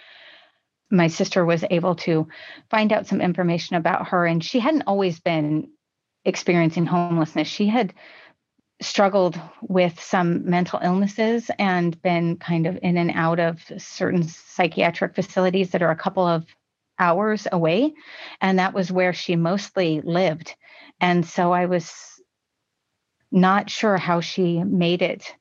my 0.91 1.07
sister 1.07 1.43
was 1.43 1.63
able 1.69 1.95
to 1.95 2.27
find 2.69 2.93
out 2.93 3.07
some 3.07 3.21
information 3.21 3.75
about 3.75 4.09
her. 4.09 4.25
And 4.25 4.43
she 4.43 4.59
hadn't 4.59 4.83
always 4.83 5.19
been 5.19 5.69
experiencing 6.23 6.85
homelessness. 6.85 7.47
She 7.47 7.67
had 7.67 7.93
struggled 8.81 9.39
with 9.61 9.99
some 9.99 10.47
mental 10.49 10.79
illnesses 10.83 11.49
and 11.57 11.99
been 12.01 12.35
kind 12.37 12.67
of 12.67 12.77
in 12.83 12.97
and 12.97 13.11
out 13.15 13.39
of 13.39 13.61
certain 13.77 14.23
psychiatric 14.23 15.15
facilities 15.15 15.71
that 15.71 15.81
are 15.81 15.91
a 15.91 15.95
couple 15.95 16.27
of 16.27 16.45
hours 16.99 17.47
away. 17.51 17.93
And 18.41 18.59
that 18.59 18.73
was 18.73 18.91
where 18.91 19.13
she 19.13 19.35
mostly 19.35 20.01
lived. 20.01 20.55
And 20.99 21.25
so 21.25 21.51
I 21.51 21.65
was 21.65 21.93
not 23.31 23.69
sure 23.69 23.97
how 23.97 24.21
she 24.21 24.63
made 24.63 25.01
it 25.01 25.35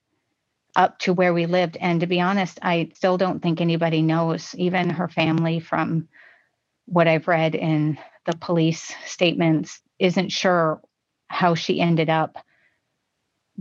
up 0.77 0.99
to 1.01 1.13
where 1.13 1.33
we 1.33 1.47
lived. 1.47 1.77
And 1.81 2.01
to 2.01 2.07
be 2.07 2.21
honest, 2.21 2.59
I 2.63 2.91
still 2.95 3.17
don't 3.17 3.41
think 3.41 3.61
anybody 3.61 4.03
knows, 4.03 4.55
even 4.57 4.91
her 4.91 5.09
family, 5.09 5.61
from 5.61 6.09
what 6.87 7.09
I've 7.09 7.29
read 7.29 7.55
in 7.55 7.99
the 8.27 8.37
police 8.37 8.93
statements, 9.07 9.81
isn't 9.99 10.33
sure 10.33 10.81
how 11.29 11.55
she 11.55 11.81
ended 11.81 12.11
up 12.11 12.37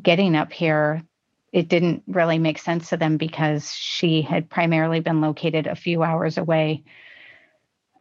getting 0.02 0.36
up 0.36 0.52
here. 0.52 1.04
It 1.52 1.68
didn't 1.68 2.04
really 2.08 2.40
make 2.40 2.58
sense 2.58 2.90
to 2.90 2.98
them 2.98 3.18
because 3.18 3.74
she 3.74 4.24
had 4.24 4.50
primarily 4.50 5.00
been 5.00 5.22
located 5.22 5.68
a 5.68 5.76
few 5.76 6.02
hours 6.02 6.38
away 6.40 6.84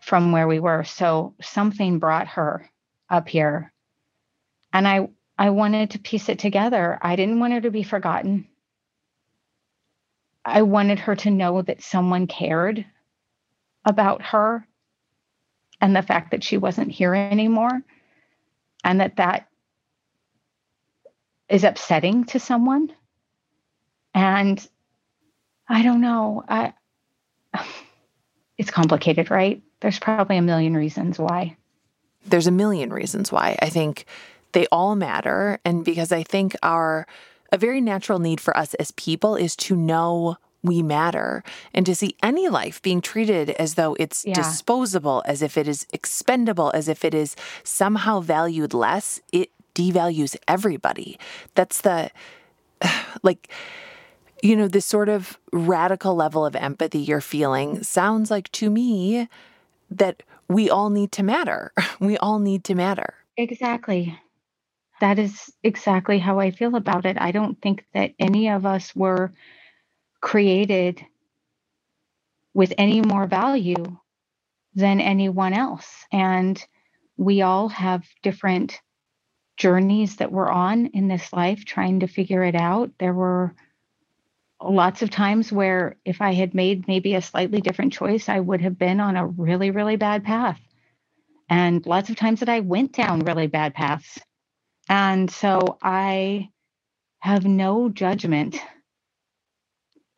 from 0.02 0.32
where 0.32 0.48
we 0.48 0.58
were. 0.58 0.84
So 0.84 1.34
something 1.40 1.98
brought 1.98 2.28
her 2.28 2.68
up 3.08 3.28
here. 3.28 3.72
And 4.72 4.86
I 4.86 5.08
I 5.38 5.50
wanted 5.50 5.90
to 5.90 5.98
piece 5.98 6.28
it 6.28 6.38
together. 6.38 6.98
I 7.00 7.16
didn't 7.16 7.40
want 7.40 7.52
her 7.54 7.60
to 7.62 7.70
be 7.70 7.82
forgotten. 7.82 8.48
I 10.44 10.62
wanted 10.62 10.98
her 11.00 11.16
to 11.16 11.30
know 11.30 11.62
that 11.62 11.82
someone 11.82 12.26
cared 12.26 12.84
about 13.84 14.22
her 14.22 14.66
and 15.80 15.94
the 15.94 16.02
fact 16.02 16.30
that 16.32 16.44
she 16.44 16.56
wasn't 16.56 16.90
here 16.90 17.14
anymore 17.14 17.82
and 18.84 19.00
that 19.00 19.16
that 19.16 19.48
is 21.48 21.64
upsetting 21.64 22.24
to 22.24 22.38
someone 22.38 22.92
and 24.14 24.66
i 25.68 25.82
don't 25.82 26.00
know 26.00 26.44
i 26.48 26.72
it's 28.58 28.70
complicated 28.70 29.30
right 29.30 29.62
there's 29.82 29.98
probably 29.98 30.36
a 30.36 30.42
million 30.42 30.74
reasons 30.74 31.18
why 31.18 31.56
there's 32.26 32.46
a 32.46 32.52
million 32.52 32.92
reasons 32.92 33.30
why 33.30 33.56
i 33.60 33.68
think 33.68 34.06
they 34.52 34.66
all 34.72 34.96
matter 34.96 35.58
and 35.64 35.84
because 35.84 36.12
i 36.12 36.22
think 36.22 36.56
our 36.62 37.06
a 37.52 37.58
very 37.58 37.80
natural 37.80 38.18
need 38.18 38.40
for 38.40 38.56
us 38.56 38.74
as 38.74 38.90
people 38.92 39.36
is 39.36 39.54
to 39.54 39.76
know 39.76 40.36
we 40.62 40.82
matter 40.82 41.42
and 41.74 41.84
to 41.86 41.94
see 41.94 42.16
any 42.22 42.48
life 42.48 42.80
being 42.82 43.00
treated 43.00 43.50
as 43.50 43.74
though 43.74 43.94
it's 43.98 44.24
yeah. 44.24 44.34
disposable, 44.34 45.22
as 45.26 45.42
if 45.42 45.58
it 45.58 45.66
is 45.68 45.86
expendable, 45.92 46.70
as 46.72 46.88
if 46.88 47.04
it 47.04 47.14
is 47.14 47.36
somehow 47.64 48.20
valued 48.20 48.72
less, 48.72 49.20
it 49.32 49.50
devalues 49.74 50.36
everybody. 50.46 51.18
That's 51.54 51.80
the, 51.80 52.10
like, 53.22 53.48
you 54.42 54.56
know, 54.56 54.68
this 54.68 54.86
sort 54.86 55.08
of 55.08 55.38
radical 55.52 56.14
level 56.14 56.46
of 56.46 56.56
empathy 56.56 57.00
you're 57.00 57.20
feeling 57.20 57.82
sounds 57.82 58.30
like 58.30 58.50
to 58.52 58.70
me 58.70 59.28
that 59.98 60.22
we 60.48 60.70
all 60.70 60.90
need 60.90 61.12
to 61.12 61.22
matter. 61.22 61.72
We 62.00 62.16
all 62.18 62.38
need 62.38 62.64
to 62.64 62.74
matter. 62.74 63.14
Exactly 63.36 64.18
that 65.02 65.18
is 65.18 65.52
exactly 65.64 66.20
how 66.20 66.38
I 66.38 66.52
feel 66.52 66.76
about 66.76 67.06
it. 67.06 67.20
I 67.20 67.32
don't 67.32 67.60
think 67.60 67.84
that 67.92 68.12
any 68.20 68.48
of 68.50 68.64
us 68.64 68.94
were 68.94 69.32
created 70.20 71.04
with 72.54 72.72
any 72.78 73.00
more 73.00 73.26
value 73.26 73.98
than 74.76 75.00
anyone 75.00 75.54
else. 75.54 76.06
And 76.12 76.64
we 77.16 77.42
all 77.42 77.68
have 77.68 78.06
different 78.22 78.80
journeys 79.56 80.16
that 80.16 80.30
we're 80.30 80.48
on 80.48 80.86
in 80.94 81.08
this 81.08 81.32
life 81.32 81.64
trying 81.64 81.98
to 82.00 82.06
figure 82.06 82.44
it 82.44 82.54
out. 82.54 82.92
There 83.00 83.12
were 83.12 83.56
lots 84.64 85.02
of 85.02 85.10
times 85.10 85.52
where 85.52 85.96
if 86.04 86.20
I 86.20 86.32
had 86.32 86.54
made 86.54 86.88
maybe 86.88 87.14
a 87.14 87.22
slightly 87.22 87.60
different 87.60 87.92
choice, 87.92 88.28
I 88.28 88.40
would 88.40 88.60
have 88.60 88.78
been 88.78 89.00
on 89.00 89.16
a 89.16 89.26
really, 89.26 89.70
really 89.70 89.96
bad 89.96 90.24
path. 90.24 90.60
And 91.48 91.84
lots 91.86 92.10
of 92.10 92.16
times 92.16 92.40
that 92.40 92.48
I 92.48 92.60
went 92.60 92.92
down 92.92 93.20
really 93.20 93.46
bad 93.46 93.74
paths. 93.74 94.18
And 94.88 95.30
so 95.30 95.78
I 95.82 96.48
have 97.20 97.44
no 97.44 97.88
judgment, 97.88 98.58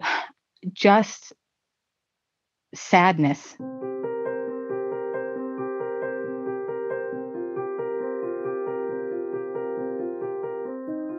just 0.72 1.32
sadness. 2.74 3.56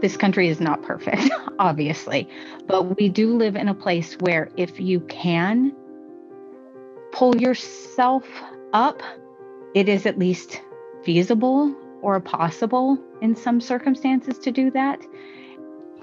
This 0.02 0.18
country 0.18 0.50
is 0.50 0.60
not 0.60 0.84
perfect, 0.84 1.30
obviously, 1.60 2.30
but 2.68 2.98
we 2.98 3.10
do 3.10 3.36
live 3.36 3.56
in 3.56 3.70
a 3.70 3.74
place 3.74 4.16
where 4.20 4.50
if 4.58 4.80
you 4.80 5.00
can 5.02 5.74
pull 7.12 7.36
yourself 7.38 8.26
up, 8.74 9.02
it 9.74 9.88
is 9.88 10.06
at 10.06 10.20
least 10.20 10.62
feasible 11.04 11.74
or 12.02 12.20
possible 12.20 13.00
in 13.22 13.36
some 13.36 13.62
circumstances 13.62 14.38
to 14.40 14.52
do 14.52 14.70
that. 14.72 15.02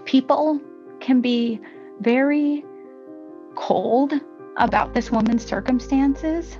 People 0.05 0.61
can 1.01 1.21
be 1.21 1.61
very 2.01 2.65
cold 3.55 4.15
about 4.57 4.95
this 4.95 5.11
woman's 5.11 5.45
circumstances. 5.45 6.57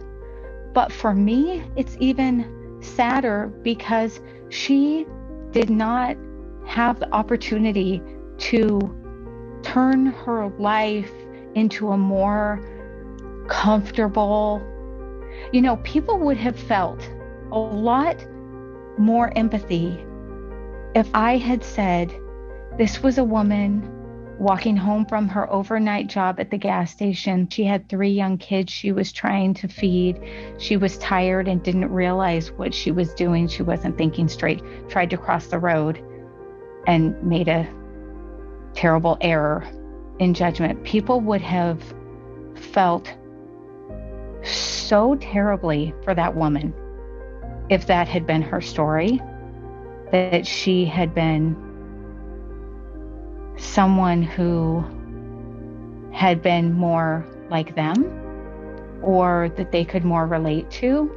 But 0.73 0.93
for 0.93 1.15
me, 1.15 1.65
it's 1.77 1.97
even 2.01 2.79
sadder 2.81 3.53
because 3.63 4.21
she 4.49 5.07
did 5.51 5.71
not 5.71 6.17
have 6.67 7.01
the 7.01 7.13
opportunity 7.13 8.03
to 8.39 8.81
turn 9.63 10.07
her 10.07 10.49
life 10.59 11.13
into 11.55 11.91
a 11.91 11.97
more 11.97 12.61
comfortable. 13.49 14.63
You 15.53 15.63
know, 15.63 15.77
people 15.79 16.19
would 16.21 16.37
have 16.37 16.59
felt 16.59 17.01
a 17.51 17.59
lot 17.59 18.27
more 18.99 19.37
empathy 19.37 20.05
if 20.95 21.09
I 21.15 21.37
had 21.37 21.65
said, 21.65 22.13
This 22.79 23.03
was 23.03 23.19
a 23.19 23.25
woman 23.25 23.89
walking 24.39 24.77
home 24.77 25.07
from 25.07 25.29
her 25.29 25.51
overnight 25.53 26.09
job 26.09 26.41
at 26.41 26.51
the 26.51 26.59
gas 26.59 26.91
station. 26.91 27.49
She 27.49 27.65
had 27.65 27.89
three 27.89 28.11
young 28.11 28.39
kids 28.39 28.73
she 28.73 28.93
was 28.93 29.13
trying 29.13 29.55
to 29.55 29.69
feed. 29.69 30.21
She 30.59 30.77
was 30.77 30.99
tired 30.99 31.49
and 31.49 31.63
didn't 31.63 31.93
realize 31.93 32.51
what 32.51 32.75
she 32.75 32.91
was 32.91 33.15
doing. 33.15 33.47
She 33.47 33.63
wasn't 33.63 33.97
thinking 33.97 34.29
straight, 34.29 34.63
tried 34.89 35.11
to 35.11 35.17
cross 35.17 35.47
the 35.47 35.59
road 35.59 36.03
and 36.87 37.21
made 37.23 37.49
a 37.49 37.69
terrible 38.75 39.19
error 39.21 39.65
in 40.19 40.35
judgment. 40.35 40.83
People 40.85 41.21
would 41.21 41.43
have 41.43 41.83
felt 42.55 43.15
so 44.43 45.15
terribly 45.17 45.95
for 46.05 46.15
that 46.15 46.35
woman 46.35 46.75
if 47.71 47.87
that 47.87 48.09
had 48.09 48.27
been 48.27 48.43
her 48.43 48.61
story, 48.61 49.21
that 50.11 50.47
she 50.47 50.85
had 50.85 51.15
been 51.15 51.57
someone 53.57 54.23
who 54.23 54.85
had 56.13 56.43
been 56.43 56.73
more 56.73 57.25
like 57.51 57.75
them 57.75 58.05
or 59.03 59.51
that 59.57 59.73
they 59.73 59.85
could 59.85 60.05
more 60.05 60.27
relate 60.27 60.71
to. 60.71 61.11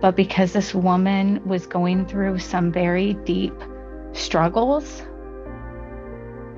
But 0.00 0.14
because 0.14 0.52
this 0.52 0.74
woman 0.74 1.46
was 1.46 1.66
going 1.66 2.06
through 2.06 2.38
some 2.38 2.70
very 2.70 3.14
deep 3.14 3.54
struggles, 4.12 5.02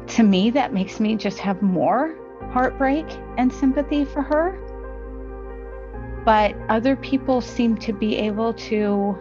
to 0.09 0.23
me, 0.23 0.51
that 0.51 0.73
makes 0.73 1.01
me 1.01 1.17
just 1.17 1.39
have 1.39 1.63
more 1.63 2.17
heartbreak 2.53 3.07
and 3.39 3.53
sympathy 3.53 4.05
for 4.05 4.23
her. 4.23 4.59
But 6.25 6.55
other 6.69 6.97
people 6.97 7.41
seem 7.41 7.77
to 7.79 7.93
be 7.93 8.17
able 8.17 8.53
to 8.55 9.17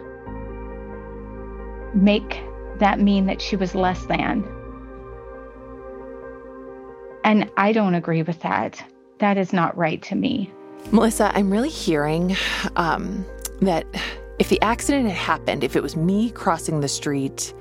make 1.94 2.42
that 2.78 3.00
mean 3.00 3.26
that 3.26 3.40
she 3.40 3.56
was 3.56 3.74
less 3.74 4.04
than. 4.06 4.44
And 7.24 7.50
I 7.56 7.72
don't 7.72 7.94
agree 7.94 8.22
with 8.22 8.40
that. 8.40 8.82
That 9.18 9.38
is 9.38 9.52
not 9.52 9.76
right 9.76 10.02
to 10.02 10.14
me. 10.14 10.50
Melissa, 10.90 11.30
I'm 11.34 11.50
really 11.50 11.68
hearing 11.68 12.36
um, 12.76 13.24
that 13.60 13.86
if 14.38 14.48
the 14.48 14.60
accident 14.62 15.06
had 15.08 15.16
happened, 15.16 15.64
if 15.64 15.76
it 15.76 15.82
was 15.82 15.96
me 15.96 16.30
crossing 16.30 16.80
the 16.80 16.88
street, 16.88 17.52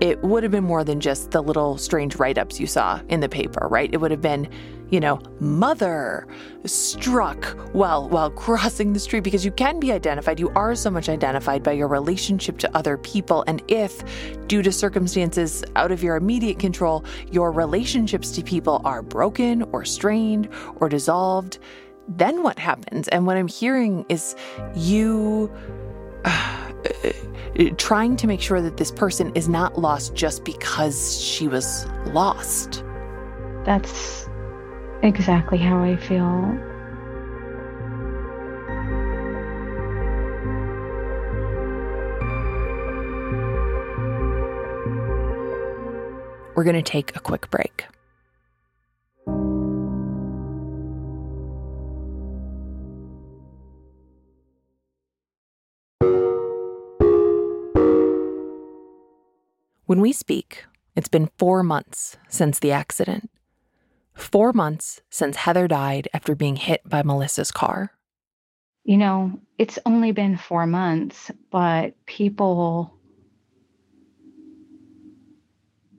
it 0.00 0.22
would 0.22 0.42
have 0.42 0.52
been 0.52 0.64
more 0.64 0.84
than 0.84 1.00
just 1.00 1.30
the 1.30 1.42
little 1.42 1.78
strange 1.78 2.16
write 2.16 2.36
ups 2.36 2.60
you 2.60 2.66
saw 2.66 3.00
in 3.08 3.20
the 3.20 3.28
paper, 3.28 3.66
right? 3.70 3.88
It 3.92 3.96
would 3.96 4.10
have 4.10 4.20
been, 4.20 4.46
you 4.90 5.00
know, 5.00 5.18
mother 5.40 6.26
struck 6.66 7.46
while 7.72 8.06
while 8.10 8.30
crossing 8.30 8.92
the 8.92 9.00
street 9.00 9.20
because 9.20 9.42
you 9.42 9.50
can 9.52 9.80
be 9.80 9.92
identified. 9.92 10.38
You 10.38 10.50
are 10.50 10.74
so 10.74 10.90
much 10.90 11.08
identified 11.08 11.62
by 11.62 11.72
your 11.72 11.88
relationship 11.88 12.58
to 12.58 12.76
other 12.76 12.98
people. 12.98 13.42
And 13.46 13.62
if, 13.68 14.04
due 14.48 14.62
to 14.62 14.70
circumstances 14.70 15.64
out 15.76 15.90
of 15.90 16.02
your 16.02 16.16
immediate 16.16 16.58
control, 16.58 17.02
your 17.30 17.50
relationships 17.50 18.30
to 18.32 18.42
people 18.42 18.82
are 18.84 19.02
broken 19.02 19.62
or 19.72 19.86
strained 19.86 20.50
or 20.76 20.90
dissolved, 20.90 21.58
then 22.08 22.42
what 22.42 22.58
happens? 22.58 23.08
And 23.08 23.26
what 23.26 23.36
I'm 23.36 23.48
hearing 23.48 24.04
is 24.08 24.36
you. 24.74 25.50
Uh, 26.24 26.62
trying 27.78 28.16
to 28.16 28.26
make 28.26 28.40
sure 28.40 28.60
that 28.60 28.76
this 28.76 28.90
person 28.90 29.32
is 29.34 29.48
not 29.48 29.78
lost 29.78 30.14
just 30.14 30.44
because 30.44 31.22
she 31.22 31.48
was 31.48 31.86
lost. 32.06 32.84
That's 33.64 34.28
exactly 35.02 35.58
how 35.58 35.82
I 35.82 35.96
feel. 35.96 36.54
We're 46.54 46.64
going 46.64 46.76
to 46.76 46.82
take 46.82 47.14
a 47.16 47.20
quick 47.20 47.50
break. 47.50 47.86
When 59.86 60.00
we 60.00 60.12
speak, 60.12 60.64
it's 60.96 61.08
been 61.08 61.30
four 61.38 61.62
months 61.62 62.16
since 62.28 62.58
the 62.58 62.72
accident. 62.72 63.30
Four 64.14 64.52
months 64.52 65.00
since 65.10 65.36
Heather 65.36 65.68
died 65.68 66.08
after 66.12 66.34
being 66.34 66.56
hit 66.56 66.80
by 66.84 67.04
Melissa's 67.04 67.52
car. 67.52 67.92
You 68.82 68.96
know, 68.96 69.38
it's 69.58 69.78
only 69.86 70.10
been 70.10 70.38
four 70.38 70.66
months, 70.66 71.30
but 71.52 71.94
people, 72.04 72.94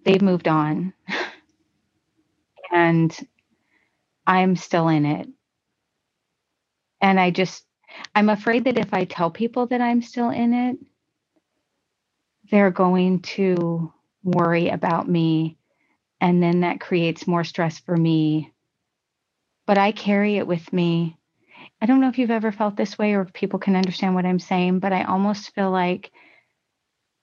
they've 0.04 0.22
moved 0.22 0.50
on. 0.50 0.94
and 2.72 3.18
I'm 4.26 4.58
still 4.58 4.90
in 4.90 5.06
it. 5.06 5.30
And 7.00 7.18
I 7.22 7.32
just, 7.32 7.64
I'm 8.14 8.28
afraid 8.28 8.66
that 8.66 8.78
if 8.78 8.94
I 8.94 9.06
tell 9.06 9.32
people 9.32 9.68
that 9.68 9.80
I'm 9.80 10.02
still 10.02 10.30
in 10.30 10.54
it, 10.54 10.78
they're 12.52 12.72
going 12.72 13.22
to 13.22 13.94
worry 14.24 14.70
about 14.70 15.08
me. 15.08 15.58
And 16.22 16.42
then 16.42 16.62
that 16.62 16.80
creates 16.82 17.28
more 17.28 17.44
stress 17.44 17.80
for 17.80 17.96
me. 17.96 18.52
But 19.66 19.78
I 19.78 19.92
carry 19.92 20.38
it 20.38 20.48
with 20.48 20.72
me. 20.74 21.18
I 21.82 21.86
don't 21.86 22.02
know 22.02 22.10
if 22.10 22.18
you've 22.18 22.32
ever 22.32 22.52
felt 22.52 22.76
this 22.76 22.98
way 22.98 23.14
or 23.14 23.22
if 23.22 23.34
people 23.34 23.60
can 23.60 23.76
understand 23.76 24.16
what 24.16 24.26
I'm 24.26 24.40
saying, 24.40 24.80
but 24.80 24.94
I 24.94 25.04
almost 25.04 25.54
feel 25.54 25.70
like 25.72 26.12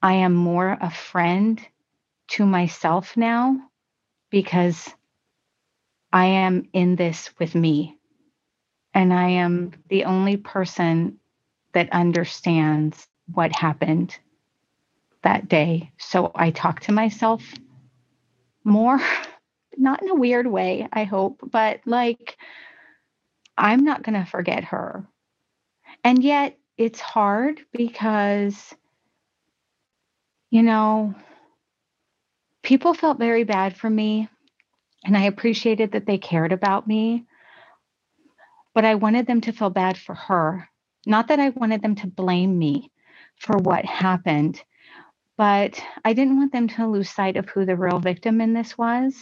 I 0.01 0.13
am 0.13 0.33
more 0.33 0.77
a 0.79 0.91
friend 0.91 1.59
to 2.29 2.45
myself 2.45 3.17
now 3.17 3.59
because 4.29 4.89
I 6.13 6.25
am 6.27 6.69
in 6.73 6.95
this 6.95 7.31
with 7.39 7.55
me. 7.55 7.97
And 8.93 9.13
I 9.13 9.29
am 9.29 9.73
the 9.89 10.05
only 10.05 10.37
person 10.37 11.19
that 11.73 11.91
understands 11.91 13.07
what 13.33 13.53
happened 13.53 14.17
that 15.25 15.49
day. 15.49 15.91
So 15.99 16.31
I 16.33 16.51
talk 16.51 16.81
to 16.81 16.93
myself 16.93 17.43
more, 18.63 19.01
not 19.77 20.01
in 20.01 20.09
a 20.09 20.15
weird 20.15 20.47
way, 20.47 20.87
I 20.93 21.03
hope, 21.03 21.41
but 21.51 21.81
like 21.85 22.37
I'm 23.57 23.83
not 23.83 24.03
going 24.03 24.19
to 24.23 24.29
forget 24.29 24.65
her. 24.65 25.05
And 26.03 26.23
yet 26.23 26.57
it's 26.77 26.99
hard 26.99 27.61
because, 27.73 28.73
you 30.51 30.63
know, 30.63 31.15
people 32.63 32.93
felt 32.93 33.19
very 33.19 33.43
bad 33.43 33.77
for 33.77 33.89
me 33.89 34.29
and 35.05 35.17
I 35.17 35.23
appreciated 35.23 35.93
that 35.93 36.05
they 36.05 36.17
cared 36.17 36.51
about 36.51 36.87
me. 36.87 37.25
But 38.73 38.85
I 38.85 38.95
wanted 38.95 39.27
them 39.27 39.41
to 39.41 39.53
feel 39.53 39.69
bad 39.69 39.97
for 39.97 40.15
her. 40.15 40.69
Not 41.05 41.29
that 41.29 41.39
I 41.39 41.49
wanted 41.49 41.81
them 41.81 41.95
to 41.95 42.07
blame 42.07 42.57
me 42.57 42.91
for 43.39 43.57
what 43.57 43.85
happened, 43.85 44.61
but 45.37 45.81
I 46.03 46.13
didn't 46.13 46.37
want 46.37 46.51
them 46.51 46.67
to 46.69 46.87
lose 46.87 47.09
sight 47.09 47.37
of 47.37 47.49
who 47.49 47.65
the 47.65 47.75
real 47.75 47.99
victim 47.99 48.41
in 48.41 48.53
this 48.53 48.77
was. 48.77 49.13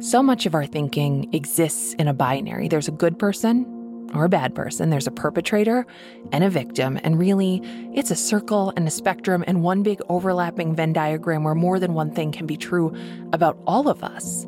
So 0.00 0.22
much 0.22 0.46
of 0.46 0.54
our 0.54 0.66
thinking 0.66 1.32
exists 1.34 1.94
in 1.94 2.06
a 2.06 2.14
binary. 2.14 2.68
There's 2.68 2.88
a 2.88 2.92
good 2.92 3.18
person 3.18 3.72
or 4.14 4.24
a 4.24 4.28
bad 4.28 4.54
person, 4.54 4.90
there's 4.90 5.08
a 5.08 5.10
perpetrator 5.10 5.84
and 6.30 6.44
a 6.44 6.48
victim, 6.48 6.98
and 7.02 7.18
really, 7.18 7.60
it's 7.92 8.12
a 8.12 8.16
circle 8.16 8.72
and 8.76 8.86
a 8.86 8.90
spectrum 8.90 9.42
and 9.48 9.62
one 9.62 9.82
big 9.82 10.00
overlapping 10.08 10.76
Venn 10.76 10.92
diagram 10.92 11.42
where 11.42 11.56
more 11.56 11.80
than 11.80 11.92
one 11.92 12.12
thing 12.12 12.30
can 12.30 12.46
be 12.46 12.56
true 12.56 12.94
about 13.32 13.58
all 13.66 13.88
of 13.88 14.04
us. 14.04 14.44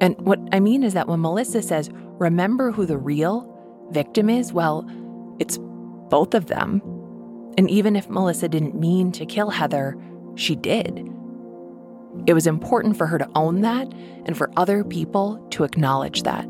And 0.00 0.16
what 0.18 0.40
I 0.52 0.58
mean 0.58 0.82
is 0.82 0.94
that 0.94 1.06
when 1.06 1.20
Melissa 1.20 1.62
says, 1.62 1.90
remember 2.18 2.72
who 2.72 2.86
the 2.86 2.98
real 2.98 3.88
victim 3.92 4.28
is, 4.28 4.52
well, 4.52 4.84
it's 5.38 5.58
both 6.08 6.34
of 6.34 6.46
them. 6.46 6.82
And 7.58 7.70
even 7.70 7.96
if 7.96 8.08
Melissa 8.10 8.48
didn't 8.48 8.78
mean 8.78 9.12
to 9.12 9.26
kill 9.26 9.50
Heather, 9.50 9.96
she 10.34 10.54
did. 10.54 11.08
It 12.26 12.34
was 12.34 12.46
important 12.46 12.96
for 12.96 13.06
her 13.06 13.18
to 13.18 13.28
own 13.34 13.60
that 13.62 13.92
and 14.24 14.36
for 14.36 14.50
other 14.56 14.84
people 14.84 15.44
to 15.50 15.64
acknowledge 15.64 16.22
that. 16.22 16.44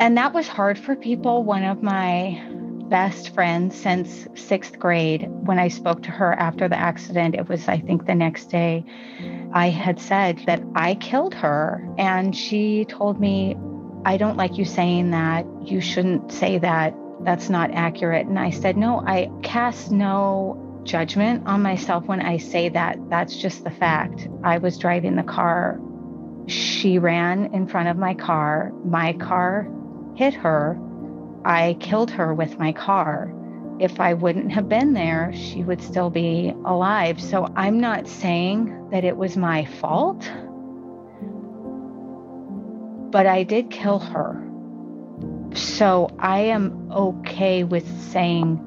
And 0.00 0.16
that 0.16 0.32
was 0.32 0.46
hard 0.46 0.78
for 0.78 0.94
people. 0.94 1.42
One 1.44 1.64
of 1.64 1.82
my 1.82 2.40
best 2.88 3.34
friends 3.34 3.76
since 3.76 4.26
sixth 4.34 4.78
grade, 4.78 5.28
when 5.28 5.58
I 5.58 5.68
spoke 5.68 6.02
to 6.04 6.10
her 6.10 6.32
after 6.34 6.68
the 6.68 6.78
accident, 6.78 7.34
it 7.34 7.48
was, 7.48 7.68
I 7.68 7.78
think, 7.80 8.06
the 8.06 8.14
next 8.14 8.46
day, 8.46 8.84
I 9.52 9.68
had 9.68 10.00
said 10.00 10.40
that 10.46 10.62
I 10.74 10.94
killed 10.94 11.34
her. 11.34 11.86
And 11.98 12.34
she 12.34 12.84
told 12.86 13.20
me, 13.20 13.56
I 14.04 14.16
don't 14.16 14.36
like 14.36 14.58
you 14.58 14.64
saying 14.64 15.10
that. 15.10 15.46
You 15.62 15.80
shouldn't 15.80 16.32
say 16.32 16.58
that. 16.58 16.94
That's 17.20 17.50
not 17.50 17.70
accurate. 17.72 18.26
And 18.26 18.38
I 18.38 18.50
said, 18.50 18.76
No, 18.76 19.02
I 19.06 19.30
cast 19.42 19.90
no 19.90 20.80
judgment 20.84 21.46
on 21.46 21.62
myself 21.62 22.04
when 22.06 22.20
I 22.20 22.38
say 22.38 22.68
that. 22.70 22.98
That's 23.10 23.36
just 23.36 23.64
the 23.64 23.70
fact. 23.70 24.28
I 24.42 24.58
was 24.58 24.78
driving 24.78 25.16
the 25.16 25.22
car. 25.22 25.80
She 26.46 26.98
ran 26.98 27.52
in 27.54 27.66
front 27.66 27.88
of 27.88 27.96
my 27.96 28.14
car. 28.14 28.72
My 28.84 29.12
car 29.14 29.68
hit 30.14 30.34
her. 30.34 30.78
I 31.44 31.76
killed 31.80 32.10
her 32.12 32.34
with 32.34 32.58
my 32.58 32.72
car. 32.72 33.32
If 33.78 34.00
I 34.00 34.14
wouldn't 34.14 34.52
have 34.52 34.68
been 34.68 34.92
there, 34.92 35.32
she 35.34 35.62
would 35.62 35.82
still 35.82 36.10
be 36.10 36.54
alive. 36.64 37.20
So 37.20 37.46
I'm 37.54 37.80
not 37.80 38.08
saying 38.08 38.88
that 38.90 39.04
it 39.04 39.16
was 39.16 39.36
my 39.36 39.64
fault 39.64 40.28
but 43.10 43.26
I 43.26 43.42
did 43.42 43.70
kill 43.70 43.98
her. 43.98 44.44
So 45.54 46.10
I 46.18 46.40
am 46.40 46.90
okay 46.92 47.64
with 47.64 47.86
saying 48.00 48.64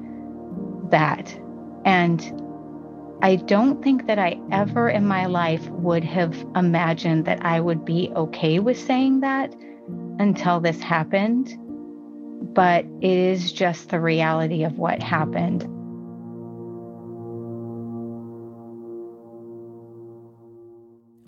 that. 0.90 1.38
And 1.84 2.20
I 3.22 3.36
don't 3.36 3.82
think 3.82 4.06
that 4.08 4.18
I 4.18 4.40
ever 4.50 4.88
in 4.88 5.06
my 5.06 5.26
life 5.26 5.68
would 5.70 6.04
have 6.04 6.34
imagined 6.56 7.24
that 7.26 7.44
I 7.44 7.60
would 7.60 7.84
be 7.84 8.10
okay 8.16 8.58
with 8.58 8.78
saying 8.78 9.20
that 9.20 9.54
until 10.18 10.60
this 10.60 10.80
happened. 10.80 11.56
But 12.54 12.84
it 13.00 13.16
is 13.16 13.52
just 13.52 13.90
the 13.90 14.00
reality 14.00 14.64
of 14.64 14.76
what 14.76 15.02
happened. 15.02 15.68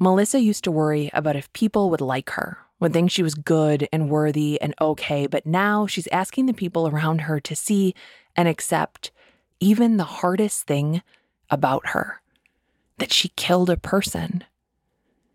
Melissa 0.00 0.40
used 0.40 0.64
to 0.64 0.72
worry 0.72 1.08
about 1.14 1.36
if 1.36 1.52
people 1.52 1.88
would 1.90 2.00
like 2.00 2.30
her 2.30 2.58
would 2.84 2.92
think 2.92 3.10
she 3.10 3.22
was 3.22 3.34
good 3.34 3.88
and 3.92 4.10
worthy 4.10 4.60
and 4.60 4.74
okay, 4.78 5.26
but 5.26 5.46
now 5.46 5.86
she's 5.86 6.06
asking 6.08 6.44
the 6.46 6.52
people 6.52 6.86
around 6.86 7.22
her 7.22 7.40
to 7.40 7.56
see 7.56 7.94
and 8.36 8.46
accept 8.46 9.10
even 9.58 9.96
the 9.96 10.04
hardest 10.04 10.66
thing 10.66 11.02
about 11.48 11.88
her 11.88 12.20
that 12.98 13.10
she 13.10 13.30
killed 13.36 13.70
a 13.70 13.78
person. 13.78 14.44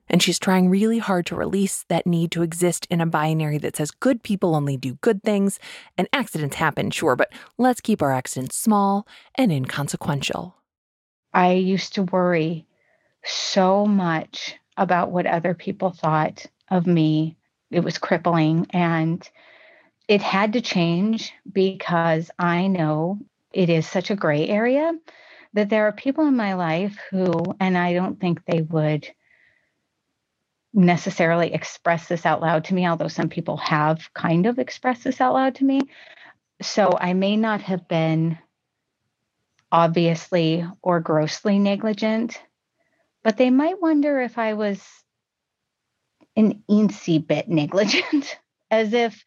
And 0.07 0.21
she's 0.21 0.37
trying 0.37 0.69
really 0.69 0.99
hard 0.99 1.25
to 1.25 1.35
release 1.35 1.85
that 1.87 2.05
need 2.05 2.31
to 2.33 2.43
exist 2.43 2.85
in 2.91 3.01
a 3.01 3.07
binary 3.07 3.57
that 3.57 3.75
says 3.75 3.89
good 3.89 4.21
people 4.21 4.53
only 4.53 4.77
do 4.77 4.93
good 5.01 5.23
things 5.23 5.59
and 5.97 6.07
accidents 6.13 6.55
happen, 6.55 6.91
sure, 6.91 7.15
but 7.15 7.33
let's 7.57 7.81
keep 7.81 8.01
our 8.01 8.11
accidents 8.11 8.57
small 8.57 9.07
and 9.35 9.51
inconsequential. 9.51 10.55
I 11.33 11.53
used 11.53 11.95
to 11.95 12.03
worry 12.03 12.67
so 13.23 13.87
much 13.87 14.55
about 14.77 15.09
what 15.09 15.25
other 15.25 15.55
people 15.55 15.89
thought 15.89 16.45
of 16.69 16.85
me. 16.85 17.35
It 17.71 17.81
was 17.81 17.97
crippling 17.97 18.67
and 18.71 19.27
it 20.07 20.21
had 20.21 20.53
to 20.53 20.61
change 20.61 21.33
because 21.51 22.31
I 22.39 22.67
know 22.67 23.19
it 23.53 23.69
is 23.69 23.87
such 23.87 24.09
a 24.09 24.15
gray 24.15 24.47
area 24.47 24.91
that 25.53 25.69
there 25.69 25.87
are 25.87 25.91
people 25.91 26.25
in 26.27 26.35
my 26.35 26.53
life 26.53 26.97
who, 27.11 27.31
and 27.59 27.77
I 27.77 27.93
don't 27.93 28.19
think 28.19 28.43
they 28.45 28.61
would 28.61 29.07
necessarily 30.73 31.53
express 31.53 32.07
this 32.07 32.25
out 32.25 32.41
loud 32.41 32.65
to 32.65 32.73
me, 32.73 32.87
although 32.87 33.07
some 33.07 33.29
people 33.29 33.57
have 33.57 34.13
kind 34.13 34.45
of 34.45 34.59
expressed 34.59 35.03
this 35.03 35.21
out 35.21 35.33
loud 35.33 35.55
to 35.55 35.65
me. 35.65 35.81
So 36.61 36.91
I 36.99 37.13
may 37.13 37.37
not 37.37 37.61
have 37.61 37.87
been 37.87 38.37
obviously 39.71 40.65
or 40.81 40.99
grossly 40.99 41.59
negligent, 41.59 42.41
but 43.23 43.37
they 43.37 43.49
might 43.49 43.81
wonder 43.81 44.21
if 44.21 44.37
I 44.37 44.53
was 44.53 44.83
an 46.39 46.63
eensy 46.69 47.25
bit 47.25 47.49
negligent, 47.49 48.37
as 48.71 48.93
if 48.93 49.23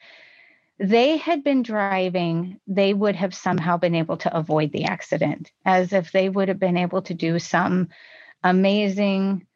they 0.78 1.18
had 1.18 1.44
been 1.44 1.62
driving, 1.62 2.58
they 2.66 2.94
would 2.94 3.14
have 3.14 3.34
somehow 3.34 3.76
been 3.76 3.94
able 3.94 4.16
to 4.16 4.36
avoid 4.36 4.72
the 4.72 4.84
accident, 4.84 5.52
as 5.64 5.92
if 5.92 6.10
they 6.10 6.28
would 6.28 6.48
have 6.48 6.58
been 6.58 6.76
able 6.76 7.02
to 7.02 7.14
do 7.14 7.38
some 7.38 7.88
amazing, 8.42 9.46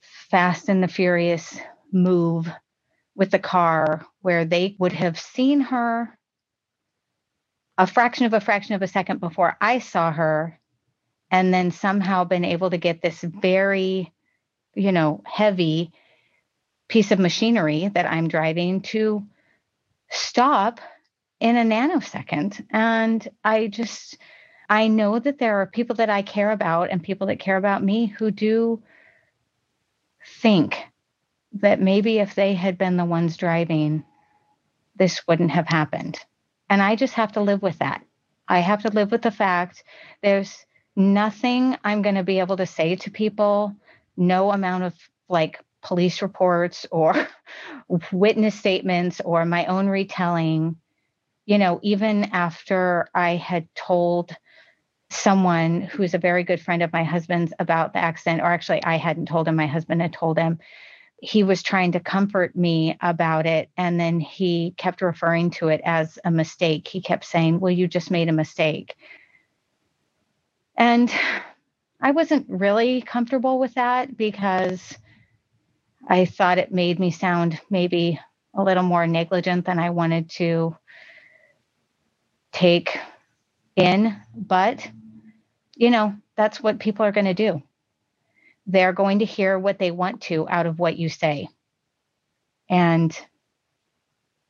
fast 0.00 0.68
and 0.68 0.82
the 0.82 0.88
furious 0.88 1.58
move 1.92 2.48
with 3.16 3.30
the 3.30 3.38
car 3.38 4.06
where 4.22 4.44
they 4.44 4.76
would 4.78 4.92
have 4.92 5.18
seen 5.18 5.60
her 5.60 6.16
a 7.78 7.86
fraction 7.86 8.26
of 8.26 8.34
a 8.34 8.40
fraction 8.40 8.74
of 8.74 8.82
a 8.82 8.86
second 8.86 9.20
before 9.20 9.56
I 9.58 9.78
saw 9.78 10.12
her, 10.12 10.60
and 11.30 11.52
then 11.52 11.70
somehow 11.70 12.24
been 12.24 12.44
able 12.44 12.68
to 12.68 12.76
get 12.76 13.00
this 13.00 13.22
very, 13.22 14.12
you 14.74 14.92
know, 14.92 15.22
heavy 15.24 15.90
piece 16.90 17.12
of 17.12 17.20
machinery 17.20 17.88
that 17.94 18.04
I'm 18.04 18.26
driving 18.26 18.80
to 18.80 19.24
stop 20.10 20.80
in 21.38 21.56
a 21.56 21.62
nanosecond. 21.62 22.66
And 22.68 23.26
I 23.44 23.68
just, 23.68 24.18
I 24.68 24.88
know 24.88 25.18
that 25.18 25.38
there 25.38 25.60
are 25.60 25.66
people 25.66 25.96
that 25.96 26.10
I 26.10 26.22
care 26.22 26.50
about 26.50 26.90
and 26.90 27.02
people 27.02 27.28
that 27.28 27.38
care 27.38 27.56
about 27.56 27.82
me 27.82 28.06
who 28.06 28.32
do 28.32 28.82
think 30.42 30.76
that 31.54 31.80
maybe 31.80 32.18
if 32.18 32.34
they 32.34 32.54
had 32.54 32.76
been 32.76 32.96
the 32.96 33.04
ones 33.04 33.36
driving, 33.36 34.04
this 34.96 35.26
wouldn't 35.28 35.52
have 35.52 35.68
happened. 35.68 36.18
And 36.68 36.82
I 36.82 36.96
just 36.96 37.14
have 37.14 37.32
to 37.32 37.40
live 37.40 37.62
with 37.62 37.78
that. 37.78 38.04
I 38.48 38.58
have 38.58 38.82
to 38.82 38.90
live 38.90 39.12
with 39.12 39.22
the 39.22 39.30
fact 39.30 39.84
there's 40.22 40.66
nothing 40.96 41.76
I'm 41.84 42.02
going 42.02 42.16
to 42.16 42.24
be 42.24 42.40
able 42.40 42.56
to 42.56 42.66
say 42.66 42.96
to 42.96 43.12
people, 43.12 43.76
no 44.16 44.50
amount 44.50 44.84
of 44.84 44.94
like 45.28 45.60
police 45.82 46.22
reports 46.22 46.86
or 46.90 47.28
witness 48.12 48.54
statements 48.54 49.20
or 49.24 49.44
my 49.44 49.66
own 49.66 49.88
retelling, 49.88 50.76
you 51.46 51.58
know, 51.58 51.80
even 51.82 52.24
after 52.32 53.08
I 53.14 53.36
had 53.36 53.68
told 53.74 54.36
someone 55.10 55.82
who's 55.82 56.14
a 56.14 56.18
very 56.18 56.44
good 56.44 56.60
friend 56.60 56.82
of 56.82 56.92
my 56.92 57.02
husband's 57.02 57.52
about 57.58 57.92
the 57.92 57.98
accident, 57.98 58.40
or 58.40 58.46
actually, 58.46 58.82
I 58.84 58.96
hadn't 58.96 59.26
told 59.26 59.48
him, 59.48 59.56
my 59.56 59.66
husband 59.66 60.00
had 60.00 60.12
told 60.12 60.38
him. 60.38 60.58
He 61.22 61.42
was 61.42 61.62
trying 61.62 61.92
to 61.92 62.00
comfort 62.00 62.56
me 62.56 62.96
about 63.00 63.44
it. 63.46 63.68
And 63.76 64.00
then 64.00 64.20
he 64.20 64.72
kept 64.78 65.02
referring 65.02 65.50
to 65.52 65.68
it 65.68 65.82
as 65.84 66.18
a 66.24 66.30
mistake. 66.30 66.88
He 66.88 67.02
kept 67.02 67.24
saying, 67.24 67.60
Well, 67.60 67.72
you 67.72 67.88
just 67.88 68.10
made 68.10 68.28
a 68.28 68.32
mistake. 68.32 68.96
And 70.76 71.12
I 72.02 72.12
wasn't 72.12 72.46
really 72.48 73.02
comfortable 73.02 73.58
with 73.58 73.74
that 73.74 74.16
because 74.16 74.96
I 76.08 76.24
thought 76.24 76.58
it 76.58 76.72
made 76.72 76.98
me 76.98 77.10
sound 77.10 77.60
maybe 77.70 78.20
a 78.54 78.62
little 78.62 78.82
more 78.82 79.06
negligent 79.06 79.66
than 79.66 79.78
I 79.78 79.90
wanted 79.90 80.30
to 80.30 80.76
take 82.52 82.98
in. 83.76 84.16
But, 84.34 84.88
you 85.76 85.90
know, 85.90 86.14
that's 86.36 86.62
what 86.62 86.78
people 86.78 87.04
are 87.04 87.12
going 87.12 87.26
to 87.26 87.34
do. 87.34 87.62
They're 88.66 88.92
going 88.92 89.20
to 89.20 89.24
hear 89.24 89.58
what 89.58 89.78
they 89.78 89.90
want 89.90 90.22
to 90.22 90.48
out 90.48 90.66
of 90.66 90.78
what 90.78 90.96
you 90.96 91.08
say. 91.08 91.48
And 92.68 93.16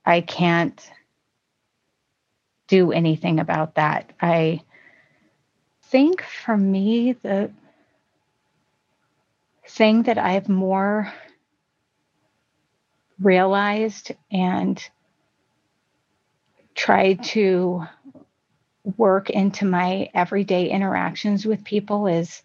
I 0.04 0.20
can't 0.20 0.90
do 2.68 2.92
anything 2.92 3.40
about 3.40 3.74
that. 3.74 4.12
I 4.20 4.62
think 5.84 6.22
for 6.22 6.56
me, 6.56 7.12
the 7.12 7.50
thing 9.66 10.04
that 10.04 10.18
I've 10.18 10.48
more 10.48 11.12
realized 13.20 14.12
and 14.30 14.82
tried 16.74 17.22
to 17.22 17.84
work 18.96 19.30
into 19.30 19.64
my 19.64 20.08
everyday 20.14 20.70
interactions 20.70 21.44
with 21.44 21.64
people 21.64 22.06
is 22.06 22.42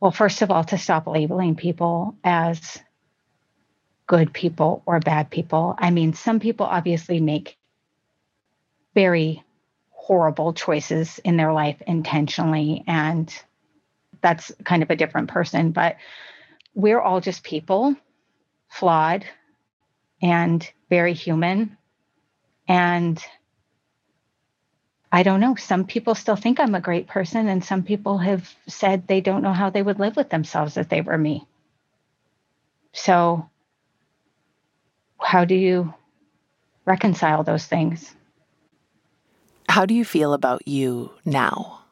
well, 0.00 0.10
first 0.10 0.40
of 0.40 0.50
all, 0.50 0.64
to 0.64 0.78
stop 0.78 1.06
labeling 1.06 1.56
people 1.56 2.16
as 2.24 2.78
good 4.06 4.32
people 4.32 4.82
or 4.86 4.98
bad 4.98 5.30
people. 5.30 5.74
I 5.78 5.90
mean, 5.90 6.14
some 6.14 6.40
people 6.40 6.64
obviously 6.64 7.20
make 7.20 7.58
very 8.94 9.44
horrible 9.90 10.54
choices 10.54 11.20
in 11.22 11.36
their 11.36 11.52
life 11.52 11.80
intentionally, 11.86 12.82
and 12.86 13.32
that's 14.22 14.50
kind 14.64 14.82
of 14.82 14.90
a 14.90 14.96
different 14.96 15.28
person, 15.28 15.70
but 15.70 15.96
we're 16.74 17.00
all 17.00 17.20
just 17.20 17.44
people 17.44 17.94
flawed 18.70 19.26
and 20.22 20.66
very 20.88 21.12
human. 21.12 21.76
And 22.66 23.22
I 25.12 25.22
don't 25.24 25.40
know, 25.40 25.56
some 25.56 25.86
people 25.86 26.14
still 26.14 26.36
think 26.36 26.60
I'm 26.60 26.74
a 26.74 26.80
great 26.80 27.08
person, 27.08 27.48
and 27.48 27.64
some 27.64 27.82
people 27.82 28.18
have 28.18 28.48
said 28.68 29.06
they 29.06 29.20
don't 29.20 29.42
know 29.42 29.52
how 29.52 29.70
they 29.70 29.82
would 29.82 29.98
live 29.98 30.16
with 30.16 30.30
themselves 30.30 30.76
if 30.76 30.88
they 30.88 31.00
were 31.00 31.18
me. 31.18 31.46
So, 32.92 33.50
how 35.20 35.44
do 35.44 35.54
you 35.54 35.92
reconcile 36.84 37.42
those 37.42 37.66
things? 37.66 38.14
How 39.68 39.84
do 39.84 39.94
you 39.94 40.04
feel 40.04 40.32
about 40.32 40.66
you 40.66 41.12
now? 41.24 41.84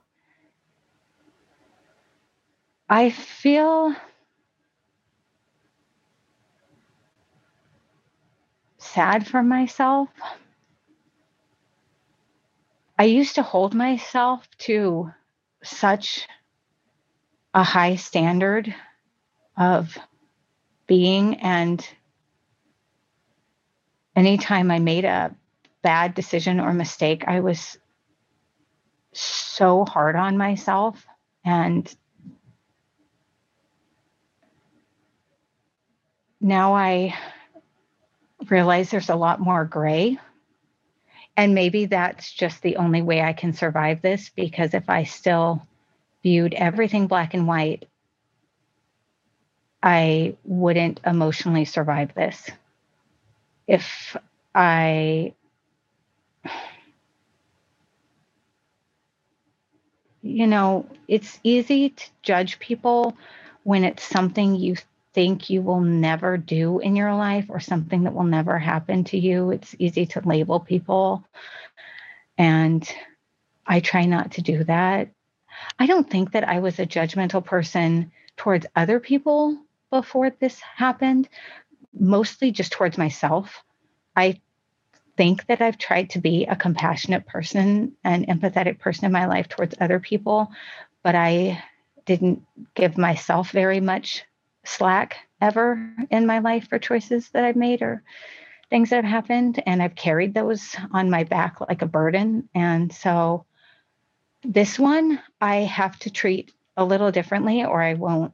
I 2.89 3.11
feel 3.11 3.95
sad 8.89 9.27
for 9.27 9.43
myself. 9.43 10.09
I 12.99 13.05
used 13.05 13.37
to 13.37 13.43
hold 13.43 13.75
myself 13.75 14.49
to 14.59 15.13
such 15.63 16.27
a 17.55 17.63
high 17.63 17.97
standard 17.97 18.75
of 19.57 19.97
being 20.87 21.37
and 21.41 21.87
anytime 24.17 24.71
I 24.71 24.79
made 24.79 25.05
a 25.05 25.35
bad 25.83 26.15
decision 26.15 26.59
or 26.59 26.73
mistake, 26.73 27.25
I 27.27 27.41
was 27.41 27.79
so 29.13 29.85
hard 29.85 30.17
on 30.17 30.37
myself 30.37 31.07
and 31.45 31.95
now 36.41 36.75
I 36.75 37.15
realize 38.51 38.91
there's 38.91 39.11
a 39.11 39.17
lot 39.17 39.41
more 39.41 39.65
gray. 39.65 40.19
And 41.37 41.55
maybe 41.55 41.87
that's 41.87 42.33
just 42.33 42.63
the 42.63 42.77
only 42.77 43.03
way 43.03 43.21
I 43.23 43.33
can 43.33 43.53
survive 43.53 44.03
this 44.03 44.31
because 44.31 44.75
if 44.75 44.91
I 44.91 45.05
still 45.05 45.67
viewed 46.23 46.55
everything 46.55 47.07
black 47.07 47.35
and 47.35 47.47
white, 47.47 47.89
I 49.83 50.37
wouldn't 50.45 51.01
emotionally 51.07 51.65
survive 51.65 52.15
this. 52.15 52.51
If 53.69 54.17
I 54.55 55.35
you 60.23 60.47
know, 60.47 60.87
it's 61.07 61.39
easy 61.43 61.91
to 61.91 62.11
judge 62.23 62.59
people 62.59 63.17
when 63.63 63.85
it's 63.85 64.03
something 64.03 64.57
you 64.57 64.77
think 65.19 65.51
you 65.51 65.63
will 65.63 65.81
never 65.81 66.37
do 66.37 66.79
in 66.79 66.95
your 66.95 67.13
life 67.13 67.47
or 67.49 67.59
something 67.59 68.05
that 68.05 68.15
will 68.15 68.23
never 68.23 68.57
happen 68.57 69.03
to 69.03 69.19
you. 69.19 69.51
It's 69.51 69.75
easy 69.77 70.07
to 70.07 70.21
label 70.25 70.61
people. 70.61 71.25
And 72.39 72.89
I 73.67 73.81
try 73.81 74.05
not 74.05 74.31
to 74.35 74.43
do 74.43 74.63
that. 74.63 75.09
I 75.77 75.87
don't 75.87 76.09
think 76.09 76.31
that 76.31 76.47
I 76.47 76.61
was 76.61 76.79
a 76.79 76.87
judgmental 76.87 77.45
person 77.45 78.13
towards 78.37 78.69
other 78.77 79.01
people 79.01 79.59
before 79.91 80.31
this 80.31 80.61
happened, 80.61 81.29
mostly 81.99 82.53
just 82.53 82.71
towards 82.71 82.97
myself. 82.97 83.65
I 84.15 84.41
think 85.17 85.47
that 85.47 85.61
I've 85.61 85.79
tried 85.79 86.11
to 86.11 86.21
be 86.21 86.45
a 86.45 86.55
compassionate 86.55 87.27
person 87.27 87.97
and 88.05 88.25
empathetic 88.29 88.79
person 88.79 89.07
in 89.07 89.11
my 89.11 89.27
life 89.27 89.49
towards 89.49 89.75
other 89.81 89.99
people, 89.99 90.53
but 91.03 91.17
I 91.17 91.61
didn't 92.05 92.45
give 92.77 92.97
myself 92.97 93.51
very 93.51 93.81
much 93.81 94.25
slack 94.69 95.17
ever 95.41 95.95
in 96.11 96.27
my 96.27 96.41
life 96.41 96.69
for 96.69 96.79
choices 96.79 97.29
that 97.31 97.45
I've 97.45 97.57
made 97.57 97.83
or 97.83 98.03
things 98.71 98.91
that 98.91 98.97
have 98.97 99.11
happened. 99.11 99.63
And 99.67 99.83
I've 99.83 99.95
carried 99.95 100.35
those 100.35 100.77
on 100.93 101.11
my 101.11 101.25
back 101.25 101.61
like 101.61 101.83
a 101.83 101.87
burden. 101.87 102.49
And 102.55 102.93
so 102.93 103.45
this 104.45 104.79
one 104.79 105.21
I 105.41 105.57
have 105.57 105.99
to 106.01 106.11
treat 106.11 106.53
a 106.77 106.85
little 106.85 107.11
differently 107.11 107.65
or 107.65 107.83
I 107.83 107.95
won't 107.95 108.33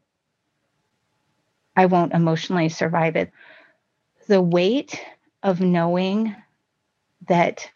I 1.77 1.87
won't 1.87 2.13
emotionally 2.13 2.69
survive 2.69 3.17
it. 3.17 3.33
The 4.29 4.41
weight 4.41 5.03
of 5.43 5.61
knowing 5.61 6.37
that 7.27 7.69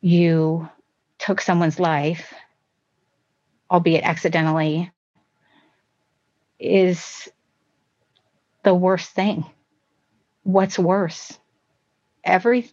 you 0.00 0.68
took 1.18 1.40
someone's 1.40 1.78
life, 1.78 2.34
albeit 3.70 4.04
accidentally, 4.04 4.90
is 6.64 7.28
the 8.62 8.74
worst 8.74 9.10
thing. 9.10 9.44
What's 10.42 10.78
worse? 10.78 11.38
Every 12.24 12.70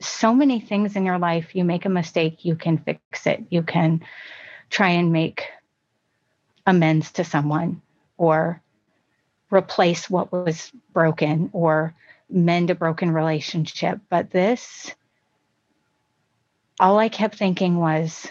so 0.00 0.34
many 0.34 0.60
things 0.60 0.96
in 0.96 1.04
your 1.04 1.18
life, 1.18 1.54
you 1.54 1.64
make 1.64 1.84
a 1.84 1.88
mistake, 1.88 2.44
you 2.44 2.56
can 2.56 2.78
fix 2.78 3.26
it. 3.26 3.44
You 3.50 3.62
can 3.62 4.02
try 4.70 4.90
and 4.90 5.12
make 5.12 5.44
amends 6.66 7.12
to 7.12 7.24
someone 7.24 7.82
or 8.16 8.60
replace 9.50 10.08
what 10.08 10.32
was 10.32 10.72
broken 10.92 11.50
or 11.52 11.94
mend 12.30 12.70
a 12.70 12.74
broken 12.74 13.10
relationship. 13.10 14.00
But 14.08 14.30
this, 14.30 14.94
all 16.80 16.98
I 16.98 17.08
kept 17.08 17.36
thinking 17.36 17.76
was, 17.76 18.26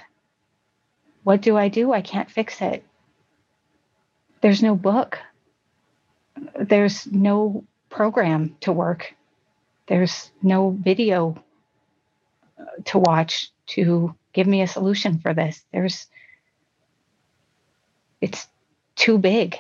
what 1.24 1.42
do 1.42 1.58
I 1.58 1.70
do? 1.70 1.94
I 1.94 2.02
can't 2.02 2.30
fix 2.30 2.62
it. 2.62 2.84
There's 4.44 4.62
no 4.62 4.76
book, 4.76 5.20
there's 6.60 7.08
no 7.08 7.64
program 7.90 8.58
to 8.60 8.74
work, 8.74 9.16
there's 9.88 10.32
no 10.42 10.72
video 10.72 11.42
uh, 12.60 12.66
to 12.88 13.00
watch 13.00 13.52
to 13.68 14.14
give 14.34 14.46
me 14.46 14.62
a 14.62 14.68
solution 14.68 15.20
for 15.20 15.34
this. 15.34 15.64
There's, 15.72 16.08
it's 18.20 18.46
too 18.98 19.18
big. 19.18 19.56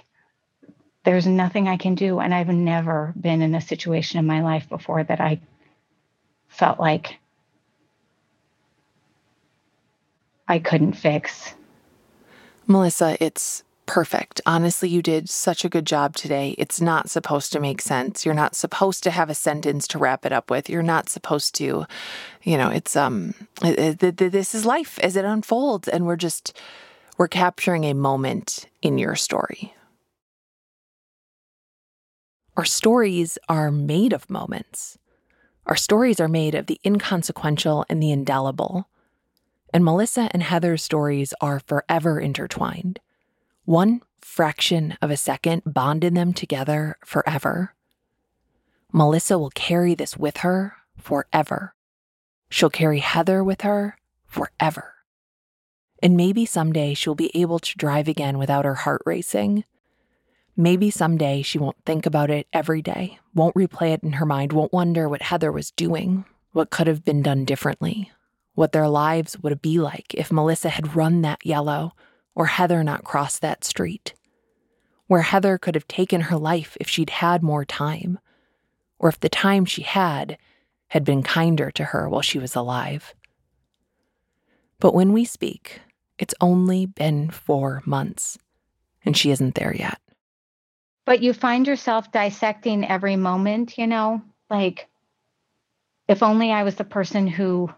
There's 1.05 1.27
nothing 1.27 1.69
I 1.69 1.77
can 1.77 1.95
do. 1.95 2.19
And 2.19 2.33
I've 2.33 2.49
never 2.49 3.13
been 3.17 3.41
in 3.41 3.55
a 3.55 3.61
situation 3.61 4.19
in 4.19 4.25
my 4.25 4.41
life 4.41 4.67
before 4.67 5.01
that 5.01 5.21
I 5.21 5.39
felt 6.49 6.77
like 6.77 7.19
I 10.45 10.59
couldn't 10.59 10.97
fix. 10.97 11.53
Melissa, 12.67 13.15
it's 13.23 13.63
perfect. 13.85 14.41
Honestly, 14.45 14.89
you 14.89 15.01
did 15.01 15.29
such 15.29 15.65
a 15.65 15.69
good 15.69 15.85
job 15.85 16.15
today. 16.15 16.55
It's 16.57 16.81
not 16.81 17.09
supposed 17.09 17.51
to 17.51 17.59
make 17.59 17.81
sense. 17.81 18.25
You're 18.25 18.33
not 18.33 18.55
supposed 18.55 19.03
to 19.03 19.11
have 19.11 19.29
a 19.29 19.35
sentence 19.35 19.87
to 19.89 19.97
wrap 19.97 20.25
it 20.25 20.31
up 20.31 20.49
with. 20.49 20.69
You're 20.69 20.83
not 20.83 21.09
supposed 21.09 21.55
to, 21.55 21.85
you 22.43 22.57
know, 22.57 22.69
it's 22.69 22.95
um 22.95 23.33
it, 23.63 24.01
it, 24.03 24.17
this 24.17 24.55
is 24.55 24.65
life 24.65 24.99
as 24.99 25.15
it 25.15 25.25
unfolds 25.25 25.87
and 25.87 26.05
we're 26.05 26.15
just 26.15 26.57
we're 27.17 27.27
capturing 27.27 27.83
a 27.83 27.93
moment 27.93 28.67
in 28.81 28.97
your 28.97 29.15
story. 29.15 29.73
Our 32.55 32.65
stories 32.65 33.37
are 33.49 33.71
made 33.71 34.13
of 34.13 34.29
moments. 34.29 34.97
Our 35.65 35.75
stories 35.75 36.19
are 36.19 36.27
made 36.27 36.55
of 36.55 36.67
the 36.67 36.79
inconsequential 36.85 37.85
and 37.89 38.01
the 38.01 38.11
indelible. 38.11 38.87
And 39.73 39.83
Melissa 39.83 40.29
and 40.31 40.43
Heather's 40.43 40.83
stories 40.83 41.33
are 41.41 41.59
forever 41.59 42.19
intertwined. 42.19 42.99
One 43.65 44.01
fraction 44.19 44.97
of 45.01 45.09
a 45.09 45.17
second 45.17 45.61
bonded 45.65 46.15
them 46.15 46.33
together 46.33 46.97
forever. 47.05 47.73
Melissa 48.91 49.39
will 49.39 49.51
carry 49.51 49.95
this 49.95 50.17
with 50.17 50.37
her 50.37 50.75
forever. 50.97 51.73
She'll 52.49 52.69
carry 52.69 52.99
Heather 52.99 53.41
with 53.43 53.61
her 53.61 53.97
forever. 54.25 54.95
And 56.01 56.17
maybe 56.17 56.45
someday 56.45 56.93
she'll 56.93 57.15
be 57.15 57.31
able 57.33 57.59
to 57.59 57.77
drive 57.77 58.09
again 58.09 58.37
without 58.37 58.65
her 58.65 58.75
heart 58.75 59.01
racing. 59.05 59.63
Maybe 60.57 60.91
someday 60.91 61.41
she 61.41 61.57
won't 61.57 61.77
think 61.85 62.05
about 62.05 62.29
it 62.29 62.47
every 62.51 62.81
day, 62.81 63.17
won't 63.33 63.55
replay 63.55 63.93
it 63.93 64.03
in 64.03 64.13
her 64.13 64.25
mind, 64.25 64.51
won't 64.51 64.73
wonder 64.73 65.07
what 65.07 65.23
Heather 65.23 65.51
was 65.51 65.71
doing, 65.71 66.25
what 66.51 66.69
could 66.69 66.87
have 66.87 67.05
been 67.05 67.23
done 67.23 67.45
differently, 67.45 68.11
what 68.55 68.73
their 68.73 68.89
lives 68.89 69.39
would 69.39 69.61
be 69.61 69.79
like 69.79 70.13
if 70.13 70.33
Melissa 70.33 70.69
had 70.69 70.97
run 70.97 71.21
that 71.21 71.45
yellow 71.45 71.93
or 72.35 72.47
Heather 72.47 72.83
not 72.83 73.03
cross 73.03 73.39
that 73.39 73.63
street, 73.63 74.13
where 75.07 75.21
Heather 75.21 75.57
could 75.57 75.75
have 75.75 75.87
taken 75.87 76.21
her 76.21 76.37
life 76.37 76.77
if 76.79 76.87
she'd 76.87 77.09
had 77.09 77.43
more 77.43 77.65
time, 77.65 78.19
or 78.99 79.09
if 79.09 79.19
the 79.19 79.29
time 79.29 79.65
she 79.65 79.83
had 79.83 80.37
had 80.87 81.03
been 81.03 81.23
kinder 81.23 81.71
to 81.71 81.85
her 81.85 82.07
while 82.07 82.21
she 82.21 82.39
was 82.39 82.55
alive. 82.55 83.13
But 84.79 84.93
when 84.93 85.13
we 85.13 85.25
speak, 85.25 85.81
it's 86.17 86.35
only 86.41 86.85
been 86.85 87.29
four 87.29 87.81
months, 87.85 88.37
and 89.05 89.17
she 89.17 89.31
isn't 89.31 89.55
there 89.55 89.75
yet. 89.75 89.99
But 91.05 91.21
you 91.21 91.33
find 91.33 91.67
yourself 91.67 92.11
dissecting 92.11 92.87
every 92.87 93.15
moment, 93.15 93.77
you 93.77 93.87
know, 93.87 94.21
like 94.49 94.87
if 96.07 96.23
only 96.23 96.51
I 96.51 96.63
was 96.63 96.75
the 96.75 96.83
person 96.83 97.27
who 97.27 97.69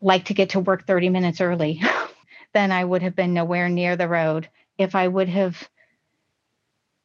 liked 0.00 0.26
to 0.28 0.34
get 0.34 0.50
to 0.50 0.60
work 0.60 0.86
30 0.86 1.08
minutes 1.10 1.40
early. 1.40 1.80
then 2.56 2.72
I 2.72 2.82
would 2.82 3.02
have 3.02 3.14
been 3.14 3.34
nowhere 3.34 3.68
near 3.68 3.96
the 3.96 4.08
road. 4.08 4.48
If 4.78 4.94
I 4.94 5.06
would 5.06 5.28
have, 5.28 5.68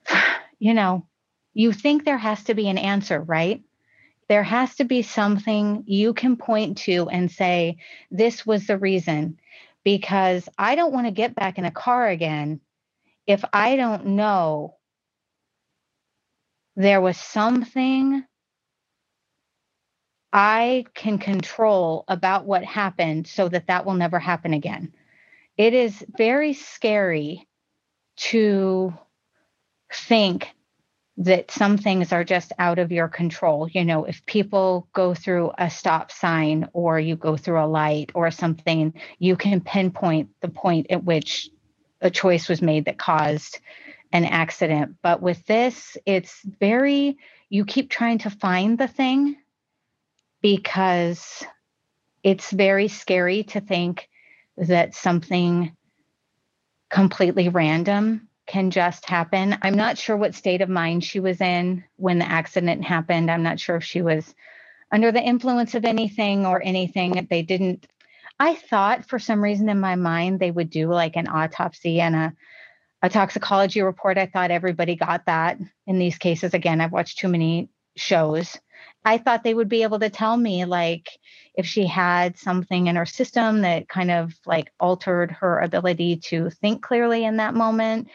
you 0.60 0.74
know, 0.74 1.06
you 1.54 1.74
think 1.74 2.06
there 2.06 2.18
has 2.18 2.46
to 2.46 2.54
be 2.54 2.70
an 2.70 2.78
answer, 2.78 3.20
right? 3.20 3.62
There 4.30 4.44
has 4.44 4.76
to 4.76 4.86
be 4.86 5.02
something 5.02 5.84
you 5.88 6.14
can 6.14 6.38
point 6.38 6.78
to 6.80 7.10
and 7.10 7.30
say, 7.30 7.80
this 8.10 8.46
was 8.46 8.66
the 8.66 8.78
reason. 8.78 9.40
Because 9.84 10.48
I 10.58 10.76
don't 10.76 10.94
want 10.94 11.08
to 11.08 11.12
get 11.12 11.36
back 11.36 11.58
in 11.58 11.66
a 11.66 11.72
car 11.72 12.08
again 12.08 12.62
if 13.28 13.44
I 13.52 13.76
don't 13.76 14.06
know 14.06 14.78
there 16.78 17.02
was 17.02 17.18
something 17.18 18.24
I 20.32 20.86
can 20.94 21.18
control 21.18 22.06
about 22.08 22.46
what 22.46 22.64
happened 22.64 23.28
so 23.28 23.50
that 23.50 23.68
that 23.68 23.86
will 23.86 23.96
never 23.96 24.18
happen 24.18 24.54
again 24.54 24.94
it 25.58 25.74
is 25.74 26.04
very 26.18 26.54
scary 26.54 27.48
to 28.18 28.94
think 29.94 30.50
that 31.18 31.52
some 31.52 31.78
things 31.78 32.12
are 32.12 32.24
just 32.24 32.52
out 32.58 32.80
of 32.80 32.92
your 32.92 33.08
control. 33.08 33.68
You 33.70 33.86
know, 33.86 34.06
if 34.06 34.26
people 34.26 34.88
go 34.94 35.14
through 35.14 35.52
a 35.58 35.70
stop 35.70 36.12
sign 36.12 36.70
or 36.74 37.00
you 37.00 37.16
go 37.16 37.38
through 37.38 37.64
a 37.64 37.68
light 37.68 38.12
or 38.16 38.32
something, 38.32 38.94
you 39.20 39.36
can 39.36 39.62
pinpoint 39.62 40.30
the 40.42 40.48
point 40.50 40.88
at 40.90 41.04
which 41.04 41.50
a 42.00 42.10
choice 42.10 42.50
was 42.50 42.62
made 42.62 42.86
that 42.86 42.98
caused 42.98 43.60
an 44.12 44.26
accident. 44.26 44.96
But 45.02 45.22
with 45.22 45.46
this, 45.46 45.98
it's 46.06 46.42
very, 46.44 47.18
you 47.50 47.66
keep 47.66 47.90
trying 47.90 48.20
to 48.20 48.30
find 48.30 48.78
the 48.78 48.88
thing 48.88 49.36
because 50.42 51.44
it's 52.24 52.52
very 52.52 52.88
scary 52.88 53.44
to 53.44 53.62
think 53.62 54.10
that 54.68 54.96
something 54.96 55.76
completely 56.90 57.50
random 57.50 58.28
can 58.48 58.72
just 58.72 59.06
happen. 59.06 59.58
I'm 59.62 59.76
not 59.76 59.98
sure 59.98 60.18
what 60.18 60.36
state 60.36 60.62
of 60.62 60.70
mind 60.70 61.04
she 61.04 61.20
was 61.20 61.40
in 61.40 61.84
when 61.96 62.20
the 62.20 62.30
accident 62.30 62.84
happened. 62.84 63.32
I'm 63.32 63.44
not 63.44 63.60
sure 63.60 63.78
if 63.78 63.84
she 63.84 64.02
was 64.02 64.36
under 64.92 65.12
the 65.12 65.22
influence 65.22 65.74
of 65.74 65.86
anything 65.86 66.46
or 66.46 66.62
anything. 66.62 67.28
They 67.30 67.44
didn't. 67.44 67.88
I 68.40 68.56
thought 68.56 69.08
for 69.08 69.20
some 69.20 69.42
reason 69.42 69.70
in 69.70 69.80
my 69.80 69.96
mind 69.96 70.40
they 70.40 70.52
would 70.52 70.70
do 70.70 70.92
like 70.92 71.16
an 71.16 71.28
autopsy 71.28 72.02
and 72.02 72.16
a 72.16 72.34
a 73.04 73.10
toxicology 73.10 73.82
report. 73.82 74.18
I 74.18 74.28
thought 74.28 74.52
everybody 74.52 74.96
got 74.96 75.26
that 75.26 75.58
in 75.88 75.98
these 75.98 76.18
cases. 76.18 76.54
Again, 76.54 76.82
I've 76.82 76.92
watched 76.92 77.18
too 77.18 77.28
many 77.28 77.70
shows. 77.96 78.60
I 79.04 79.18
thought 79.18 79.44
they 79.44 79.54
would 79.54 79.70
be 79.70 79.84
able 79.84 80.00
to 80.00 80.10
tell 80.10 80.38
me 80.38 80.66
like 80.66 81.10
if 81.56 81.66
she 81.66 81.86
had 81.88 82.38
something 82.38 82.88
in 82.88 82.96
her 82.96 83.06
system 83.06 83.62
that 83.62 83.90
kind 83.90 84.12
of 84.12 84.34
like 84.46 84.72
altered 84.80 85.32
her 85.32 85.60
ability 85.60 86.18
to 86.18 86.50
think 86.50 86.82
clearly 86.82 87.26
in 87.26 87.38
that 87.38 87.54
moment 87.56 88.10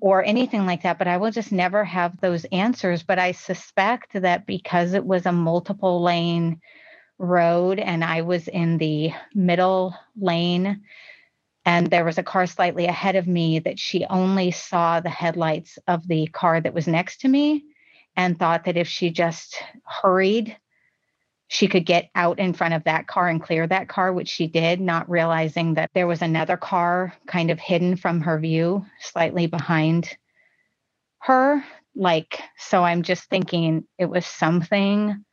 or 0.00 0.24
anything 0.24 0.66
like 0.66 0.82
that, 0.82 0.98
but 0.98 1.08
I 1.08 1.16
will 1.16 1.30
just 1.30 1.52
never 1.52 1.84
have 1.84 2.20
those 2.20 2.44
answers. 2.46 3.02
But 3.02 3.18
I 3.18 3.32
suspect 3.32 4.12
that 4.14 4.46
because 4.46 4.92
it 4.92 5.04
was 5.04 5.26
a 5.26 5.32
multiple 5.32 6.02
lane 6.02 6.60
road 7.18 7.78
and 7.78 8.04
I 8.04 8.22
was 8.22 8.48
in 8.48 8.78
the 8.78 9.12
middle 9.34 9.94
lane 10.16 10.82
and 11.64 11.86
there 11.86 12.04
was 12.04 12.18
a 12.18 12.22
car 12.22 12.46
slightly 12.46 12.84
ahead 12.84 13.16
of 13.16 13.26
me, 13.26 13.58
that 13.60 13.78
she 13.78 14.04
only 14.04 14.50
saw 14.50 15.00
the 15.00 15.08
headlights 15.08 15.78
of 15.88 16.06
the 16.06 16.26
car 16.26 16.60
that 16.60 16.74
was 16.74 16.86
next 16.86 17.22
to 17.22 17.28
me 17.28 17.64
and 18.16 18.38
thought 18.38 18.64
that 18.64 18.76
if 18.76 18.88
she 18.88 19.10
just 19.10 19.62
hurried, 19.84 20.56
she 21.48 21.68
could 21.68 21.86
get 21.86 22.10
out 22.14 22.38
in 22.38 22.52
front 22.52 22.74
of 22.74 22.84
that 22.84 23.06
car 23.06 23.28
and 23.28 23.42
clear 23.42 23.66
that 23.66 23.88
car, 23.88 24.12
which 24.12 24.28
she 24.28 24.46
did, 24.46 24.80
not 24.80 25.10
realizing 25.10 25.74
that 25.74 25.90
there 25.94 26.06
was 26.06 26.22
another 26.22 26.56
car 26.56 27.14
kind 27.26 27.50
of 27.50 27.60
hidden 27.60 27.96
from 27.96 28.20
her 28.22 28.38
view, 28.38 28.84
slightly 29.00 29.46
behind 29.46 30.16
her. 31.20 31.64
Like, 31.94 32.40
so 32.58 32.82
I'm 32.82 33.02
just 33.02 33.28
thinking 33.30 33.84
it 33.98 34.06
was 34.06 34.26
something 34.26 35.24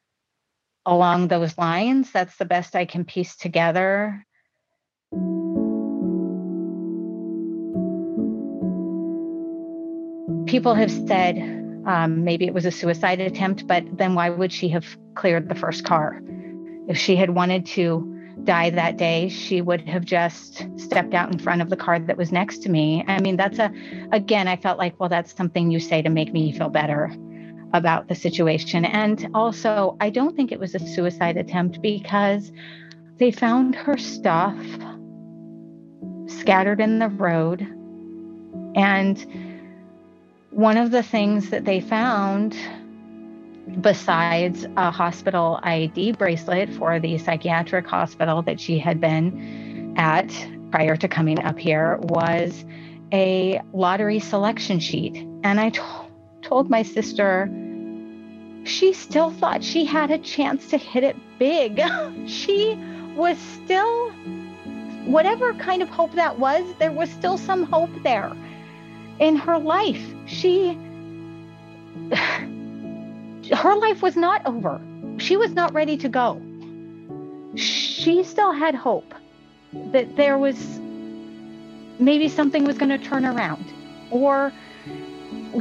along 0.86 1.28
those 1.28 1.58
lines. 1.58 2.12
That's 2.12 2.38
the 2.38 2.46
best 2.46 2.76
I 2.76 2.86
can 2.86 3.06
piece 3.06 3.36
together. 3.36 4.26
People 10.46 10.76
have 10.76 10.92
said 10.92 11.61
um, 11.86 12.24
maybe 12.24 12.46
it 12.46 12.54
was 12.54 12.66
a 12.66 12.72
suicide 12.72 13.20
attempt, 13.20 13.68
but 13.68 13.84
then 13.98 14.16
why 14.16 14.30
would 14.30 14.52
she 14.52 14.70
have 14.70 14.86
cleared 15.16 15.50
the 15.50 15.56
first 15.56 15.84
car? 15.86 16.22
If 16.88 16.98
she 16.98 17.16
had 17.16 17.32
wanted 17.32 17.66
to 17.68 18.08
die 18.44 18.70
that 18.72 18.98
day, 18.98 19.30
she 19.30 19.62
would 19.62 19.88
have 19.88 20.04
just 20.04 20.66
stepped 20.78 21.14
out 21.14 21.32
in 21.32 21.40
front 21.40 21.62
of 21.62 21.70
the 21.70 21.78
car 21.78 22.00
that 22.00 22.18
was 22.18 22.32
next 22.32 22.60
to 22.64 22.70
me. 22.70 23.04
I 23.08 23.20
mean, 23.20 23.38
that's 23.38 23.60
a, 23.60 23.72
again, 24.12 24.48
I 24.48 24.56
felt 24.56 24.78
like, 24.78 25.00
well, 25.00 25.10
that's 25.10 25.36
something 25.36 25.72
you 25.72 25.80
say 25.80 26.02
to 26.02 26.10
make 26.10 26.34
me 26.34 26.52
feel 26.52 26.70
better 26.70 27.14
about 27.74 28.08
the 28.08 28.16
situation. 28.16 28.86
And 28.86 29.30
also, 29.34 29.96
I 30.02 30.10
don't 30.10 30.36
think 30.36 30.52
it 30.52 30.60
was 30.60 30.76
a 30.76 30.80
suicide 30.80 31.38
attempt 31.38 31.82
because 31.82 32.52
they 33.18 33.32
found 33.32 33.76
her 33.76 33.98
stuff 33.98 34.58
scattered 36.28 36.82
in 36.82 37.00
the 37.00 37.10
road. 37.10 37.62
And 38.76 39.51
one 40.52 40.76
of 40.76 40.92
the 40.92 41.02
things 41.02 41.50
that 41.50 41.64
they 41.64 41.80
found, 41.80 42.56
besides 43.80 44.66
a 44.76 44.92
hospital 44.92 45.60
ID 45.64 46.12
bracelet 46.12 46.70
for 46.74 47.00
the 47.00 47.18
psychiatric 47.18 47.88
hospital 47.88 48.42
that 48.42 48.60
she 48.60 48.78
had 48.78 49.00
been 49.00 49.94
at 49.98 50.30
prior 50.70 50.98
to 50.98 51.08
coming 51.08 51.42
up 51.44 51.58
here, 51.58 51.98
was 52.02 52.66
a 53.14 53.62
lottery 53.74 54.20
selection 54.20 54.80
sheet. 54.80 55.16
And 55.44 55.60
I 55.60 55.70
t- 55.70 55.82
told 56.42 56.70
my 56.70 56.84
sister, 56.84 57.50
she 58.66 58.92
still 58.92 59.32
thought 59.32 59.64
she 59.64 59.86
had 59.86 60.12
a 60.12 60.18
chance 60.18 60.68
to 60.70 60.78
hit 60.78 61.06
it 61.06 61.16
big. 61.40 61.82
she 62.28 62.76
was 63.16 63.38
still, 63.38 64.10
whatever 65.06 65.54
kind 65.54 65.82
of 65.82 65.90
hope 65.90 66.12
that 66.16 66.40
was, 66.40 66.66
there 66.78 66.92
was 66.92 67.10
still 67.10 67.38
some 67.38 67.64
hope 67.64 67.90
there 68.04 68.34
in 69.22 69.36
her 69.38 69.58
life. 69.58 70.04
She, 70.26 70.74
her 72.12 73.76
life 73.76 74.02
was 74.02 74.18
not 74.18 74.46
over. 74.46 74.82
She 75.20 75.38
was 75.38 75.52
not 75.54 75.74
ready 75.74 75.96
to 75.98 76.10
go. 76.10 76.42
She 77.56 78.24
still 78.24 78.52
had 78.52 78.76
hope 78.76 79.14
that 79.92 80.18
there 80.18 80.38
was 80.38 80.80
maybe 82.00 82.28
something 82.28 82.66
was 82.66 82.78
going 82.78 82.90
to 82.90 82.98
turn 82.98 83.26
around 83.26 83.64
or 84.10 84.52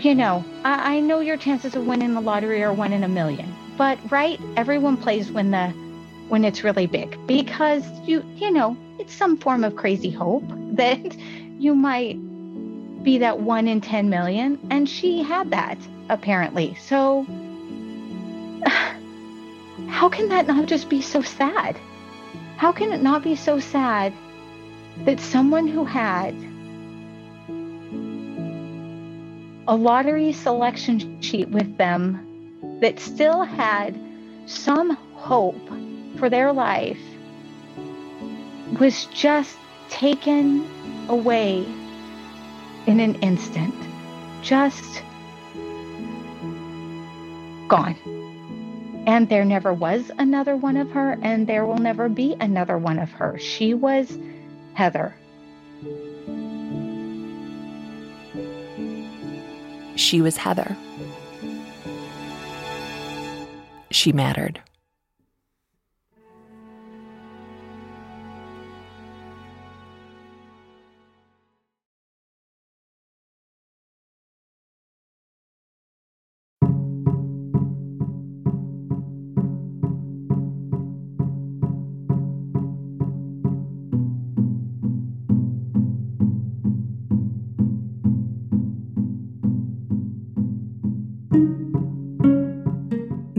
you 0.01 0.15
know, 0.15 0.45
I, 0.65 0.97
I 0.97 1.01
know 1.01 1.21
your 1.21 1.37
chances 1.37 1.75
of 1.75 1.87
winning 1.87 2.15
the 2.15 2.21
lottery 2.21 2.63
are 2.63 2.73
one 2.73 2.93
in 2.93 3.03
a 3.03 3.09
million, 3.09 3.53
but 3.77 3.99
right, 4.11 4.41
everyone 4.57 4.97
plays 4.97 5.31
when 5.31 5.51
the 5.51 5.69
when 6.29 6.45
it's 6.45 6.63
really 6.63 6.87
big 6.87 7.19
because 7.27 7.85
you 8.05 8.25
you 8.37 8.53
know 8.53 8.77
it's 9.01 9.13
some 9.13 9.37
form 9.37 9.65
of 9.65 9.75
crazy 9.75 10.11
hope 10.11 10.45
that 10.73 11.17
you 11.59 11.75
might 11.75 12.17
be 13.03 13.19
that 13.19 13.41
one 13.41 13.67
in 13.67 13.81
10 13.81 14.11
million 14.11 14.59
and 14.71 14.89
she 14.89 15.23
had 15.23 15.51
that 15.51 15.79
apparently. 16.09 16.75
So 16.75 17.25
how 19.89 20.09
can 20.09 20.29
that 20.29 20.47
not 20.47 20.67
just 20.67 20.89
be 20.89 21.01
so 21.01 21.23
sad? 21.23 21.77
How 22.57 22.73
can 22.73 22.93
it 22.93 23.03
not 23.03 23.23
be 23.23 23.37
so 23.37 23.59
sad 23.59 24.13
that 25.05 25.19
someone 25.21 25.67
who 25.67 25.85
had 25.85 26.35
a 29.67 29.75
lottery 29.75 30.33
selection 30.33 31.23
sheet 31.23 31.49
with 31.49 31.77
them 31.79 32.27
that 32.81 32.99
still 32.99 33.45
had 33.45 33.99
some 34.47 34.91
hope 35.15 35.69
for 36.19 36.29
their 36.29 36.53
life 36.53 36.99
was 38.79 39.07
just 39.07 39.57
taken 39.89 40.67
away 41.09 41.65
in 42.87 43.01
an 43.01 43.15
instant. 43.17 43.75
Just 44.43 45.03
gone. 47.69 47.97
And 49.07 49.29
there 49.29 49.45
never 49.45 49.73
was 49.73 50.11
another 50.19 50.57
one 50.57 50.77
of 50.77 50.91
her, 50.91 51.19
and 51.23 51.47
there 51.47 51.65
will 51.65 51.79
never 51.79 52.09
be 52.09 52.37
another 52.41 52.77
one 52.79 52.99
of 52.99 53.11
her. 53.13 53.39
She 53.39 53.75
was 53.75 54.19
Heather. 54.75 55.15
She 59.97 60.21
was 60.21 60.37
Heather. 60.37 60.77
She 63.91 64.13
mattered. 64.13 64.61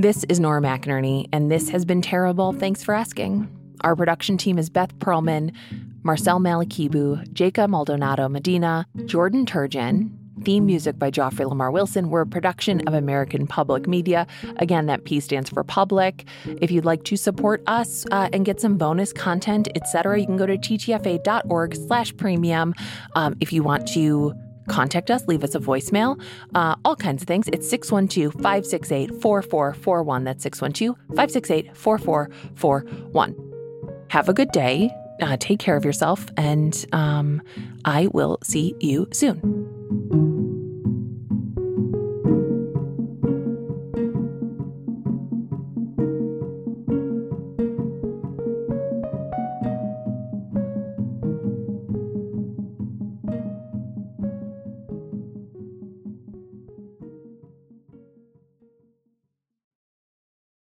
This 0.02 0.24
is 0.30 0.40
Nora 0.40 0.62
McInerny, 0.62 1.30
and 1.32 1.52
this 1.52 1.70
has 1.70 1.86
been 1.86 2.02
terrible. 2.02 2.54
Thanks 2.54 2.84
for 2.84 2.96
asking. 2.96 3.48
Our 3.82 3.96
production 3.96 4.36
team 4.36 4.58
is 4.58 4.68
Beth 4.68 4.98
Perlman, 4.98 5.54
Marcel 6.02 6.40
Malekebu, 6.40 7.32
Jacob 7.34 7.70
Maldonado 7.70 8.28
Medina, 8.28 8.88
Jordan 9.06 9.46
Turgeon. 9.46 10.10
Theme 10.44 10.66
music 10.66 10.98
by 10.98 11.12
Joffrey 11.12 11.48
Lamar 11.48 11.70
Wilson. 11.70 12.10
We're 12.10 12.22
a 12.22 12.26
production 12.26 12.82
of 12.88 12.96
American 12.96 13.46
Public 13.46 13.88
Media. 13.88 14.26
Again, 14.58 14.88
that 14.88 15.04
P 15.04 15.20
stands 15.20 15.52
for 15.52 15.64
public. 15.64 16.26
If 16.46 16.72
you'd 16.72 16.86
like 16.86 17.04
to 17.04 17.16
support 17.16 17.62
us 17.68 18.04
uh, 18.10 18.30
and 18.34 18.44
get 18.44 18.60
some 18.60 18.78
bonus 18.78 19.14
content, 19.14 19.68
etc., 19.76 20.20
you 20.20 20.26
can 20.26 20.38
go 20.38 20.48
to 20.48 20.58
ttfa.org 20.58 21.76
slash 21.76 22.18
premium. 22.18 22.74
Um, 23.14 23.36
if 23.40 23.54
you 23.54 23.62
want 23.62 23.88
to 23.90 24.34
contact 24.68 25.12
us, 25.12 25.28
leave 25.28 25.44
us 25.44 25.56
a 25.56 25.60
voicemail, 25.60 26.22
uh, 26.56 26.76
all 26.86 26.96
kinds 26.96 27.24
of 27.24 27.28
things. 27.28 27.48
It's 27.52 27.70
612 27.70 28.34
568 28.34 29.22
4441. 29.22 30.24
That's 30.24 30.44
612 30.44 30.98
568 31.16 31.76
4441. 31.78 33.36
Have 34.10 34.30
a 34.30 34.34
good 34.34 34.52
day. 34.52 34.92
Uh, 35.22 35.38
take 35.40 35.60
care 35.60 35.78
of 35.78 35.86
yourself, 35.86 36.26
and 36.36 36.86
um, 36.94 37.44
I 37.86 38.08
will 38.08 38.40
see 38.44 38.76
you 38.80 39.08
soon. 39.14 40.41